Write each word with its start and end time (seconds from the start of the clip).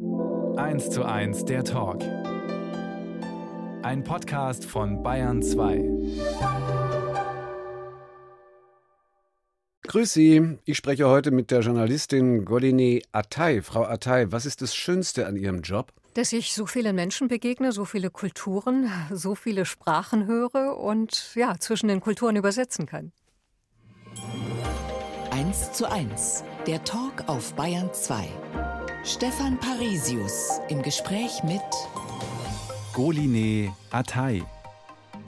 1 0.00 0.88
zu 0.88 1.04
1 1.04 1.44
der 1.44 1.62
Talk. 1.62 2.02
Ein 3.82 4.02
Podcast 4.02 4.64
von 4.64 5.02
Bayern 5.02 5.42
2. 5.42 5.84
Grüß 9.82 10.10
Sie. 10.10 10.58
Ich 10.64 10.78
spreche 10.78 11.06
heute 11.06 11.30
mit 11.30 11.50
der 11.50 11.60
Journalistin 11.60 12.46
Goline 12.46 13.02
Atay. 13.12 13.60
Frau 13.60 13.84
Atay, 13.84 14.32
was 14.32 14.46
ist 14.46 14.62
das 14.62 14.74
Schönste 14.74 15.26
an 15.26 15.36
Ihrem 15.36 15.60
Job? 15.60 15.92
Dass 16.14 16.32
ich 16.32 16.54
so 16.54 16.64
vielen 16.64 16.96
Menschen 16.96 17.28
begegne, 17.28 17.72
so 17.72 17.84
viele 17.84 18.08
Kulturen, 18.08 18.90
so 19.12 19.34
viele 19.34 19.66
Sprachen 19.66 20.26
höre 20.26 20.78
und 20.78 21.34
ja, 21.34 21.58
zwischen 21.58 21.88
den 21.88 22.00
Kulturen 22.00 22.36
übersetzen 22.36 22.86
kann. 22.86 23.12
1 25.30 25.72
zu 25.72 25.90
1, 25.90 26.42
der 26.66 26.84
Talk 26.84 27.24
auf 27.26 27.52
Bayern 27.54 27.92
2. 27.92 28.28
Stefan 29.02 29.58
Parisius 29.58 30.60
im 30.68 30.82
Gespräch 30.82 31.42
mit 31.42 31.62
Goline 32.92 33.74
Atay 33.90 34.42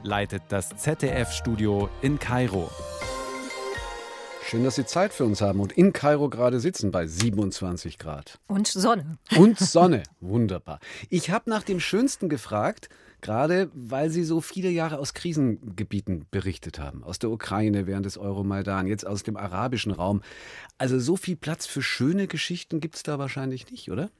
leitet 0.02 0.42
das 0.51 0.77
ZDF-Studio 0.77 1.88
in 2.02 2.19
Kairo. 2.19 2.70
Schön, 4.45 4.62
dass 4.62 4.74
Sie 4.74 4.84
Zeit 4.84 5.14
für 5.14 5.24
uns 5.24 5.41
haben 5.41 5.59
und 5.59 5.73
in 5.73 5.95
Kairo 5.95 6.28
gerade 6.28 6.61
sitzen 6.61 6.91
bei 6.91 7.06
27 7.06 7.98
Grad. 7.98 8.38
Und 8.47 8.66
Sonne. 8.66 9.16
Und 9.37 9.59
Sonne. 9.59 10.02
Wunderbar. 10.20 10.78
Ich 11.09 11.30
habe 11.30 11.48
nach 11.48 11.62
dem 11.62 11.80
Schönsten 11.80 12.28
gefragt, 12.28 12.91
gerade 13.23 13.71
weil 13.73 14.11
Sie 14.11 14.25
so 14.25 14.41
viele 14.41 14.69
Jahre 14.69 14.99
aus 14.99 15.15
Krisengebieten 15.15 16.27
berichtet 16.31 16.79
haben. 16.79 17.03
Aus 17.03 17.19
der 17.19 17.31
Ukraine 17.31 17.87
während 17.87 18.05
des 18.05 18.19
Euromaidan, 18.19 18.87
jetzt 18.87 19.07
aus 19.07 19.23
dem 19.23 19.37
arabischen 19.37 19.93
Raum. 19.93 20.21
Also 20.77 20.98
so 20.98 21.17
viel 21.17 21.37
Platz 21.37 21.67
für 21.67 21.83
schöne 21.83 22.27
Geschichten 22.27 22.81
gibt 22.81 22.97
es 22.97 23.03
da 23.03 23.19
wahrscheinlich 23.19 23.71
nicht, 23.71 23.91
oder? 23.91 24.11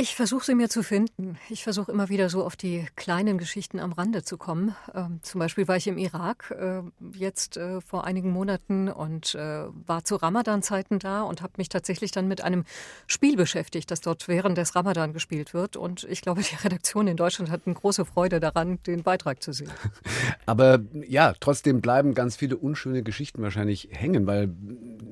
Ich 0.00 0.14
versuche 0.14 0.44
sie 0.44 0.54
mir 0.54 0.68
zu 0.68 0.84
finden. 0.84 1.38
Ich 1.50 1.64
versuche 1.64 1.90
immer 1.90 2.08
wieder 2.08 2.30
so 2.30 2.44
auf 2.44 2.54
die 2.54 2.86
kleinen 2.94 3.36
Geschichten 3.36 3.80
am 3.80 3.90
Rande 3.90 4.22
zu 4.22 4.36
kommen. 4.38 4.76
Ähm, 4.94 5.18
zum 5.22 5.40
Beispiel 5.40 5.66
war 5.66 5.76
ich 5.76 5.88
im 5.88 5.98
Irak 5.98 6.54
äh, 6.56 6.82
jetzt 7.18 7.56
äh, 7.56 7.80
vor 7.80 8.04
einigen 8.04 8.30
Monaten 8.30 8.88
und 8.88 9.34
äh, 9.34 9.64
war 9.86 10.04
zu 10.04 10.14
Ramadan-Zeiten 10.14 11.00
da 11.00 11.22
und 11.22 11.42
habe 11.42 11.54
mich 11.56 11.68
tatsächlich 11.68 12.12
dann 12.12 12.28
mit 12.28 12.44
einem 12.44 12.62
Spiel 13.08 13.34
beschäftigt, 13.34 13.90
das 13.90 14.00
dort 14.00 14.28
während 14.28 14.56
des 14.56 14.76
Ramadan 14.76 15.12
gespielt 15.12 15.52
wird. 15.52 15.76
Und 15.76 16.06
ich 16.08 16.20
glaube, 16.20 16.42
die 16.42 16.54
Redaktion 16.62 17.08
in 17.08 17.16
Deutschland 17.16 17.50
hat 17.50 17.62
eine 17.66 17.74
große 17.74 18.04
Freude 18.04 18.38
daran, 18.38 18.78
den 18.86 19.02
Beitrag 19.02 19.42
zu 19.42 19.52
sehen. 19.52 19.72
Aber 20.46 20.78
ja, 21.08 21.34
trotzdem 21.40 21.80
bleiben 21.80 22.14
ganz 22.14 22.36
viele 22.36 22.56
unschöne 22.56 23.02
Geschichten 23.02 23.42
wahrscheinlich 23.42 23.88
hängen, 23.90 24.28
weil 24.28 24.54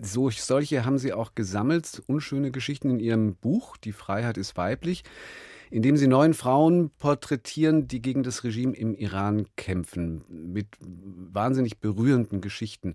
so, 0.00 0.30
solche 0.30 0.84
haben 0.84 0.98
Sie 0.98 1.12
auch 1.12 1.34
gesammelt, 1.34 2.04
unschöne 2.06 2.52
Geschichten 2.52 2.88
in 2.88 3.00
Ihrem 3.00 3.34
Buch, 3.34 3.76
Die 3.78 3.90
Freiheit 3.90 4.38
ist 4.38 4.56
weiblich 4.56 4.75
weiblich, 4.76 5.04
indem 5.70 5.96
sie 5.96 6.06
neun 6.06 6.34
Frauen 6.34 6.90
porträtieren, 6.98 7.88
die 7.88 8.00
gegen 8.00 8.22
das 8.22 8.44
Regime 8.44 8.76
im 8.76 8.94
Iran 8.94 9.46
kämpfen, 9.56 10.24
mit 10.28 10.68
wahnsinnig 10.80 11.78
berührenden 11.78 12.40
Geschichten. 12.40 12.94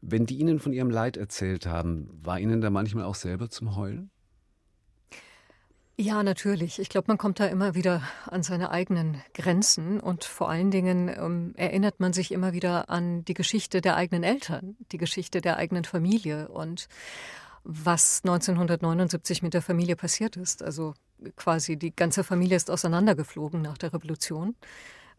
Wenn 0.00 0.26
die 0.26 0.38
Ihnen 0.38 0.60
von 0.60 0.72
ihrem 0.72 0.90
Leid 0.90 1.16
erzählt 1.16 1.66
haben, 1.66 2.08
war 2.22 2.38
Ihnen 2.38 2.60
da 2.60 2.70
manchmal 2.70 3.04
auch 3.04 3.14
selber 3.14 3.50
zum 3.50 3.76
Heulen? 3.76 4.10
Ja, 5.98 6.22
natürlich. 6.22 6.78
Ich 6.78 6.90
glaube, 6.90 7.06
man 7.08 7.16
kommt 7.16 7.40
da 7.40 7.46
immer 7.46 7.74
wieder 7.74 8.02
an 8.26 8.42
seine 8.42 8.70
eigenen 8.70 9.22
Grenzen 9.32 9.98
und 9.98 10.24
vor 10.24 10.50
allen 10.50 10.70
Dingen 10.70 11.08
ähm, 11.08 11.54
erinnert 11.56 12.00
man 12.00 12.12
sich 12.12 12.32
immer 12.32 12.52
wieder 12.52 12.90
an 12.90 13.24
die 13.24 13.32
Geschichte 13.32 13.80
der 13.80 13.96
eigenen 13.96 14.22
Eltern, 14.22 14.76
die 14.92 14.98
Geschichte 14.98 15.40
der 15.40 15.56
eigenen 15.56 15.84
Familie 15.84 16.48
und 16.48 16.88
was 17.64 18.20
1979 18.24 19.42
mit 19.42 19.54
der 19.54 19.62
Familie 19.62 19.96
passiert 19.96 20.36
ist. 20.36 20.62
Also 20.62 20.94
quasi 21.36 21.76
die 21.76 21.94
ganze 21.94 22.24
Familie 22.24 22.56
ist 22.56 22.70
auseinandergeflogen 22.70 23.62
nach 23.62 23.78
der 23.78 23.92
Revolution. 23.92 24.54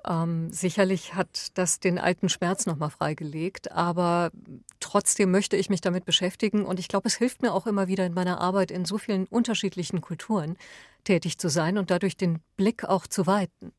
Ähm, 0.08 0.52
sicherlich 0.52 1.16
hat 1.16 1.58
das 1.58 1.80
den 1.80 2.00
alten 2.00 2.30
Schmerz 2.30 2.66
nochmal 2.66 2.90
freigelegt, 2.90 3.72
aber 3.72 4.32
trotzdem 4.80 5.32
möchte 5.32 5.58
ich 5.58 5.70
mich 5.70 5.82
damit 5.82 6.06
beschäftigen 6.06 6.66
und 6.66 6.80
ich 6.80 6.88
glaube, 6.88 7.08
es 7.08 7.16
hilft 7.16 7.42
mir 7.42 7.54
auch 7.54 7.68
immer 7.68 7.88
wieder 7.88 8.06
in 8.06 8.14
meiner 8.14 8.40
Arbeit 8.40 8.72
in 8.72 8.86
so 8.86 8.98
vielen 8.98 9.26
unterschiedlichen 9.26 10.02
Kulturen 10.02 10.56
tätig 11.04 11.38
zu 11.40 11.50
sein 11.50 11.78
und 11.78 11.92
dadurch 11.92 12.16
den 12.16 12.40
Blick 12.56 12.86
auch 12.86 13.08
zu 13.08 13.28
weiten. 13.28 13.74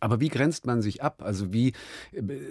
Aber 0.00 0.20
wie 0.20 0.28
grenzt 0.28 0.66
man 0.66 0.82
sich 0.82 1.02
ab? 1.02 1.22
Also 1.22 1.52
wie, 1.52 1.72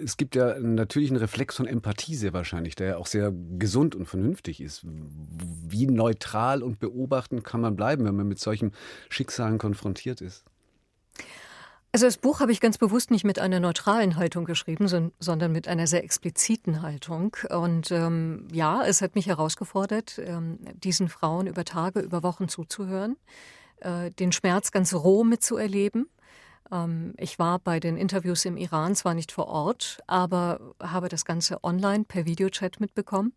es 0.04 0.16
gibt 0.16 0.34
ja 0.34 0.58
natürlich 0.58 1.10
einen 1.10 1.20
Reflex 1.20 1.56
von 1.56 1.66
Empathie 1.66 2.14
sehr 2.14 2.32
wahrscheinlich, 2.32 2.74
der 2.74 2.86
ja 2.88 2.96
auch 2.96 3.06
sehr 3.06 3.32
gesund 3.58 3.94
und 3.94 4.06
vernünftig 4.06 4.60
ist. 4.60 4.82
Wie 4.84 5.86
neutral 5.86 6.62
und 6.62 6.78
beobachtend 6.78 7.44
kann 7.44 7.60
man 7.60 7.76
bleiben, 7.76 8.04
wenn 8.04 8.16
man 8.16 8.26
mit 8.26 8.40
solchen 8.40 8.72
Schicksalen 9.08 9.58
konfrontiert 9.58 10.20
ist? 10.20 10.44
Also 11.92 12.04
das 12.04 12.18
Buch 12.18 12.40
habe 12.40 12.52
ich 12.52 12.60
ganz 12.60 12.76
bewusst 12.76 13.10
nicht 13.10 13.24
mit 13.24 13.38
einer 13.38 13.58
neutralen 13.58 14.16
Haltung 14.16 14.44
geschrieben, 14.44 15.12
sondern 15.18 15.50
mit 15.50 15.66
einer 15.66 15.86
sehr 15.86 16.04
expliziten 16.04 16.82
Haltung. 16.82 17.34
Und 17.48 17.90
ähm, 17.90 18.48
ja, 18.52 18.84
es 18.84 19.00
hat 19.00 19.14
mich 19.14 19.28
herausgefordert, 19.28 20.20
ähm, 20.22 20.58
diesen 20.74 21.08
Frauen 21.08 21.46
über 21.46 21.64
Tage, 21.64 22.00
über 22.00 22.22
Wochen 22.22 22.48
zuzuhören, 22.48 23.16
äh, 23.80 24.10
den 24.10 24.32
Schmerz 24.32 24.72
ganz 24.72 24.92
roh 24.92 25.24
mitzuerleben 25.24 26.10
ich 27.16 27.38
war 27.38 27.58
bei 27.58 27.80
den 27.80 27.96
Interviews 27.96 28.44
im 28.44 28.56
Iran 28.56 28.94
zwar 28.94 29.14
nicht 29.14 29.32
vor 29.32 29.46
Ort, 29.46 30.00
aber 30.06 30.60
habe 30.82 31.08
das 31.08 31.24
Ganze 31.24 31.62
online 31.62 32.04
per 32.04 32.24
Videochat 32.24 32.80
mitbekommen. 32.80 33.32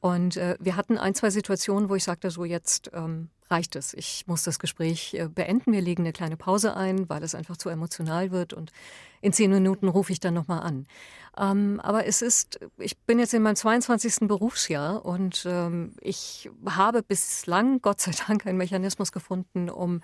Und 0.00 0.36
äh, 0.38 0.56
wir 0.58 0.76
hatten 0.76 0.96
ein, 0.96 1.14
zwei 1.14 1.30
Situationen, 1.30 1.90
wo 1.90 1.94
ich 1.94 2.04
sagte, 2.04 2.30
so 2.30 2.44
jetzt 2.44 2.90
ähm, 2.94 3.28
reicht 3.50 3.76
es. 3.76 3.92
Ich 3.92 4.26
muss 4.26 4.44
das 4.44 4.58
Gespräch 4.58 5.14
äh, 5.14 5.28
beenden. 5.28 5.72
Wir 5.72 5.82
legen 5.82 6.02
eine 6.02 6.12
kleine 6.12 6.38
Pause 6.38 6.74
ein, 6.74 7.08
weil 7.10 7.22
es 7.22 7.34
einfach 7.34 7.58
zu 7.58 7.68
emotional 7.68 8.30
wird. 8.30 8.54
Und 8.54 8.72
in 9.20 9.34
zehn 9.34 9.50
Minuten 9.50 9.88
rufe 9.88 10.12
ich 10.12 10.20
dann 10.20 10.32
nochmal 10.32 10.60
an. 10.60 10.86
Ähm, 11.36 11.80
aber 11.82 12.06
es 12.06 12.22
ist, 12.22 12.60
ich 12.78 12.96
bin 12.98 13.18
jetzt 13.18 13.34
in 13.34 13.42
meinem 13.42 13.56
22. 13.56 14.28
Berufsjahr 14.28 15.04
und 15.04 15.44
ähm, 15.46 15.92
ich 16.00 16.50
habe 16.66 17.02
bislang, 17.02 17.80
Gott 17.82 18.00
sei 18.00 18.12
Dank, 18.26 18.46
einen 18.46 18.58
Mechanismus 18.58 19.12
gefunden, 19.12 19.68
um 19.68 20.00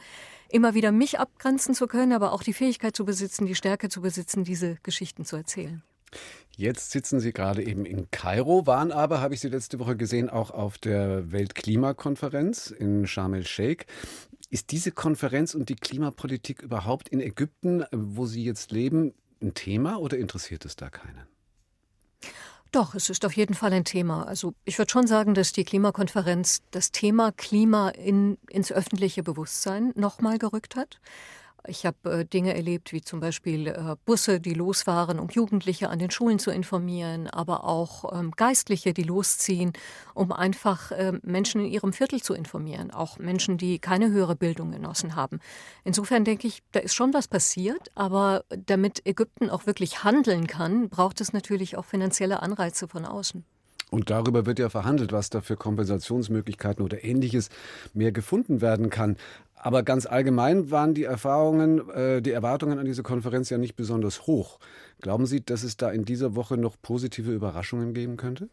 immer 0.49 0.75
wieder 0.75 0.93
mich 0.93 1.19
abgrenzen 1.19 1.75
zu 1.75 1.87
können, 1.87 2.12
aber 2.12 2.33
auch 2.33 2.43
die 2.43 2.53
Fähigkeit 2.53 2.97
zu 2.97 3.05
besitzen, 3.05 3.47
die 3.47 3.55
Stärke 3.55 3.89
zu 3.89 4.01
besitzen, 4.01 4.45
diese 4.45 4.77
Geschichten 4.83 5.25
zu 5.25 5.37
erzählen. 5.37 5.83
Jetzt 6.57 6.91
sitzen 6.93 7.21
Sie 7.21 7.33
gerade 7.33 7.62
eben 7.62 7.84
in 7.84 8.11
Kairo, 8.11 8.67
waren 8.67 8.91
aber, 8.91 9.21
habe 9.21 9.34
ich 9.34 9.41
Sie 9.41 9.49
letzte 9.49 9.79
Woche 9.79 9.97
gesehen, 9.97 10.31
auch 10.31 10.51
auf 10.51 10.79
der 10.79 11.31
Weltklimakonferenz 11.31 12.71
in 12.71 13.07
Sharm 13.07 13.34
el-Sheikh. 13.34 13.84
Ist 14.49 14.71
diese 14.71 14.93
Konferenz 14.93 15.55
und 15.55 15.69
die 15.69 15.75
Klimapolitik 15.75 16.63
überhaupt 16.63 17.09
in 17.09 17.21
Ägypten, 17.21 17.84
wo 17.93 18.27
Sie 18.27 18.45
jetzt 18.45 18.71
leben, 18.71 19.13
ein 19.43 19.53
Thema 19.55 19.97
oder 19.97 20.17
interessiert 20.17 20.65
es 20.65 20.77
da 20.77 20.89
keinen? 20.89 21.27
Doch, 22.76 22.94
es 22.94 23.09
ist 23.09 23.25
auf 23.25 23.34
jeden 23.34 23.54
Fall 23.54 23.72
ein 23.72 23.87
Thema. 23.87 24.25
Also 24.25 24.53
ich 24.66 24.76
würde 24.76 24.92
schon 24.92 25.06
sagen, 25.06 25.32
dass 25.32 25.50
die 25.50 25.64
Klimakonferenz 25.64 26.60
das 26.72 26.92
Thema 26.92 27.32
Klima 27.32 27.88
in, 27.88 28.37
ins 28.50 28.70
öffentliche 28.70 29.22
Bewusstsein 29.22 29.92
nochmal 29.94 30.37
gerückt 30.37 30.76
hat. 30.76 31.00
Ich 31.69 31.87
habe 31.87 32.10
äh, 32.10 32.25
Dinge 32.25 32.54
erlebt, 32.54 32.93
wie 32.93 33.00
zum 33.00 33.21
Beispiel 33.21 33.69
äh, 33.69 33.97
Busse, 34.04 34.41
die 34.41 34.54
losfahren, 34.54 35.19
um 35.19 35.28
Jugendliche 35.28 35.91
an 35.91 35.99
den 35.99 36.10
Schulen 36.10 36.38
zu 36.38 36.50
informieren, 36.50 37.28
aber 37.28 37.65
auch 37.65 38.19
ähm, 38.19 38.32
Geistliche, 38.32 38.93
die 38.93 39.03
losziehen, 39.03 39.72
um 40.15 40.32
einfach 40.32 40.91
äh, 40.93 41.12
Menschen 41.22 41.60
in 41.60 41.71
ihrem 41.71 41.93
Viertel 41.93 42.22
zu 42.22 42.34
informieren, 42.34 42.91
auch 42.91 43.19
Menschen, 43.19 43.59
die 43.59 43.78
keine 43.78 44.10
höhere 44.10 44.37
Bildung 44.37 44.71
genossen 44.71 45.16
haben. 45.16 45.41
Insofern 45.84 46.25
denke 46.25 46.47
ich, 46.47 46.62
da 46.72 46.81
ist 46.81 46.94
schon 46.94 47.15
was 47.15 47.28
passiert, 47.28 47.91
aber 47.94 48.44
damit 48.66 49.06
Ägypten 49.06 49.50
auch 49.50 49.66
wirklich 49.66 50.04
handeln 50.04 50.47
kann, 50.47 50.88
braucht 50.88 51.21
es 51.21 51.33
natürlich 51.33 51.77
auch 51.77 51.84
finanzielle 51.84 52.43
Anreize 52.43 52.88
von 52.88 53.04
außen. 53.04 53.44
Und 53.91 54.10
darüber 54.10 54.47
wird 54.47 54.59
ja 54.59 54.69
verhandelt, 54.69 55.12
was 55.12 55.31
da 55.31 55.41
für 55.41 55.56
Kompensationsmöglichkeiten 55.56 56.84
oder 56.84 57.04
ähnliches 57.04 57.50
mehr 57.94 58.10
gefunden 58.10 58.60
werden 58.60 58.91
kann. 58.91 59.16
Aber 59.66 59.82
ganz 59.82 60.06
allgemein 60.06 60.71
waren 60.71 60.95
die 60.95 61.03
Erfahrungen, 61.03 61.91
äh, 61.91 62.22
die 62.22 62.30
Erwartungen 62.30 62.78
an 62.78 62.84
diese 62.84 63.03
Konferenz 63.03 63.51
ja 63.51 63.59
nicht 63.59 63.74
besonders 63.74 64.28
hoch. 64.28 64.60
Glauben 65.01 65.27
Sie, 65.27 65.45
dass 65.45 65.65
es 65.65 65.77
da 65.77 65.91
in 65.91 66.04
dieser 66.04 66.36
Woche 66.36 66.57
noch 66.57 66.77
positive 66.80 67.33
Überraschungen 67.33 67.92
geben 67.92 68.16
könnte? 68.16 68.48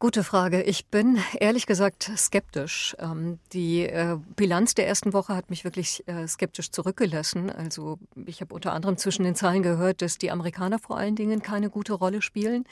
Gute 0.00 0.24
Frage. 0.24 0.64
Ich 0.64 0.86
bin 0.86 1.20
ehrlich 1.38 1.66
gesagt 1.66 2.10
skeptisch. 2.16 2.96
Ähm, 2.98 3.38
die 3.52 3.84
äh, 3.84 4.16
Bilanz 4.34 4.74
der 4.74 4.88
ersten 4.88 5.12
Woche 5.12 5.36
hat 5.36 5.48
mich 5.48 5.62
wirklich 5.62 6.02
äh, 6.08 6.26
skeptisch 6.26 6.72
zurückgelassen. 6.72 7.48
Also 7.48 8.00
ich 8.26 8.40
habe 8.40 8.52
unter 8.52 8.72
anderem 8.72 8.96
zwischen 8.96 9.22
den 9.22 9.36
Zahlen 9.36 9.62
gehört, 9.62 10.02
dass 10.02 10.18
die 10.18 10.32
Amerikaner 10.32 10.80
vor 10.80 10.98
allen 10.98 11.14
Dingen 11.14 11.40
keine 11.40 11.70
gute 11.70 11.92
Rolle 11.92 12.20
spielen. 12.20 12.64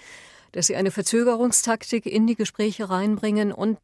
Dass 0.53 0.67
sie 0.67 0.77
eine 0.77 0.91
Verzögerungstaktik 0.91 2.07
in 2.07 2.27
die 2.27 2.35
Gespräche 2.35 2.89
reinbringen 2.89 3.53
und 3.53 3.79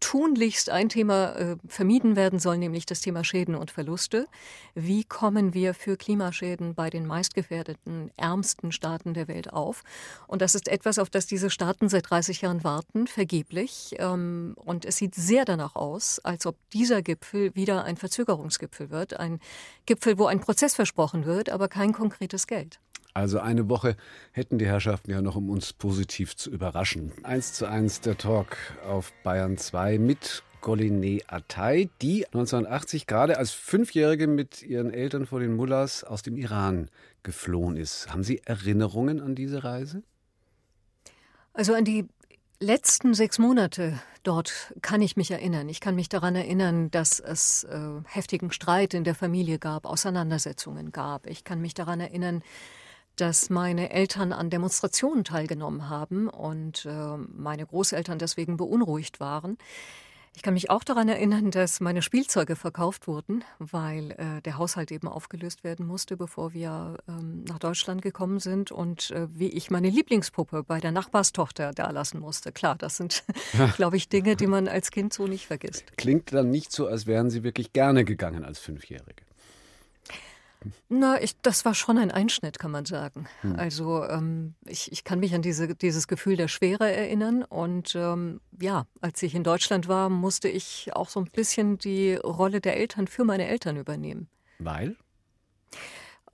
tunlichst 0.00 0.70
ein 0.70 0.88
Thema 0.88 1.34
äh, 1.36 1.56
vermieden 1.66 2.16
werden 2.16 2.38
soll, 2.38 2.58
nämlich 2.58 2.86
das 2.86 3.00
Thema 3.00 3.24
Schäden 3.24 3.54
und 3.54 3.70
Verluste. 3.70 4.26
Wie 4.74 5.04
kommen 5.04 5.54
wir 5.54 5.74
für 5.74 5.96
Klimaschäden 5.96 6.74
bei 6.74 6.90
den 6.90 7.06
meistgefährdeten, 7.06 8.10
ärmsten 8.16 8.72
Staaten 8.72 9.14
der 9.14 9.28
Welt 9.28 9.52
auf? 9.52 9.82
Und 10.26 10.42
das 10.42 10.54
ist 10.54 10.68
etwas, 10.68 10.98
auf 10.98 11.10
das 11.10 11.26
diese 11.26 11.50
Staaten 11.50 11.88
seit 11.88 12.10
30 12.10 12.42
Jahren 12.42 12.64
warten, 12.64 13.06
vergeblich. 13.06 13.94
Ähm, 13.98 14.54
und 14.56 14.84
es 14.84 14.96
sieht 14.96 15.14
sehr 15.14 15.44
danach 15.44 15.76
aus, 15.76 16.18
als 16.20 16.46
ob 16.46 16.56
dieser 16.72 17.02
Gipfel 17.02 17.54
wieder 17.54 17.84
ein 17.84 17.96
Verzögerungsgipfel 17.96 18.90
wird, 18.90 19.14
ein 19.14 19.40
Gipfel, 19.86 20.18
wo 20.18 20.26
ein 20.26 20.40
Prozess 20.40 20.74
versprochen 20.74 21.24
wird, 21.24 21.50
aber 21.50 21.68
kein 21.68 21.92
konkretes 21.92 22.46
Geld. 22.46 22.80
Also 23.18 23.40
eine 23.40 23.68
Woche 23.68 23.96
hätten 24.30 24.58
die 24.58 24.66
Herrschaften 24.66 25.10
ja 25.10 25.20
noch, 25.20 25.34
um 25.34 25.50
uns 25.50 25.72
positiv 25.72 26.36
zu 26.36 26.50
überraschen. 26.50 27.10
Eins 27.24 27.52
zu 27.52 27.66
eins 27.66 28.00
der 28.00 28.16
Talk 28.16 28.56
auf 28.88 29.12
Bayern 29.24 29.58
2 29.58 29.98
mit 29.98 30.44
Goline 30.60 31.18
Atay, 31.26 31.90
die 32.00 32.26
1980 32.26 33.08
gerade 33.08 33.36
als 33.36 33.50
Fünfjährige 33.50 34.28
mit 34.28 34.62
ihren 34.62 34.92
Eltern 34.94 35.26
vor 35.26 35.40
den 35.40 35.56
Mullahs 35.56 36.04
aus 36.04 36.22
dem 36.22 36.36
Iran 36.36 36.90
geflohen 37.24 37.76
ist. 37.76 38.08
Haben 38.12 38.22
Sie 38.22 38.40
Erinnerungen 38.44 39.20
an 39.20 39.34
diese 39.34 39.64
Reise? 39.64 40.04
Also 41.54 41.74
an 41.74 41.84
die 41.84 42.06
letzten 42.60 43.14
sechs 43.14 43.40
Monate 43.40 43.98
dort 44.22 44.72
kann 44.80 45.02
ich 45.02 45.16
mich 45.16 45.32
erinnern. 45.32 45.68
Ich 45.68 45.80
kann 45.80 45.96
mich 45.96 46.08
daran 46.08 46.36
erinnern, 46.36 46.92
dass 46.92 47.18
es 47.18 47.64
äh, 47.64 47.80
heftigen 48.04 48.52
Streit 48.52 48.94
in 48.94 49.02
der 49.02 49.16
Familie 49.16 49.58
gab, 49.58 49.86
Auseinandersetzungen 49.86 50.92
gab. 50.92 51.26
Ich 51.26 51.42
kann 51.42 51.60
mich 51.60 51.74
daran 51.74 51.98
erinnern, 51.98 52.44
dass 53.20 53.50
meine 53.50 53.90
Eltern 53.90 54.32
an 54.32 54.50
Demonstrationen 54.50 55.24
teilgenommen 55.24 55.88
haben 55.88 56.28
und 56.28 56.86
äh, 56.86 57.16
meine 57.16 57.66
Großeltern 57.66 58.18
deswegen 58.18 58.56
beunruhigt 58.56 59.20
waren. 59.20 59.58
Ich 60.38 60.42
kann 60.42 60.54
mich 60.54 60.70
auch 60.70 60.84
daran 60.84 61.08
erinnern, 61.08 61.50
dass 61.50 61.80
meine 61.80 62.00
Spielzeuge 62.00 62.54
verkauft 62.54 63.08
wurden, 63.08 63.42
weil 63.58 64.12
äh, 64.12 64.40
der 64.42 64.56
Haushalt 64.56 64.92
eben 64.92 65.08
aufgelöst 65.08 65.64
werden 65.64 65.84
musste, 65.84 66.16
bevor 66.16 66.54
wir 66.54 66.98
ähm, 67.08 67.42
nach 67.48 67.58
Deutschland 67.58 68.02
gekommen 68.02 68.38
sind 68.38 68.70
und 68.70 69.10
äh, 69.10 69.26
wie 69.34 69.48
ich 69.48 69.72
meine 69.72 69.90
Lieblingspuppe 69.90 70.62
bei 70.62 70.78
der 70.78 70.92
Nachbarstochter 70.92 71.72
da 71.72 71.90
lassen 71.90 72.20
musste. 72.20 72.52
Klar, 72.52 72.76
das 72.76 72.98
sind, 72.98 73.24
glaube 73.76 73.96
ich, 73.96 74.08
Dinge, 74.08 74.36
die 74.36 74.46
man 74.46 74.68
als 74.68 74.92
Kind 74.92 75.12
so 75.12 75.26
nicht 75.26 75.48
vergisst. 75.48 75.96
Klingt 75.96 76.32
dann 76.32 76.50
nicht 76.50 76.70
so, 76.70 76.86
als 76.86 77.08
wären 77.08 77.30
Sie 77.30 77.42
wirklich 77.42 77.72
gerne 77.72 78.04
gegangen 78.04 78.44
als 78.44 78.60
Fünfjährige. 78.60 79.27
Na, 80.88 81.20
ich, 81.22 81.36
das 81.40 81.64
war 81.64 81.74
schon 81.74 81.98
ein 81.98 82.10
Einschnitt, 82.10 82.58
kann 82.58 82.70
man 82.70 82.84
sagen. 82.84 83.26
Hm. 83.42 83.56
Also 83.56 84.04
ähm, 84.04 84.54
ich, 84.66 84.90
ich 84.92 85.04
kann 85.04 85.20
mich 85.20 85.34
an 85.34 85.42
diese, 85.42 85.74
dieses 85.74 86.08
Gefühl 86.08 86.36
der 86.36 86.48
Schwere 86.48 86.90
erinnern. 86.90 87.42
Und 87.44 87.94
ähm, 87.94 88.40
ja, 88.60 88.86
als 89.00 89.22
ich 89.22 89.34
in 89.34 89.44
Deutschland 89.44 89.88
war, 89.88 90.08
musste 90.08 90.48
ich 90.48 90.90
auch 90.94 91.08
so 91.08 91.20
ein 91.20 91.26
bisschen 91.26 91.78
die 91.78 92.14
Rolle 92.14 92.60
der 92.60 92.76
Eltern 92.76 93.06
für 93.06 93.24
meine 93.24 93.46
Eltern 93.46 93.76
übernehmen. 93.76 94.28
Weil? 94.58 94.96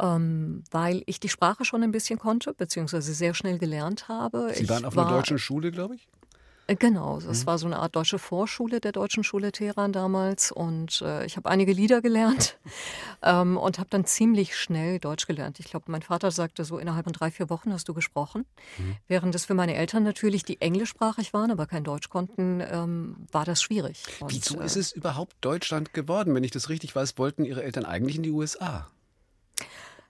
Ähm, 0.01 0.65
weil 0.71 1.03
ich 1.07 1.21
die 1.21 1.29
Sprache 1.29 1.65
schon 1.65 1.83
ein 1.83 1.93
bisschen 1.93 2.19
konnte, 2.19 2.55
beziehungsweise 2.55 3.15
sehr 3.15 3.35
schnell 3.35 3.59
gelernt 3.59 4.09
habe. 4.09 4.53
Sie 4.55 4.69
waren 4.69 4.81
ich 4.81 4.87
auf 4.87 4.99
einer 4.99 5.09
deutschen 5.09 5.39
Schule, 5.39 5.71
glaube 5.71 5.97
ich? 5.97 6.09
Äh, 6.67 6.77
genau, 6.77 7.21
das 7.21 7.43
mhm. 7.43 7.47
war 7.47 7.59
so 7.59 7.67
eine 7.67 7.79
Art 7.79 7.95
deutsche 7.95 8.19
Vorschule 8.19 8.81
der 8.81 8.93
Deutschen 8.93 9.25
Schule 9.25 9.53
Teheran 9.53 9.93
damals 9.93 10.51
und 10.51 11.03
äh, 11.03 11.27
ich 11.27 11.37
habe 11.37 11.51
einige 11.51 11.73
Lieder 11.73 12.01
gelernt 12.01 12.59
ähm, 13.23 13.57
und 13.57 13.79
habe 13.79 13.91
dann 13.91 14.05
ziemlich 14.05 14.57
schnell 14.57 14.99
Deutsch 14.99 15.27
gelernt. 15.27 15.61
Ich 15.61 15.67
glaube, 15.67 15.91
mein 15.91 16.03
Vater 16.03 16.31
sagte 16.31 16.65
so, 16.65 16.79
innerhalb 16.79 17.05
von 17.05 17.13
drei, 17.13 17.31
vier 17.31 17.51
Wochen 17.51 17.73
hast 17.73 17.89
du 17.89 17.95
gesprochen. 17.95 18.47
Mhm. 18.79 18.97
Während 19.09 19.35
es 19.35 19.45
für 19.45 19.55
meine 19.55 19.75
Eltern 19.75 20.03
natürlich, 20.03 20.45
die 20.45 20.61
englischsprachig 20.61 21.33
waren, 21.33 21.51
aber 21.51 21.67
kein 21.67 21.85
Deutsch 21.85 22.09
konnten, 22.09 22.61
ähm, 22.61 23.17
war 23.31 23.45
das 23.45 23.63
schwierig. 23.63 24.03
Und, 24.21 24.33
Wieso 24.33 24.61
ist 24.61 24.77
äh, 24.77 24.81
es 24.81 24.93
überhaupt 24.93 25.37
Deutschland 25.41 25.93
geworden? 25.93 26.35
Wenn 26.35 26.45
ich 26.45 26.51
das 26.51 26.69
richtig 26.69 26.95
weiß, 26.95 27.19
wollten 27.19 27.45
Ihre 27.45 27.63
Eltern 27.63 27.85
eigentlich 27.85 28.17
in 28.17 28.23
die 28.23 28.31
USA. 28.31 28.89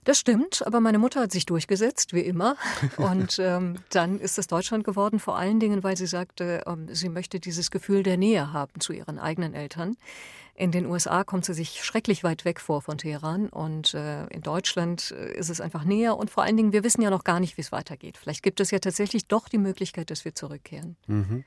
Das 0.04 0.18
stimmt, 0.18 0.66
aber 0.66 0.80
meine 0.80 0.98
Mutter 0.98 1.20
hat 1.20 1.32
sich 1.32 1.46
durchgesetzt, 1.46 2.12
wie 2.12 2.20
immer. 2.20 2.56
Und 2.96 3.38
ähm, 3.38 3.76
dann 3.90 4.20
ist 4.20 4.38
es 4.38 4.46
Deutschland 4.46 4.84
geworden, 4.84 5.18
vor 5.18 5.36
allen 5.36 5.60
Dingen, 5.60 5.82
weil 5.82 5.96
sie 5.96 6.06
sagte, 6.06 6.62
ähm, 6.66 6.88
sie 6.92 7.08
möchte 7.08 7.40
dieses 7.40 7.70
Gefühl 7.70 8.02
der 8.02 8.16
Nähe 8.16 8.52
haben 8.52 8.80
zu 8.80 8.92
ihren 8.92 9.18
eigenen 9.18 9.54
Eltern. 9.54 9.96
In 10.56 10.70
den 10.70 10.86
USA 10.86 11.24
kommt 11.24 11.44
sie 11.44 11.52
sich 11.52 11.82
schrecklich 11.82 12.22
weit 12.22 12.44
weg 12.44 12.60
vor 12.60 12.80
von 12.80 12.96
Teheran 12.96 13.48
und 13.48 13.92
äh, 13.92 14.26
in 14.26 14.40
Deutschland 14.40 15.10
äh, 15.10 15.36
ist 15.36 15.50
es 15.50 15.60
einfach 15.60 15.82
näher 15.82 16.16
und 16.16 16.30
vor 16.30 16.44
allen 16.44 16.56
Dingen, 16.56 16.72
wir 16.72 16.84
wissen 16.84 17.02
ja 17.02 17.10
noch 17.10 17.24
gar 17.24 17.40
nicht, 17.40 17.56
wie 17.56 17.60
es 17.60 17.72
weitergeht. 17.72 18.16
Vielleicht 18.16 18.44
gibt 18.44 18.60
es 18.60 18.70
ja 18.70 18.78
tatsächlich 18.78 19.26
doch 19.26 19.48
die 19.48 19.58
Möglichkeit, 19.58 20.10
dass 20.10 20.24
wir 20.24 20.36
zurückkehren. 20.36 20.96
Mhm. 21.08 21.42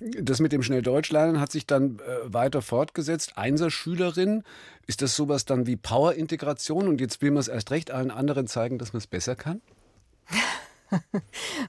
Das 0.00 0.40
mit 0.40 0.50
dem 0.50 0.64
Schnelldeutschlernen 0.64 1.38
hat 1.38 1.52
sich 1.52 1.66
dann 1.66 2.00
äh, 2.00 2.32
weiter 2.32 2.60
fortgesetzt. 2.60 3.38
Einserschülerin, 3.38 4.42
ist 4.88 5.02
das 5.02 5.14
sowas 5.14 5.44
dann 5.44 5.68
wie 5.68 5.76
Power-Integration 5.76 6.88
und 6.88 7.00
jetzt 7.00 7.22
will 7.22 7.30
man 7.30 7.40
es 7.40 7.48
erst 7.48 7.70
recht 7.70 7.92
allen 7.92 8.10
anderen 8.10 8.48
zeigen, 8.48 8.78
dass 8.78 8.92
man 8.92 8.98
es 8.98 9.06
besser 9.06 9.36
kann? 9.36 9.60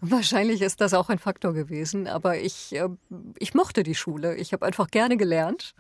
Wahrscheinlich 0.02 0.64
ist 0.64 0.82
das 0.82 0.96
auch 0.96 1.10
ein 1.10 1.20
Faktor 1.20 1.54
gewesen, 1.54 2.08
aber 2.08 2.40
ich, 2.40 2.74
äh, 2.74 2.90
ich 3.38 3.54
mochte 3.54 3.84
die 3.84 3.94
Schule. 3.94 4.36
Ich 4.38 4.54
habe 4.54 4.66
einfach 4.66 4.90
gerne 4.90 5.18
gelernt 5.18 5.76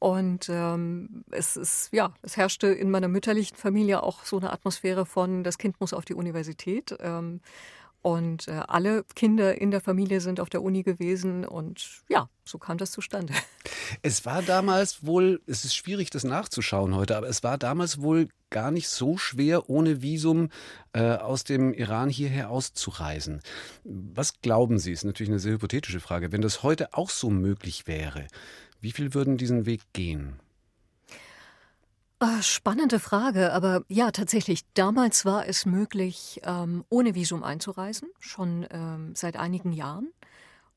und 0.00 0.48
ähm, 0.48 1.24
es 1.30 1.58
ist, 1.58 1.90
ja, 1.92 2.14
es 2.22 2.38
herrschte 2.38 2.68
in 2.68 2.90
meiner 2.90 3.06
mütterlichen 3.06 3.56
Familie 3.56 4.02
auch 4.02 4.24
so 4.24 4.38
eine 4.38 4.50
Atmosphäre 4.50 5.04
von, 5.04 5.44
das 5.44 5.58
Kind 5.58 5.78
muss 5.78 5.92
auf 5.92 6.06
die 6.06 6.14
Universität. 6.14 6.96
Ähm, 7.00 7.40
und 8.02 8.48
äh, 8.48 8.62
alle 8.66 9.04
Kinder 9.14 9.60
in 9.60 9.70
der 9.70 9.82
Familie 9.82 10.22
sind 10.22 10.40
auf 10.40 10.48
der 10.48 10.62
Uni 10.62 10.82
gewesen 10.82 11.44
und 11.44 12.02
ja, 12.08 12.30
so 12.44 12.56
kam 12.56 12.78
das 12.78 12.90
zustande. 12.90 13.34
Es 14.02 14.24
war 14.24 14.40
damals 14.40 15.04
wohl, 15.04 15.40
es 15.46 15.64
ist 15.64 15.74
schwierig, 15.74 16.10
das 16.10 16.22
nachzuschauen 16.22 16.94
heute, 16.94 17.16
aber 17.16 17.28
es 17.28 17.42
war 17.42 17.58
damals 17.58 18.00
wohl 18.00 18.28
gar 18.48 18.70
nicht 18.70 18.88
so 18.88 19.16
schwer, 19.18 19.68
ohne 19.68 20.00
Visum 20.00 20.50
äh, 20.92 21.16
aus 21.16 21.42
dem 21.42 21.74
Iran 21.74 22.08
hierher 22.08 22.50
auszureisen. 22.50 23.42
Was 23.82 24.40
glauben 24.42 24.78
Sie, 24.78 24.92
ist 24.92 25.04
natürlich 25.04 25.30
eine 25.30 25.40
sehr 25.40 25.54
hypothetische 25.54 25.98
Frage, 25.98 26.30
wenn 26.30 26.40
das 26.40 26.62
heute 26.62 26.94
auch 26.94 27.10
so 27.10 27.30
möglich 27.30 27.88
wäre, 27.88 28.28
wie 28.80 28.92
viel 28.92 29.14
würden 29.14 29.36
diesen 29.36 29.66
Weg 29.66 29.82
gehen? 29.92 30.40
Ah, 32.22 32.42
spannende 32.42 33.00
Frage, 33.00 33.52
aber 33.52 33.82
ja, 33.88 34.10
tatsächlich. 34.10 34.60
Damals 34.74 35.24
war 35.24 35.48
es 35.48 35.64
möglich, 35.64 36.40
ähm, 36.44 36.84
ohne 36.90 37.14
Visum 37.14 37.42
einzureisen, 37.42 38.08
schon 38.18 38.66
ähm, 38.70 39.14
seit 39.14 39.36
einigen 39.36 39.72
Jahren. 39.72 40.12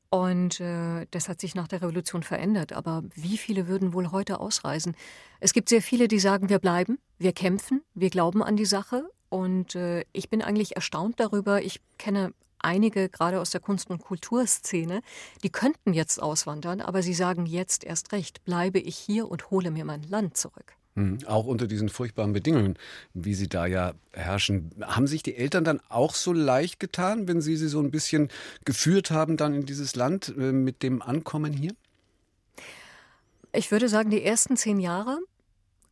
Und 0.08 0.60
äh, 0.60 1.06
das 1.10 1.28
hat 1.28 1.40
sich 1.40 1.54
nach 1.54 1.68
der 1.68 1.82
Revolution 1.82 2.22
verändert. 2.22 2.72
Aber 2.72 3.02
wie 3.14 3.36
viele 3.36 3.66
würden 3.66 3.92
wohl 3.92 4.10
heute 4.10 4.40
ausreisen? 4.40 4.96
Es 5.40 5.52
gibt 5.52 5.68
sehr 5.68 5.82
viele, 5.82 6.08
die 6.08 6.18
sagen, 6.18 6.48
wir 6.48 6.60
bleiben, 6.60 6.98
wir 7.18 7.32
kämpfen, 7.32 7.82
wir 7.94 8.10
glauben 8.10 8.42
an 8.42 8.56
die 8.56 8.64
Sache. 8.64 9.10
Und 9.28 9.74
äh, 9.74 10.04
ich 10.12 10.30
bin 10.30 10.40
eigentlich 10.40 10.76
erstaunt 10.76 11.18
darüber. 11.20 11.62
Ich 11.62 11.80
kenne 11.98 12.32
einige, 12.64 13.08
gerade 13.08 13.40
aus 13.40 13.50
der 13.50 13.60
Kunst- 13.60 13.90
und 13.90 14.02
Kulturszene, 14.02 15.02
die 15.42 15.50
könnten 15.50 15.92
jetzt 15.92 16.20
auswandern, 16.20 16.80
aber 16.80 17.02
sie 17.02 17.14
sagen 17.14 17.46
jetzt 17.46 17.84
erst 17.84 18.12
recht, 18.12 18.44
bleibe 18.44 18.78
ich 18.78 18.96
hier 18.96 19.30
und 19.30 19.50
hole 19.50 19.70
mir 19.70 19.84
mein 19.84 20.02
Land 20.02 20.36
zurück. 20.36 20.76
Hm, 20.96 21.18
auch 21.26 21.46
unter 21.46 21.66
diesen 21.66 21.88
furchtbaren 21.88 22.32
Bedingungen, 22.32 22.78
wie 23.14 23.34
sie 23.34 23.48
da 23.48 23.66
ja 23.66 23.94
herrschen. 24.12 24.70
Haben 24.80 25.08
sich 25.08 25.24
die 25.24 25.34
Eltern 25.34 25.64
dann 25.64 25.80
auch 25.88 26.14
so 26.14 26.32
leicht 26.32 26.78
getan, 26.78 27.26
wenn 27.26 27.40
sie 27.40 27.56
sie 27.56 27.68
so 27.68 27.80
ein 27.80 27.90
bisschen 27.90 28.28
geführt 28.64 29.10
haben 29.10 29.36
dann 29.36 29.54
in 29.54 29.66
dieses 29.66 29.96
Land 29.96 30.32
äh, 30.38 30.52
mit 30.52 30.84
dem 30.84 31.02
Ankommen 31.02 31.52
hier? 31.52 31.72
Ich 33.52 33.72
würde 33.72 33.88
sagen, 33.88 34.10
die 34.10 34.22
ersten 34.22 34.56
zehn 34.56 34.78
Jahre 34.78 35.18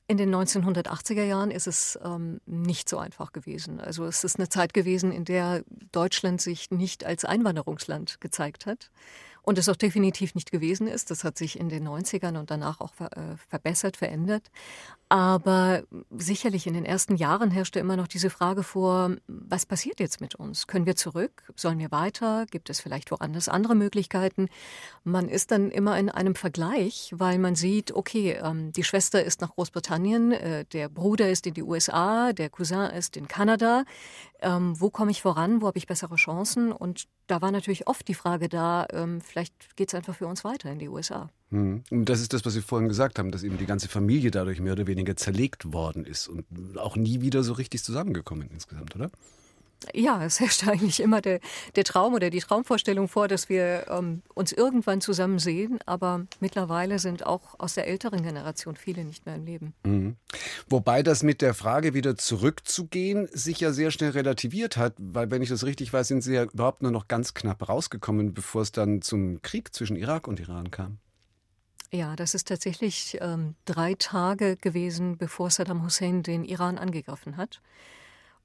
in 0.08 0.16
den 0.16 0.34
1980er 0.34 1.22
Jahren 1.22 1.50
ist 1.50 1.66
es 1.66 1.98
ähm, 2.04 2.40
nicht 2.44 2.88
so 2.88 2.98
einfach 2.98 3.32
gewesen. 3.32 3.80
Also 3.80 4.04
es 4.04 4.24
ist 4.24 4.38
eine 4.38 4.48
Zeit 4.48 4.74
gewesen, 4.74 5.12
in 5.12 5.24
der 5.24 5.64
Deutschland 5.92 6.40
sich 6.40 6.70
nicht 6.70 7.04
als 7.04 7.24
Einwanderungsland 7.24 8.20
gezeigt 8.20 8.66
hat 8.66 8.90
und 9.42 9.58
es 9.58 9.68
auch 9.68 9.76
definitiv 9.76 10.34
nicht 10.34 10.50
gewesen 10.50 10.86
ist. 10.86 11.10
Das 11.10 11.24
hat 11.24 11.36
sich 11.36 11.58
in 11.58 11.68
den 11.68 11.86
90ern 11.86 12.38
und 12.38 12.50
danach 12.50 12.80
auch 12.80 12.94
ver 12.94 13.16
äh, 13.16 13.36
verbessert, 13.48 13.96
verändert. 13.96 14.50
Aber 15.08 15.82
sicherlich 16.10 16.66
in 16.66 16.72
den 16.72 16.86
ersten 16.86 17.16
Jahren 17.16 17.50
herrschte 17.50 17.78
immer 17.78 17.96
noch 17.96 18.08
diese 18.08 18.30
Frage 18.30 18.62
vor, 18.62 19.10
was 19.26 19.66
passiert 19.66 20.00
jetzt 20.00 20.22
mit 20.22 20.36
uns? 20.36 20.66
Können 20.66 20.86
wir 20.86 20.96
zurück? 20.96 21.42
Sollen 21.54 21.78
wir 21.78 21.90
weiter? 21.90 22.46
Gibt 22.50 22.70
es 22.70 22.80
vielleicht 22.80 23.10
woanders 23.10 23.48
andere 23.48 23.74
Möglichkeiten? 23.74 24.48
Man 25.04 25.28
ist 25.28 25.50
dann 25.50 25.70
immer 25.70 25.98
in 25.98 26.08
einem 26.08 26.34
Vergleich, 26.34 27.12
weil 27.14 27.38
man 27.38 27.56
sieht, 27.56 27.92
okay, 27.92 28.38
ähm, 28.42 28.72
die 28.72 28.84
Schwester 28.84 29.22
ist 29.22 29.42
nach 29.42 29.50
Großbritannien, 29.50 30.32
äh, 30.32 30.64
der 30.66 30.88
Bruder 30.88 31.28
ist 31.28 31.46
in 31.46 31.54
die 31.54 31.62
USA, 31.62 32.32
der 32.32 32.48
Cousin 32.48 32.90
ist 32.90 33.16
in 33.16 33.28
Kanada. 33.28 33.84
Ähm, 34.42 34.78
wo 34.78 34.90
komme 34.90 35.10
ich 35.10 35.22
voran? 35.22 35.62
Wo 35.62 35.68
habe 35.68 35.78
ich 35.78 35.86
bessere 35.86 36.16
Chancen? 36.16 36.72
Und 36.72 37.04
da 37.28 37.40
war 37.40 37.50
natürlich 37.52 37.86
oft 37.86 38.06
die 38.08 38.14
Frage 38.14 38.48
da, 38.48 38.86
ähm, 38.90 39.20
vielleicht 39.20 39.76
geht 39.76 39.88
es 39.88 39.94
einfach 39.94 40.16
für 40.16 40.26
uns 40.26 40.44
weiter 40.44 40.70
in 40.70 40.78
die 40.78 40.88
USA. 40.88 41.30
Hm. 41.50 41.84
Und 41.90 42.08
das 42.08 42.20
ist 42.20 42.32
das, 42.32 42.44
was 42.44 42.54
Sie 42.54 42.62
vorhin 42.62 42.88
gesagt 42.88 43.18
haben, 43.18 43.30
dass 43.30 43.44
eben 43.44 43.58
die 43.58 43.66
ganze 43.66 43.88
Familie 43.88 44.30
dadurch 44.30 44.60
mehr 44.60 44.72
oder 44.72 44.86
weniger 44.86 45.16
zerlegt 45.16 45.72
worden 45.72 46.04
ist 46.04 46.28
und 46.28 46.44
auch 46.76 46.96
nie 46.96 47.20
wieder 47.20 47.42
so 47.42 47.52
richtig 47.52 47.84
zusammengekommen 47.84 48.48
insgesamt, 48.50 48.96
oder? 48.96 49.10
Ja, 49.94 50.24
es 50.24 50.40
herrscht 50.40 50.66
eigentlich 50.68 51.00
immer 51.00 51.20
der, 51.20 51.40
der 51.76 51.84
Traum 51.84 52.14
oder 52.14 52.30
die 52.30 52.40
Traumvorstellung 52.40 53.08
vor, 53.08 53.28
dass 53.28 53.48
wir 53.48 53.86
ähm, 53.88 54.22
uns 54.34 54.52
irgendwann 54.52 55.00
zusammen 55.00 55.38
sehen. 55.38 55.78
Aber 55.86 56.26
mittlerweile 56.40 56.98
sind 56.98 57.26
auch 57.26 57.58
aus 57.58 57.74
der 57.74 57.86
älteren 57.86 58.22
Generation 58.22 58.76
viele 58.76 59.04
nicht 59.04 59.26
mehr 59.26 59.36
im 59.36 59.44
Leben. 59.44 59.74
Mhm. 59.84 60.16
Wobei 60.68 61.02
das 61.02 61.22
mit 61.22 61.42
der 61.42 61.54
Frage 61.54 61.94
wieder 61.94 62.16
zurückzugehen 62.16 63.28
sich 63.32 63.60
ja 63.60 63.72
sehr 63.72 63.90
schnell 63.90 64.10
relativiert 64.10 64.76
hat, 64.76 64.94
weil 64.98 65.30
wenn 65.30 65.42
ich 65.42 65.48
das 65.48 65.64
richtig 65.64 65.92
weiß, 65.92 66.08
sind 66.08 66.22
Sie 66.22 66.34
ja 66.34 66.44
überhaupt 66.44 66.82
nur 66.82 66.92
noch 66.92 67.08
ganz 67.08 67.34
knapp 67.34 67.68
rausgekommen, 67.68 68.34
bevor 68.34 68.62
es 68.62 68.72
dann 68.72 69.02
zum 69.02 69.42
Krieg 69.42 69.74
zwischen 69.74 69.96
Irak 69.96 70.28
und 70.28 70.40
Iran 70.40 70.70
kam. 70.70 70.98
Ja, 71.94 72.16
das 72.16 72.34
ist 72.34 72.48
tatsächlich 72.48 73.18
ähm, 73.20 73.54
drei 73.66 73.94
Tage 73.94 74.56
gewesen, 74.56 75.18
bevor 75.18 75.50
Saddam 75.50 75.84
Hussein 75.84 76.22
den 76.22 76.42
Iran 76.42 76.78
angegriffen 76.78 77.36
hat. 77.36 77.60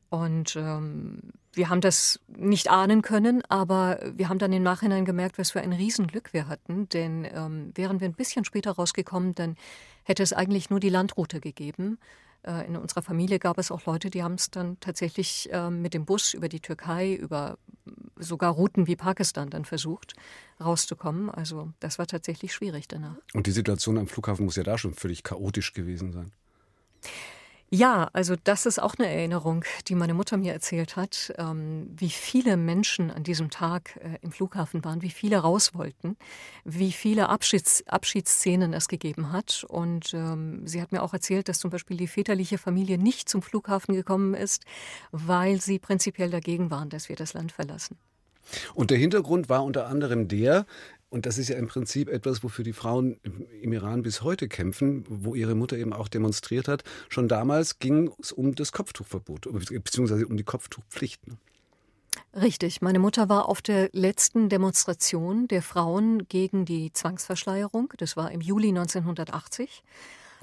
Und 0.09 0.55
ähm, 0.55 1.19
wir 1.53 1.69
haben 1.69 1.81
das 1.81 2.19
nicht 2.27 2.69
ahnen 2.69 3.01
können, 3.01 3.43
aber 3.49 3.99
wir 4.15 4.29
haben 4.29 4.39
dann 4.39 4.53
im 4.53 4.63
Nachhinein 4.63 5.03
gemerkt, 5.03 5.37
was 5.37 5.51
für 5.51 5.61
ein 5.61 5.73
Riesenglück 5.73 6.33
wir 6.33 6.47
hatten. 6.47 6.87
Denn 6.89 7.25
ähm, 7.25 7.71
wären 7.75 7.99
wir 7.99 8.07
ein 8.07 8.13
bisschen 8.13 8.45
später 8.45 8.71
rausgekommen, 8.71 9.35
dann 9.35 9.55
hätte 10.03 10.23
es 10.23 10.33
eigentlich 10.33 10.69
nur 10.69 10.79
die 10.79 10.89
Landroute 10.89 11.41
gegeben. 11.41 11.97
Äh, 12.43 12.65
in 12.67 12.77
unserer 12.77 13.01
Familie 13.01 13.39
gab 13.39 13.57
es 13.57 13.71
auch 13.71 13.85
Leute, 13.85 14.09
die 14.09 14.23
haben 14.23 14.35
es 14.35 14.49
dann 14.49 14.79
tatsächlich 14.79 15.49
äh, 15.51 15.69
mit 15.69 15.93
dem 15.93 16.05
Bus 16.05 16.33
über 16.33 16.47
die 16.47 16.61
Türkei, 16.61 17.13
über 17.13 17.57
sogar 18.15 18.53
Routen 18.53 18.87
wie 18.87 18.95
Pakistan 18.95 19.49
dann 19.49 19.65
versucht, 19.65 20.13
rauszukommen. 20.63 21.29
Also 21.29 21.73
das 21.79 21.99
war 21.99 22.07
tatsächlich 22.07 22.53
schwierig 22.53 22.87
danach. 22.87 23.17
Und 23.33 23.47
die 23.47 23.51
Situation 23.51 23.97
am 23.97 24.07
Flughafen 24.07 24.45
muss 24.45 24.55
ja 24.55 24.63
da 24.63 24.77
schon 24.77 24.93
völlig 24.93 25.23
chaotisch 25.23 25.73
gewesen 25.73 26.13
sein. 26.13 26.31
Ja, 27.69 28.09
also 28.13 28.35
das 28.41 28.65
ist 28.65 28.81
auch 28.81 28.95
eine 28.97 29.09
Erinnerung, 29.09 29.65
die 29.89 29.95
meine 29.95 30.13
Mutter 30.13 30.37
mir 30.37 30.53
erzählt 30.53 30.95
hat, 30.95 31.33
ähm, 31.37 31.87
wie 31.93 32.09
viele 32.09 32.55
Menschen 32.55 33.11
an 33.11 33.23
diesem 33.23 33.49
Tag 33.49 33.97
äh, 33.97 34.17
im 34.21 34.31
Flughafen 34.31 34.85
waren, 34.85 35.01
wie 35.01 35.09
viele 35.09 35.39
raus 35.39 35.73
wollten, 35.73 36.15
wie 36.63 36.93
viele 36.93 37.27
Abschieds 37.27 37.85
Abschiedsszenen 37.87 38.71
es 38.71 38.87
gegeben 38.87 39.33
hat. 39.33 39.65
Und 39.67 40.13
ähm, 40.13 40.65
sie 40.65 40.81
hat 40.81 40.93
mir 40.93 41.03
auch 41.03 41.11
erzählt, 41.11 41.49
dass 41.49 41.59
zum 41.59 41.69
Beispiel 41.69 41.97
die 41.97 42.07
väterliche 42.07 42.57
Familie 42.57 42.97
nicht 42.97 43.27
zum 43.27 43.41
Flughafen 43.41 43.95
gekommen 43.95 44.33
ist, 44.33 44.63
weil 45.11 45.59
sie 45.59 45.77
prinzipiell 45.77 46.29
dagegen 46.29 46.71
waren, 46.71 46.87
dass 46.87 47.09
wir 47.09 47.17
das 47.17 47.33
Land 47.33 47.51
verlassen. 47.51 47.97
Und 48.75 48.91
der 48.91 48.97
Hintergrund 48.97 49.49
war 49.49 49.63
unter 49.65 49.87
anderem 49.87 50.29
der, 50.29 50.65
und 51.09 51.25
das 51.25 51.37
ist 51.37 51.47
ja 51.49 51.55
im 51.55 51.67
Prinzip 51.67 52.09
etwas, 52.09 52.43
wofür 52.43 52.65
die 52.65 52.73
Frauen 52.73 53.19
im 53.61 53.71
Iran 53.71 54.03
bis 54.03 54.23
heute 54.23 54.47
kämpfen, 54.47 55.05
wo 55.07 55.35
ihre 55.35 55.55
Mutter 55.55 55.77
eben 55.77 55.93
auch 55.93 56.09
demonstriert 56.09 56.67
hat. 56.67 56.83
Schon 57.07 57.27
damals 57.27 57.79
ging 57.79 58.11
es 58.21 58.31
um 58.31 58.55
das 58.55 58.71
Kopftuchverbot, 58.73 59.47
beziehungsweise 59.83 60.27
um 60.27 60.35
die 60.35 60.43
Kopftuchpflicht. 60.43 61.25
Ne? 61.27 61.37
Richtig. 62.35 62.81
Meine 62.81 62.99
Mutter 62.99 63.29
war 63.29 63.47
auf 63.47 63.61
der 63.61 63.89
letzten 63.93 64.49
Demonstration 64.49 65.47
der 65.47 65.61
Frauen 65.61 66.27
gegen 66.27 66.65
die 66.65 66.91
Zwangsverschleierung. 66.91 67.93
Das 67.97 68.17
war 68.17 68.31
im 68.31 68.41
Juli 68.41 68.69
1980. 68.69 69.83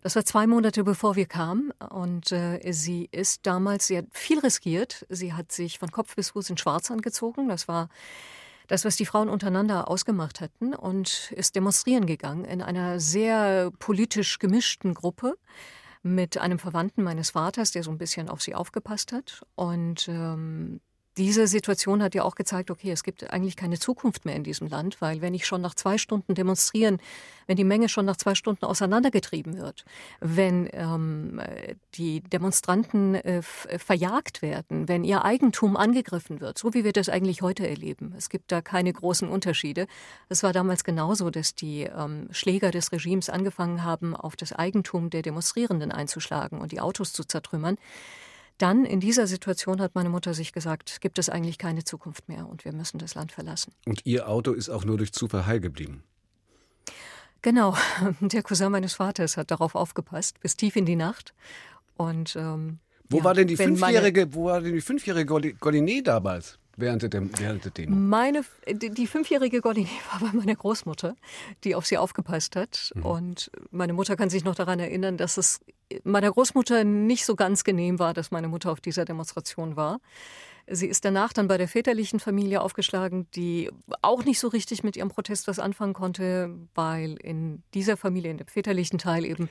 Das 0.02 0.16
war 0.16 0.24
zwei 0.24 0.46
Monate 0.46 0.84
bevor 0.84 1.16
wir 1.16 1.26
kamen 1.26 1.70
und 1.90 2.30
äh, 2.32 2.60
sie 2.72 3.08
ist 3.10 3.46
damals, 3.46 3.86
sie 3.86 3.98
hat 3.98 4.06
viel 4.12 4.38
riskiert. 4.38 5.06
Sie 5.08 5.32
hat 5.32 5.52
sich 5.52 5.78
von 5.78 5.90
Kopf 5.90 6.16
bis 6.16 6.30
Fuß 6.30 6.50
in 6.50 6.58
Schwarz 6.58 6.90
angezogen. 6.90 7.48
Das 7.48 7.68
war 7.68 7.88
das, 8.66 8.84
was 8.84 8.96
die 8.96 9.06
Frauen 9.06 9.28
untereinander 9.28 9.88
ausgemacht 9.88 10.40
hatten 10.40 10.74
und 10.74 11.32
ist 11.32 11.54
demonstrieren 11.56 12.06
gegangen 12.06 12.44
in 12.44 12.62
einer 12.62 13.00
sehr 13.00 13.70
politisch 13.78 14.38
gemischten 14.38 14.94
Gruppe 14.94 15.36
mit 16.02 16.38
einem 16.38 16.58
Verwandten 16.58 17.02
meines 17.02 17.30
Vaters, 17.30 17.72
der 17.72 17.82
so 17.82 17.90
ein 17.90 17.98
bisschen 17.98 18.28
auf 18.28 18.42
sie 18.42 18.54
aufgepasst 18.54 19.12
hat. 19.12 19.42
Und 19.54 20.08
ähm, 20.08 20.80
diese 21.16 21.46
Situation 21.46 22.02
hat 22.02 22.14
ja 22.14 22.24
auch 22.24 22.34
gezeigt, 22.34 22.70
okay, 22.70 22.90
es 22.90 23.04
gibt 23.04 23.30
eigentlich 23.32 23.56
keine 23.56 23.78
Zukunft 23.78 24.24
mehr 24.24 24.34
in 24.34 24.44
diesem 24.44 24.68
Land, 24.68 25.00
weil 25.00 25.20
wenn 25.20 25.34
ich 25.34 25.46
schon 25.46 25.60
nach 25.60 25.74
zwei 25.74 25.96
Stunden 25.98 26.34
demonstrieren, 26.34 26.98
wenn 27.46 27.56
die 27.56 27.64
Menge 27.64 27.88
schon 27.88 28.04
nach 28.04 28.16
zwei 28.16 28.34
Stunden 28.34 28.64
auseinandergetrieben 28.64 29.56
wird, 29.56 29.84
wenn 30.20 30.68
ähm, 30.72 31.40
die 31.94 32.20
Demonstranten 32.20 33.14
äh, 33.14 33.42
verjagt 33.42 34.42
werden, 34.42 34.88
wenn 34.88 35.04
ihr 35.04 35.24
Eigentum 35.24 35.76
angegriffen 35.76 36.40
wird, 36.40 36.58
so 36.58 36.74
wie 36.74 36.84
wir 36.84 36.92
das 36.92 37.08
eigentlich 37.08 37.42
heute 37.42 37.68
erleben. 37.68 38.14
Es 38.16 38.28
gibt 38.28 38.50
da 38.50 38.60
keine 38.60 38.92
großen 38.92 39.28
Unterschiede. 39.28 39.86
Es 40.28 40.42
war 40.42 40.52
damals 40.52 40.84
genauso, 40.84 41.30
dass 41.30 41.54
die 41.54 41.82
ähm, 41.82 42.28
Schläger 42.32 42.70
des 42.70 42.92
Regimes 42.92 43.30
angefangen 43.30 43.84
haben, 43.84 44.16
auf 44.16 44.36
das 44.36 44.52
Eigentum 44.52 45.10
der 45.10 45.22
Demonstrierenden 45.22 45.92
einzuschlagen 45.92 46.60
und 46.60 46.72
die 46.72 46.80
Autos 46.80 47.12
zu 47.12 47.24
zertrümmern. 47.24 47.76
Dann 48.58 48.84
in 48.84 49.00
dieser 49.00 49.26
Situation 49.26 49.80
hat 49.80 49.94
meine 49.94 50.08
Mutter 50.08 50.32
sich 50.32 50.52
gesagt, 50.52 51.00
gibt 51.00 51.18
es 51.18 51.28
eigentlich 51.28 51.58
keine 51.58 51.84
Zukunft 51.84 52.28
mehr 52.28 52.48
und 52.48 52.64
wir 52.64 52.72
müssen 52.72 52.98
das 52.98 53.14
Land 53.14 53.32
verlassen. 53.32 53.72
Und 53.86 54.06
Ihr 54.06 54.28
Auto 54.28 54.52
ist 54.52 54.68
auch 54.68 54.84
nur 54.84 54.96
durch 54.96 55.12
Zufall 55.12 55.46
heil 55.46 55.60
geblieben? 55.60 56.04
Genau, 57.42 57.76
der 58.20 58.42
Cousin 58.42 58.70
meines 58.70 58.94
Vaters 58.94 59.36
hat 59.36 59.50
darauf 59.50 59.74
aufgepasst, 59.74 60.40
bis 60.40 60.56
tief 60.56 60.76
in 60.76 60.86
die 60.86 60.96
Nacht. 60.96 61.34
Und 61.96 62.36
ähm, 62.36 62.78
wo 63.10 63.18
ja, 63.18 63.24
war 63.24 63.34
denn 63.34 63.48
die 63.48 63.56
fünfjährige, 63.56 64.34
wo 64.34 64.46
war 64.46 64.60
denn 64.60 64.72
die 64.72 64.80
fünfjährige 64.80 65.54
Gollinet 65.54 66.06
damals? 66.06 66.58
Während 66.76 67.02
der, 67.02 67.12
während 67.38 67.64
der 67.64 67.70
Demo? 67.70 67.94
Meine, 67.94 68.44
die, 68.68 68.90
die 68.90 69.06
fünfjährige 69.06 69.60
Goldiné 69.60 69.88
war 70.10 70.20
bei 70.20 70.36
meiner 70.36 70.54
Großmutter, 70.54 71.16
die 71.64 71.74
auf 71.74 71.86
sie 71.86 71.98
aufgepasst 71.98 72.56
hat. 72.56 72.92
Mhm. 72.94 73.06
Und 73.06 73.50
meine 73.70 73.92
Mutter 73.92 74.16
kann 74.16 74.30
sich 74.30 74.44
noch 74.44 74.54
daran 74.54 74.80
erinnern, 74.80 75.16
dass 75.16 75.36
es 75.36 75.60
meiner 76.02 76.30
Großmutter 76.30 76.84
nicht 76.84 77.24
so 77.24 77.36
ganz 77.36 77.64
genehm 77.64 77.98
war, 77.98 78.14
dass 78.14 78.30
meine 78.30 78.48
Mutter 78.48 78.72
auf 78.72 78.80
dieser 78.80 79.04
Demonstration 79.04 79.76
war. 79.76 80.00
Sie 80.66 80.86
ist 80.86 81.04
danach 81.04 81.34
dann 81.34 81.46
bei 81.46 81.58
der 81.58 81.68
väterlichen 81.68 82.20
Familie 82.20 82.62
aufgeschlagen, 82.62 83.26
die 83.34 83.70
auch 84.00 84.24
nicht 84.24 84.40
so 84.40 84.48
richtig 84.48 84.82
mit 84.82 84.96
ihrem 84.96 85.10
Protest 85.10 85.46
was 85.46 85.58
anfangen 85.58 85.92
konnte, 85.92 86.54
weil 86.74 87.16
in 87.22 87.62
dieser 87.74 87.98
Familie, 87.98 88.30
in 88.30 88.38
dem 88.38 88.46
väterlichen 88.46 88.98
Teil 88.98 89.26
eben 89.26 89.50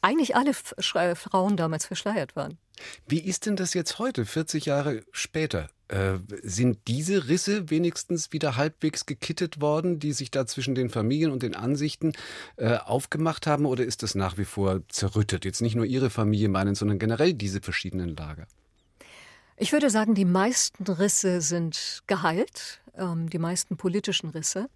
eigentlich 0.00 0.36
alle 0.36 0.54
Frauen 0.54 1.56
damals 1.56 1.86
verschleiert 1.86 2.36
waren. 2.36 2.58
Wie 3.06 3.20
ist 3.20 3.46
denn 3.46 3.56
das 3.56 3.74
jetzt 3.74 3.98
heute, 3.98 4.24
40 4.24 4.66
Jahre 4.66 5.02
später? 5.10 5.68
Äh, 5.88 6.18
sind 6.42 6.78
diese 6.86 7.28
Risse 7.28 7.70
wenigstens 7.70 8.32
wieder 8.32 8.56
halbwegs 8.56 9.06
gekittet 9.06 9.60
worden, 9.60 9.98
die 9.98 10.12
sich 10.12 10.30
da 10.30 10.46
zwischen 10.46 10.74
den 10.74 10.90
Familien 10.90 11.30
und 11.30 11.42
den 11.42 11.54
Ansichten 11.54 12.12
äh, 12.56 12.76
aufgemacht 12.76 13.46
haben, 13.46 13.64
oder 13.64 13.84
ist 13.84 14.02
das 14.02 14.14
nach 14.14 14.36
wie 14.36 14.44
vor 14.44 14.82
zerrüttet? 14.88 15.44
Jetzt 15.44 15.62
nicht 15.62 15.76
nur 15.76 15.86
Ihre 15.86 16.10
Familie 16.10 16.48
meinen, 16.48 16.74
sondern 16.74 16.98
generell 16.98 17.32
diese 17.32 17.62
verschiedenen 17.62 18.14
Lager? 18.14 18.46
Ich 19.56 19.72
würde 19.72 19.90
sagen, 19.90 20.14
die 20.14 20.26
meisten 20.26 20.84
Risse 20.84 21.40
sind 21.40 22.02
geheilt, 22.06 22.80
ähm, 22.96 23.30
die 23.30 23.38
meisten 23.38 23.76
politischen 23.76 24.28
Risse. 24.28 24.68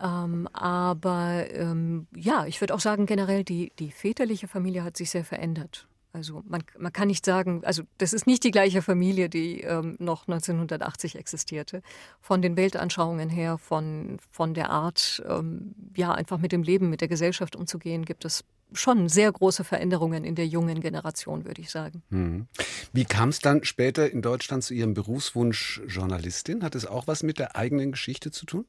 Ähm, 0.00 0.48
aber 0.52 1.46
ähm, 1.50 2.06
ja, 2.14 2.46
ich 2.46 2.60
würde 2.60 2.74
auch 2.74 2.80
sagen, 2.80 3.06
generell 3.06 3.44
die, 3.44 3.72
die 3.78 3.90
väterliche 3.90 4.48
Familie 4.48 4.84
hat 4.84 4.96
sich 4.96 5.10
sehr 5.10 5.24
verändert. 5.24 5.88
Also 6.16 6.42
man, 6.48 6.62
man 6.78 6.92
kann 6.92 7.08
nicht 7.08 7.26
sagen, 7.26 7.62
also 7.64 7.82
das 7.98 8.14
ist 8.14 8.26
nicht 8.26 8.42
die 8.42 8.50
gleiche 8.50 8.80
Familie, 8.80 9.28
die 9.28 9.60
ähm, 9.60 9.96
noch 9.98 10.26
1980 10.26 11.16
existierte. 11.16 11.82
Von 12.20 12.40
den 12.40 12.56
Weltanschauungen 12.56 13.28
her, 13.28 13.58
von, 13.58 14.16
von 14.30 14.54
der 14.54 14.70
Art, 14.70 15.22
ähm, 15.28 15.74
ja, 15.94 16.12
einfach 16.12 16.38
mit 16.38 16.52
dem 16.52 16.62
Leben, 16.62 16.88
mit 16.88 17.02
der 17.02 17.08
Gesellschaft 17.08 17.54
umzugehen, 17.54 18.06
gibt 18.06 18.24
es 18.24 18.44
schon 18.72 19.08
sehr 19.10 19.30
große 19.30 19.62
Veränderungen 19.62 20.24
in 20.24 20.34
der 20.34 20.46
jungen 20.46 20.80
Generation, 20.80 21.44
würde 21.44 21.60
ich 21.60 21.70
sagen. 21.70 22.02
Mhm. 22.08 22.46
Wie 22.92 23.04
kam 23.04 23.28
es 23.28 23.38
dann 23.38 23.62
später 23.64 24.10
in 24.10 24.22
Deutschland 24.22 24.64
zu 24.64 24.72
Ihrem 24.72 24.94
Berufswunsch 24.94 25.82
Journalistin? 25.86 26.64
Hat 26.64 26.74
es 26.74 26.86
auch 26.86 27.06
was 27.06 27.22
mit 27.22 27.38
der 27.38 27.56
eigenen 27.56 27.92
Geschichte 27.92 28.30
zu 28.30 28.46
tun? 28.46 28.64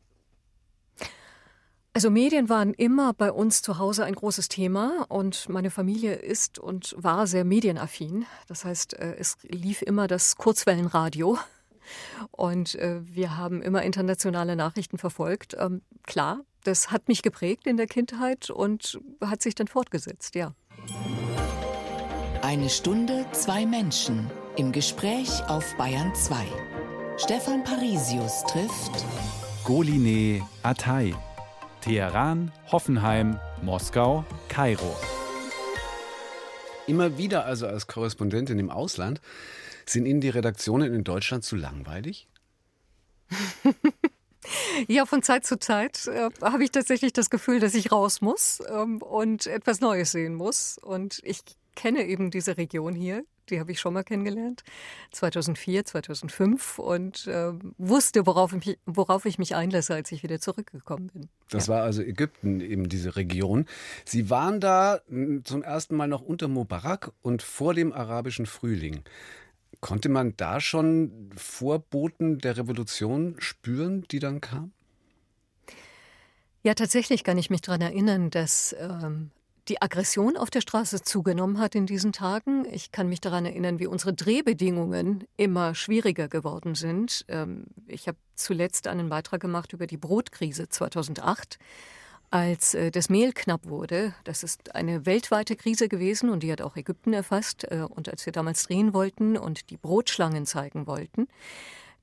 Also 1.98 2.12
Medien 2.12 2.48
waren 2.48 2.75
immer 2.75 3.12
bei 3.12 3.32
uns 3.32 3.63
zu 3.63 3.80
Hause 3.80 4.06
ein 4.06 4.13
großes 4.13 4.50
Thema 4.50 5.08
und 5.10 5.50
meine 5.50 5.72
Familie 5.72 6.13
ist 6.13 6.60
und 6.60 6.94
war 6.96 7.25
sehr 7.25 7.44
medienaffin. 7.44 8.27
Das 8.48 8.66
heißt, 8.66 8.94
äh, 8.94 9.16
es 9.18 9.36
lief 9.42 9.82
immer 9.82 10.06
das 10.06 10.36
Kurzwellenradio 10.36 11.39
und 12.30 12.75
äh, 12.75 13.00
wir 13.04 13.36
haben 13.36 13.63
immer 13.63 13.82
internationale 13.82 14.56
Nachrichten 14.56 15.00
verfolgt. 15.00 15.56
Ähm, 15.58 15.82
klar, 16.04 16.42
das 16.66 16.92
hat 16.92 17.08
mich 17.08 17.24
geprägt 17.24 17.66
in 17.66 17.77
der 17.77 17.88
Kindheit 17.88 18.51
und 18.51 19.00
hat 19.20 19.42
sich 19.42 19.56
dann 19.56 19.66
fortgesetzt, 19.66 20.36
ja. 20.36 20.54
Eine 22.44 22.70
Stunde, 22.70 23.25
zwei 23.32 23.66
Menschen 23.66 24.30
im 24.56 24.72
Gespräch 24.72 25.32
auf 25.48 25.75
Bayern 25.77 26.13
2. 26.13 26.46
Stefan 27.18 27.63
Parisius 27.63 28.44
trifft 28.44 29.04
Goline 29.63 30.48
Atay. 30.62 31.16
Teheran, 31.81 32.51
Hoffenheim, 32.72 33.39
Moskau, 33.62 34.25
Kairo. 34.50 34.96
Immer 36.88 37.17
wieder 37.17 37.46
also 37.46 37.67
als 37.67 37.88
Korrespondentin 37.88 38.60
im 38.60 38.69
Ausland. 38.69 39.22
Sind 39.86 40.05
Ihnen 40.05 40.22
die 40.22 40.29
Redaktionen 40.29 40.93
in 40.93 41.03
Deutschland 41.03 41.43
zu 41.43 41.55
langweilig? 41.55 42.27
Ja, 44.88 45.05
von 45.05 45.24
Zeit 45.24 45.46
zu 45.46 45.60
Zeit 45.60 46.07
äh, 46.07 46.29
habe 46.41 46.63
ich 46.63 46.72
tatsächlich 46.72 47.12
das 47.12 47.29
Gefühl, 47.29 47.60
dass 47.60 47.74
ich 47.74 47.91
raus 47.91 48.22
muss 48.22 48.62
ähm, 48.69 49.01
und 49.01 49.46
etwas 49.48 49.81
Neues 49.81 50.12
sehen 50.12 50.36
muss. 50.36 50.77
Und 50.81 51.19
ich 51.24 51.41
kenne 51.75 52.05
eben 52.05 52.31
diese 52.31 52.57
Region 52.57 52.96
hier. 52.96 53.25
Die 53.50 53.60
habe 53.60 53.72
ich 53.72 53.80
schon 53.80 53.94
mal 53.94 54.04
kennengelernt, 54.04 54.63
2004, 55.12 55.86
2005 55.86 56.80
und 56.80 57.27
äh, 57.27 57.54
wusste, 57.77 58.25
worauf 58.25 58.54
ich, 58.54 58.66
mich, 58.66 58.80
worauf 58.86 59.25
ich 59.25 59.39
mich 59.39 59.56
einlasse, 59.56 59.94
als 59.94 60.12
ich 60.12 60.24
wieder 60.24 60.39
zurückgekommen 60.39 61.08
bin. 61.13 61.30
Das 61.50 61.68
ja. 61.68 61.75
war 61.75 61.84
also 61.84 62.01
Ägypten, 62.01 62.60
eben 62.60 62.89
diese 62.89 63.16
Region. 63.16 63.66
Sie 64.06 64.30
waren 64.30 64.60
da 64.60 65.01
zum 65.44 65.63
ersten 65.63 65.96
Mal 65.96 66.08
noch 66.08 66.22
unter 66.22 66.48
Mubarak 66.48 67.12
und 67.22 67.42
vor 67.42 67.74
dem 67.74 67.94
arabischen 67.94 68.46
Frühling. 68.46 69.04
Konnte 69.80 70.10
man 70.10 70.36
da 70.38 70.60
schon 70.60 71.30
Vorboten 71.36 72.39
der 72.39 72.58
Revolution 72.58 73.36
spüren, 73.38 74.04
die 74.10 74.20
dann 74.20 74.42
kam? 74.42 74.72
Ja, 76.63 76.74
tatsächlich 76.74 77.24
kann 77.24 77.38
ich 77.38 77.50
mich 77.50 77.62
daran 77.62 77.82
erinnern, 77.82 78.30
dass 78.30 78.75
ähm, 78.80 79.32
die 79.67 79.81
Aggression 79.81 80.38
auf 80.38 80.50
der 80.50 80.62
Straße 80.62 81.01
zugenommen 81.01 81.59
hat 81.59 81.75
in 81.75 81.86
diesen 81.86 82.13
Tagen. 82.13 82.65
Ich 82.71 82.91
kann 82.91 83.09
mich 83.09 83.21
daran 83.21 83.45
erinnern, 83.45 83.79
wie 83.79 83.88
unsere 83.88 84.13
Drehbedingungen 84.13 85.25
immer 85.36 85.75
schwieriger 85.75 86.27
geworden 86.27 86.75
sind. 86.75 87.25
Ähm, 87.27 87.65
ich 87.88 88.07
habe 88.07 88.17
zuletzt 88.36 88.88
einen 88.88 89.09
Beitrag 89.09 89.41
gemacht 89.41 89.74
über 89.74 89.88
die 89.88 89.97
Brotkrise 89.97 90.69
2008 90.69 91.59
als 92.29 92.74
äh, 92.74 92.91
das 92.91 93.09
Mehl 93.09 93.31
knapp 93.33 93.67
wurde. 93.67 94.13
Das 94.24 94.43
ist 94.43 94.75
eine 94.75 95.05
weltweite 95.05 95.55
Krise 95.55 95.88
gewesen 95.88 96.29
und 96.29 96.43
die 96.43 96.51
hat 96.51 96.62
auch 96.62 96.75
Ägypten 96.75 97.13
erfasst. 97.13 97.65
Äh, 97.71 97.86
und 97.89 98.09
als 98.09 98.25
wir 98.25 98.33
damals 98.33 98.63
drehen 98.63 98.93
wollten 98.93 99.38
und 99.38 99.69
die 99.69 99.77
Brotschlangen 99.77 100.45
zeigen 100.45 100.88
wollten, 100.88 101.27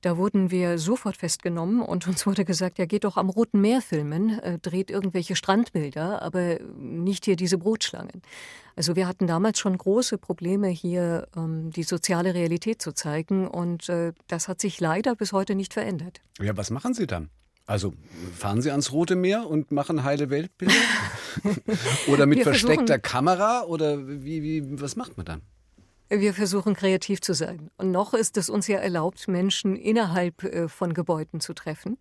da 0.05 0.17
wurden 0.17 0.51
wir 0.51 0.77
sofort 0.77 1.17
festgenommen 1.17 1.81
und 1.81 2.07
uns 2.07 2.27
wurde 2.27 2.45
gesagt, 2.45 2.77
ja, 2.77 2.85
geht 2.85 3.05
doch 3.05 3.17
am 3.17 3.27
Roten 3.31 3.59
Meer 3.59 3.81
filmen, 3.81 4.37
äh, 4.39 4.59
dreht 4.59 4.91
irgendwelche 4.91 5.35
Strandbilder, 5.35 6.21
aber 6.21 6.59
nicht 6.77 7.25
hier 7.25 7.35
diese 7.35 7.57
Brotschlangen. 7.57 8.21
Also 8.75 8.95
wir 8.95 9.07
hatten 9.07 9.25
damals 9.25 9.57
schon 9.57 9.75
große 9.75 10.19
Probleme 10.19 10.67
hier, 10.67 11.27
ähm, 11.35 11.71
die 11.71 11.81
soziale 11.81 12.35
Realität 12.35 12.83
zu 12.83 12.91
zeigen 12.91 13.47
und 13.47 13.89
äh, 13.89 14.13
das 14.27 14.47
hat 14.47 14.61
sich 14.61 14.79
leider 14.79 15.15
bis 15.15 15.33
heute 15.33 15.55
nicht 15.55 15.73
verändert. 15.73 16.21
Ja, 16.39 16.55
was 16.55 16.69
machen 16.69 16.93
Sie 16.93 17.07
dann? 17.07 17.29
Also 17.65 17.95
fahren 18.37 18.61
Sie 18.61 18.69
ans 18.69 18.91
Rote 18.91 19.15
Meer 19.15 19.49
und 19.49 19.71
machen 19.71 20.03
heile 20.03 20.29
Weltbilder? 20.29 20.75
oder 22.09 22.27
mit 22.27 22.43
versteckter 22.43 22.99
Kamera? 22.99 23.63
Oder 23.63 24.07
wie, 24.07 24.43
wie, 24.43 24.79
was 24.79 24.95
macht 24.97 25.17
man 25.17 25.25
dann? 25.25 25.41
Wir 26.09 26.33
versuchen 26.33 26.75
kreativ 26.75 27.21
zu 27.21 27.33
sein. 27.33 27.71
Und 27.77 27.91
noch 27.91 28.13
ist 28.13 28.37
es 28.37 28.49
uns 28.49 28.67
ja 28.67 28.77
erlaubt, 28.77 29.27
Menschen 29.27 29.75
innerhalb 29.75 30.43
äh, 30.43 30.67
von 30.67 30.93
Gebäuden 30.93 31.39
zu 31.39 31.53
treffen. 31.53 31.97